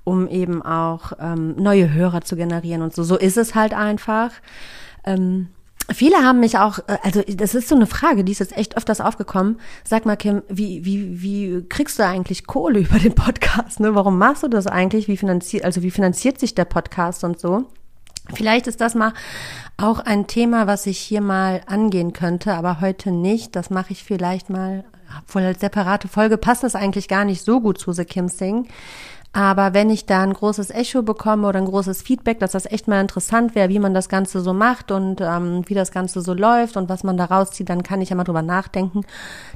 um 0.05 0.27
eben 0.27 0.63
auch 0.63 1.13
ähm, 1.21 1.57
neue 1.57 1.93
Hörer 1.93 2.23
zu 2.23 2.37
generieren 2.37 2.83
und 2.83 2.95
so. 2.95 3.03
So 3.03 3.17
ist 3.17 3.37
es 3.37 3.55
halt 3.55 3.75
einfach. 3.75 4.31
Ähm, 5.05 5.49
Viele 5.91 6.19
haben 6.19 6.41
mich 6.41 6.59
auch, 6.59 6.81
äh, 6.81 6.99
also 7.03 7.23
das 7.23 7.55
ist 7.55 7.69
so 7.69 7.75
eine 7.75 7.87
Frage, 7.87 8.23
die 8.23 8.33
ist 8.33 8.41
jetzt 8.41 8.57
echt 8.57 8.77
öfters 8.77 9.01
aufgekommen. 9.01 9.59
Sag 9.85 10.05
mal, 10.05 10.17
Kim, 10.17 10.43
wie, 10.49 10.85
wie, 10.85 11.23
wie 11.23 11.67
kriegst 11.67 11.99
du 11.99 12.05
eigentlich 12.05 12.47
Kohle 12.47 12.81
über 12.81 12.99
den 12.99 13.15
Podcast? 13.15 13.81
Ne? 13.81 13.95
Warum 13.95 14.19
machst 14.19 14.43
du 14.43 14.49
das 14.49 14.67
eigentlich? 14.67 15.09
Wie 15.09 15.17
finanziert, 15.17 15.65
also 15.65 15.83
wie 15.83 15.91
finanziert 15.91 16.39
sich 16.39 16.55
der 16.55 16.67
Podcast 16.67 17.25
und 17.25 17.41
so? 17.41 17.67
Vielleicht 18.35 18.67
ist 18.67 18.81
das 18.81 18.95
mal 18.95 19.13
auch 19.77 20.01
ein 20.01 20.27
Thema, 20.27 20.67
was 20.67 20.87
ich 20.87 20.99
hier 20.99 21.21
mal 21.21 21.63
angehen 21.67 22.13
könnte, 22.13 22.55
aber 22.55 22.81
heute 22.81 23.11
nicht. 23.11 23.57
Das 23.57 23.71
mache 23.71 23.93
ich 23.93 24.05
vielleicht 24.05 24.51
mal, 24.51 24.85
obwohl 25.23 25.43
als 25.43 25.61
separate 25.61 26.09
Folge 26.09 26.37
passt 26.37 26.63
das 26.63 26.75
eigentlich 26.75 27.09
gar 27.09 27.25
nicht 27.25 27.45
so 27.45 27.61
gut 27.61 27.79
zu 27.79 27.93
The 27.93 28.05
Kim 28.05 28.29
Sing. 28.29 28.69
Aber 29.39 29.73
wenn 29.73 29.89
ich 29.89 30.05
da 30.05 30.25
ein 30.25 30.33
großes 30.33 30.71
Echo 30.71 31.03
bekomme 31.03 31.47
oder 31.47 31.61
ein 31.61 31.67
großes 31.67 32.03
Feedback, 32.03 32.41
dass 32.41 32.51
das 32.51 32.67
echt 32.67 32.89
mal 32.89 33.01
interessant 33.01 33.55
wäre, 33.55 33.69
wie 33.69 33.79
man 33.79 33.95
das 33.95 34.09
Ganze 34.09 34.41
so 34.41 34.53
macht 34.53 34.91
und 34.91 35.21
ähm, 35.21 35.63
wie 35.67 35.75
das 35.75 35.93
Ganze 35.93 36.23
so 36.23 36.35
läuft 36.35 36.77
und 36.77 36.89
was 36.89 37.05
man 37.05 37.17
da 37.17 37.27
rauszieht, 37.27 37.69
dann 37.69 37.85
kann 37.85 38.01
ich 38.01 38.09
ja 38.09 38.17
mal 38.17 38.25
drüber 38.25 38.43
nachdenken, 38.43 39.03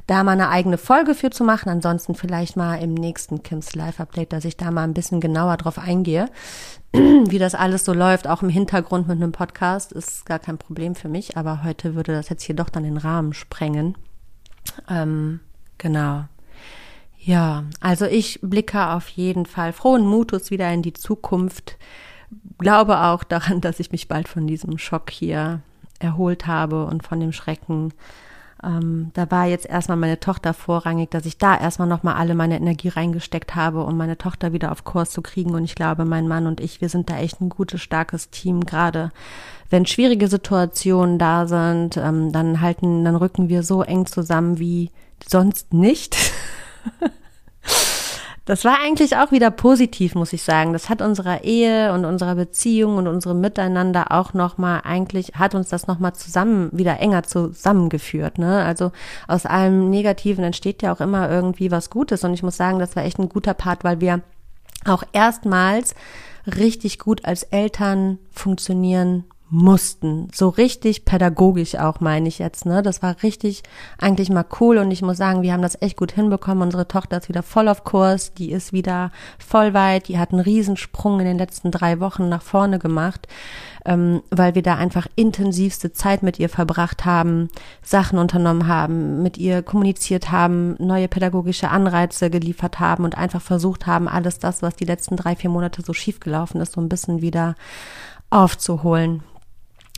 da 0.07 0.23
mal 0.23 0.31
eine 0.31 0.47
eigene 0.47 0.77
Folge 0.77 1.13
für 1.13 1.31
zu 1.31 1.43
machen. 1.43 1.67
Ansonsten 1.67 2.15
vielleicht 2.15 2.55
mal 2.55 2.77
im 2.77 2.93
nächsten 2.93 3.43
Kims 3.43 3.75
Live 3.75 3.99
Update, 3.99 4.31
dass 4.31 4.45
ich 4.45 4.55
da 4.55 4.71
mal 4.71 4.85
ein 4.85 4.93
bisschen 4.93 5.19
genauer 5.19 5.57
drauf 5.57 5.77
eingehe. 5.77 6.29
wie 6.93 7.37
das 7.37 7.53
alles 7.53 7.83
so 7.83 7.91
läuft, 7.91 8.25
auch 8.25 8.41
im 8.41 8.47
Hintergrund 8.47 9.09
mit 9.09 9.17
einem 9.17 9.33
Podcast, 9.33 9.91
ist 9.91 10.25
gar 10.25 10.39
kein 10.39 10.57
Problem 10.57 10.95
für 10.95 11.09
mich. 11.09 11.35
Aber 11.35 11.65
heute 11.65 11.93
würde 11.93 12.13
das 12.13 12.29
jetzt 12.29 12.43
hier 12.43 12.55
doch 12.55 12.69
dann 12.69 12.83
den 12.83 12.95
Rahmen 12.95 13.33
sprengen. 13.33 13.97
Ähm, 14.89 15.41
genau. 15.77 16.23
Ja, 17.25 17.63
also 17.79 18.05
ich 18.05 18.39
blicke 18.41 18.89
auf 18.89 19.07
jeden 19.09 19.45
Fall 19.45 19.71
frohen 19.71 20.05
Mutus 20.05 20.51
wieder 20.51 20.71
in 20.73 20.81
die 20.81 20.93
Zukunft. 20.93 21.77
Glaube 22.57 22.99
auch 22.99 23.23
daran, 23.23 23.61
dass 23.61 23.79
ich 23.79 23.91
mich 23.91 24.07
bald 24.09 24.27
von 24.27 24.45
diesem 24.45 24.77
Schock 24.77 25.09
hier 25.09 25.61
erholt 25.99 26.47
habe 26.47 26.85
und 26.85 27.03
von 27.03 27.19
dem 27.19 27.31
Schrecken 27.31 27.93
Ähm, 28.63 29.11
da 29.13 29.29
war 29.31 29.45
jetzt 29.45 29.65
erstmal 29.65 29.97
meine 29.97 30.19
Tochter 30.21 30.53
vorrangig, 30.53 31.11
dass 31.11 31.25
ich 31.25 31.37
da 31.37 31.57
erstmal 31.59 31.87
nochmal 31.87 32.15
alle 32.15 32.35
meine 32.35 32.55
Energie 32.57 32.89
reingesteckt 32.89 33.55
habe, 33.55 33.83
um 33.83 33.97
meine 33.97 34.17
Tochter 34.17 34.53
wieder 34.53 34.71
auf 34.71 34.85
Kurs 34.85 35.11
zu 35.11 35.21
kriegen. 35.21 35.53
Und 35.53 35.65
ich 35.65 35.75
glaube, 35.75 36.05
mein 36.05 36.29
Mann 36.29 36.47
und 36.47 36.61
ich, 36.61 36.81
wir 36.81 36.89
sind 36.89 37.09
da 37.09 37.17
echt 37.19 37.41
ein 37.41 37.49
gutes, 37.49 37.81
starkes 37.81 38.29
Team, 38.31 38.61
gerade 38.65 39.11
wenn 39.69 39.85
schwierige 39.85 40.29
Situationen 40.29 41.19
da 41.19 41.47
sind, 41.47 41.97
ähm, 41.97 42.31
dann 42.31 42.61
halten, 42.61 43.03
dann 43.05 43.17
rücken 43.17 43.49
wir 43.49 43.63
so 43.63 43.83
eng 43.83 44.05
zusammen 44.05 44.59
wie 44.59 44.91
sonst 45.27 45.73
nicht. 45.73 46.15
Das 48.45 48.65
war 48.65 48.79
eigentlich 48.81 49.15
auch 49.15 49.31
wieder 49.31 49.51
positiv, 49.51 50.15
muss 50.15 50.33
ich 50.33 50.43
sagen. 50.43 50.73
Das 50.73 50.89
hat 50.89 51.01
unserer 51.01 51.45
Ehe 51.45 51.93
und 51.93 52.03
unserer 52.03 52.35
Beziehung 52.35 52.97
und 52.97 53.07
unserem 53.07 53.39
Miteinander 53.39 54.11
auch 54.11 54.33
nochmal 54.33 54.81
eigentlich, 54.83 55.35
hat 55.35 55.55
uns 55.55 55.69
das 55.69 55.87
nochmal 55.87 56.13
zusammen, 56.13 56.69
wieder 56.73 56.99
enger 56.99 57.23
zusammengeführt, 57.23 58.39
ne? 58.39 58.65
Also 58.65 58.91
aus 59.29 59.45
allem 59.45 59.89
Negativen 59.89 60.43
entsteht 60.43 60.81
ja 60.81 60.93
auch 60.93 60.99
immer 60.99 61.29
irgendwie 61.29 61.71
was 61.71 61.89
Gutes 61.89 62.25
und 62.25 62.33
ich 62.33 62.43
muss 62.43 62.57
sagen, 62.57 62.79
das 62.79 62.97
war 62.97 63.05
echt 63.05 63.17
ein 63.17 63.29
guter 63.29 63.53
Part, 63.53 63.85
weil 63.85 64.01
wir 64.01 64.21
auch 64.85 65.03
erstmals 65.13 65.95
richtig 66.45 66.99
gut 66.99 67.23
als 67.23 67.43
Eltern 67.43 68.19
funktionieren 68.29 69.23
mussten. 69.53 70.29
So 70.33 70.49
richtig 70.49 71.05
pädagogisch 71.05 71.75
auch, 71.75 71.99
meine 71.99 72.27
ich 72.27 72.39
jetzt, 72.39 72.65
ne? 72.65 72.81
Das 72.81 73.03
war 73.03 73.21
richtig 73.21 73.61
eigentlich 73.99 74.31
mal 74.31 74.45
cool 74.59 74.79
und 74.79 74.89
ich 74.89 75.03
muss 75.03 75.17
sagen, 75.17 75.43
wir 75.43 75.53
haben 75.53 75.61
das 75.61 75.79
echt 75.79 75.95
gut 75.95 76.11
hinbekommen. 76.11 76.63
Unsere 76.63 76.87
Tochter 76.87 77.17
ist 77.17 77.29
wieder 77.29 77.43
voll 77.43 77.67
auf 77.67 77.83
Kurs, 77.83 78.33
die 78.33 78.51
ist 78.51 78.73
wieder 78.73 79.11
voll 79.37 79.75
weit, 79.75 80.07
die 80.07 80.17
hat 80.17 80.31
einen 80.31 80.39
Riesensprung 80.39 81.19
in 81.19 81.27
den 81.27 81.37
letzten 81.37 81.69
drei 81.69 81.99
Wochen 81.99 82.29
nach 82.29 82.41
vorne 82.41 82.79
gemacht, 82.79 83.27
ähm, 83.85 84.23
weil 84.31 84.55
wir 84.55 84.63
da 84.63 84.73
einfach 84.75 85.05
intensivste 85.15 85.93
Zeit 85.93 86.23
mit 86.23 86.39
ihr 86.39 86.49
verbracht 86.49 87.05
haben, 87.05 87.49
Sachen 87.83 88.17
unternommen 88.17 88.67
haben, 88.67 89.21
mit 89.21 89.37
ihr 89.37 89.61
kommuniziert 89.61 90.31
haben, 90.31 90.75
neue 90.79 91.07
pädagogische 91.07 91.69
Anreize 91.69 92.31
geliefert 92.31 92.79
haben 92.79 93.03
und 93.03 93.19
einfach 93.19 93.41
versucht 93.41 93.85
haben, 93.85 94.07
alles 94.07 94.39
das, 94.39 94.63
was 94.63 94.75
die 94.75 94.85
letzten 94.85 95.15
drei, 95.15 95.35
vier 95.35 95.51
Monate 95.51 95.83
so 95.83 95.93
schief 95.93 96.19
gelaufen 96.19 96.59
ist, 96.59 96.73
so 96.73 96.81
ein 96.81 96.89
bisschen 96.89 97.21
wieder 97.21 97.53
aufzuholen. 98.31 99.21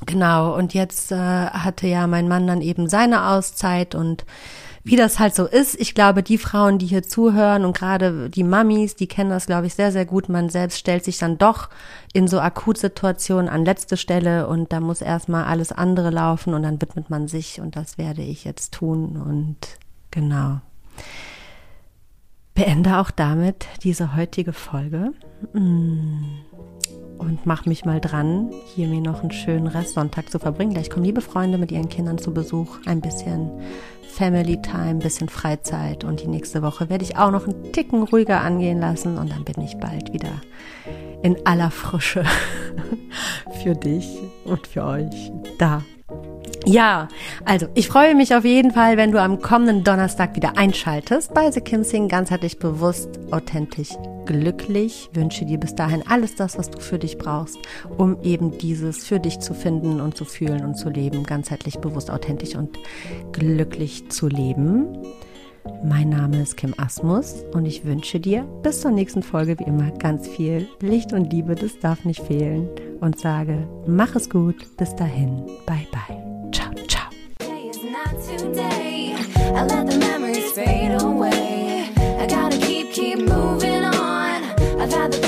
Genau, 0.05 0.55
und 0.55 0.73
jetzt 0.73 1.11
äh, 1.11 1.15
hatte 1.15 1.87
ja 1.87 2.05
mein 2.07 2.27
Mann 2.27 2.47
dann 2.47 2.61
eben 2.61 2.89
seine 2.89 3.29
Auszeit 3.29 3.95
und 3.95 4.25
wie 4.83 4.97
das 4.97 5.17
halt 5.17 5.33
so 5.33 5.45
ist, 5.47 5.79
ich 5.79 5.95
glaube, 5.95 6.21
die 6.21 6.37
Frauen, 6.37 6.77
die 6.77 6.85
hier 6.85 7.01
zuhören 7.01 7.65
und 7.65 7.75
gerade 7.75 8.29
die 8.29 8.43
Mamis, 8.43 8.95
die 8.95 9.07
kennen 9.07 9.31
das, 9.31 9.47
glaube 9.47 9.65
ich, 9.65 9.73
sehr, 9.73 9.91
sehr 9.91 10.05
gut. 10.05 10.29
Man 10.29 10.49
selbst 10.49 10.77
stellt 10.77 11.03
sich 11.03 11.17
dann 11.17 11.39
doch 11.39 11.69
in 12.13 12.27
so 12.27 12.39
Akutsituationen 12.39 13.49
an 13.49 13.65
letzte 13.65 13.97
Stelle 13.97 14.47
und 14.47 14.71
da 14.71 14.81
muss 14.81 15.01
erstmal 15.01 15.45
alles 15.45 15.71
andere 15.71 16.11
laufen 16.11 16.53
und 16.53 16.61
dann 16.61 16.79
widmet 16.79 17.09
man 17.09 17.27
sich 17.27 17.59
und 17.59 17.75
das 17.75 17.97
werde 17.97 18.21
ich 18.21 18.43
jetzt 18.43 18.75
tun 18.75 19.17
und 19.17 19.57
genau. 20.11 20.61
Beende 22.53 22.99
auch 22.99 23.09
damit 23.09 23.65
diese 23.81 24.15
heutige 24.15 24.53
Folge. 24.53 25.13
Mmh 25.53 26.44
und 27.17 27.45
mache 27.45 27.69
mich 27.69 27.85
mal 27.85 27.99
dran, 27.99 28.51
hier 28.73 28.87
mir 28.87 29.01
noch 29.01 29.21
einen 29.21 29.31
schönen 29.31 29.67
Restsonntag 29.67 30.29
zu 30.29 30.39
verbringen. 30.39 30.73
Gleich 30.73 30.89
kommen 30.89 31.05
liebe 31.05 31.21
Freunde 31.21 31.57
mit 31.57 31.71
ihren 31.71 31.89
Kindern 31.89 32.17
zu 32.17 32.33
Besuch, 32.33 32.77
ein 32.85 33.01
bisschen 33.01 33.51
Family 34.07 34.61
Time, 34.61 34.95
bisschen 34.95 35.29
Freizeit 35.29 36.03
und 36.03 36.21
die 36.21 36.27
nächste 36.27 36.61
Woche 36.61 36.89
werde 36.89 37.03
ich 37.03 37.17
auch 37.17 37.31
noch 37.31 37.47
einen 37.47 37.73
Ticken 37.73 38.03
ruhiger 38.03 38.41
angehen 38.41 38.79
lassen 38.79 39.17
und 39.17 39.31
dann 39.31 39.43
bin 39.43 39.61
ich 39.63 39.77
bald 39.77 40.13
wieder 40.13 40.41
in 41.21 41.35
aller 41.45 41.71
Frische 41.71 42.23
für 43.63 43.75
dich 43.75 44.21
und 44.45 44.67
für 44.67 44.85
euch 44.85 45.31
da. 45.57 45.83
Ja, 46.65 47.09
also 47.45 47.67
ich 47.75 47.87
freue 47.87 48.15
mich 48.15 48.33
auf 48.33 48.43
jeden 48.43 48.71
Fall, 48.71 48.97
wenn 48.97 49.11
du 49.11 49.21
am 49.21 49.39
kommenden 49.39 49.83
Donnerstag 49.83 50.35
wieder 50.35 50.57
einschaltest 50.57 51.33
bei 51.33 51.51
The 51.51 51.61
Kim 51.61 51.83
Sing 51.83 52.07
ganzheitlich 52.07 52.57
bewusst, 52.57 53.19
authentisch, 53.29 53.91
glücklich. 54.25 55.09
Wünsche 55.13 55.45
dir 55.45 55.59
bis 55.59 55.75
dahin 55.75 56.03
alles 56.07 56.35
das, 56.35 56.57
was 56.57 56.71
du 56.71 56.79
für 56.79 56.97
dich 56.97 57.19
brauchst, 57.19 57.59
um 57.97 58.19
eben 58.23 58.57
dieses 58.57 59.05
für 59.05 59.19
dich 59.19 59.39
zu 59.39 59.53
finden 59.53 60.01
und 60.01 60.17
zu 60.17 60.25
fühlen 60.25 60.65
und 60.65 60.75
zu 60.75 60.89
leben, 60.89 61.23
ganzheitlich 61.23 61.77
bewusst, 61.77 62.09
authentisch 62.09 62.55
und 62.55 62.79
glücklich 63.31 64.09
zu 64.09 64.27
leben. 64.27 64.97
Mein 65.83 66.09
Name 66.09 66.41
ist 66.41 66.57
Kim 66.57 66.73
Asmus 66.77 67.43
und 67.53 67.65
ich 67.65 67.85
wünsche 67.85 68.19
dir 68.19 68.43
bis 68.63 68.81
zur 68.81 68.91
nächsten 68.91 69.23
Folge 69.23 69.57
wie 69.59 69.63
immer 69.63 69.91
ganz 69.91 70.27
viel 70.27 70.67
Licht 70.79 71.13
und 71.13 71.31
Liebe, 71.31 71.55
das 71.55 71.79
darf 71.79 72.05
nicht 72.05 72.21
fehlen 72.21 72.69
und 73.01 73.19
sage, 73.19 73.67
mach 73.87 74.15
es 74.15 74.29
gut, 74.29 74.77
bis 74.77 74.95
dahin, 74.95 75.43
bye 75.65 75.87
bye. 75.91 76.34
today. 78.37 79.15
I 79.37 79.63
let 79.63 79.87
the 79.87 79.97
memories 79.97 80.51
fade 80.51 81.01
away. 81.01 81.89
I 81.97 82.25
gotta 82.27 82.57
keep, 82.57 82.91
keep 82.91 83.19
moving 83.19 83.83
on. 83.83 84.43
I've 84.81 84.91
had 84.91 85.11
the 85.11 85.24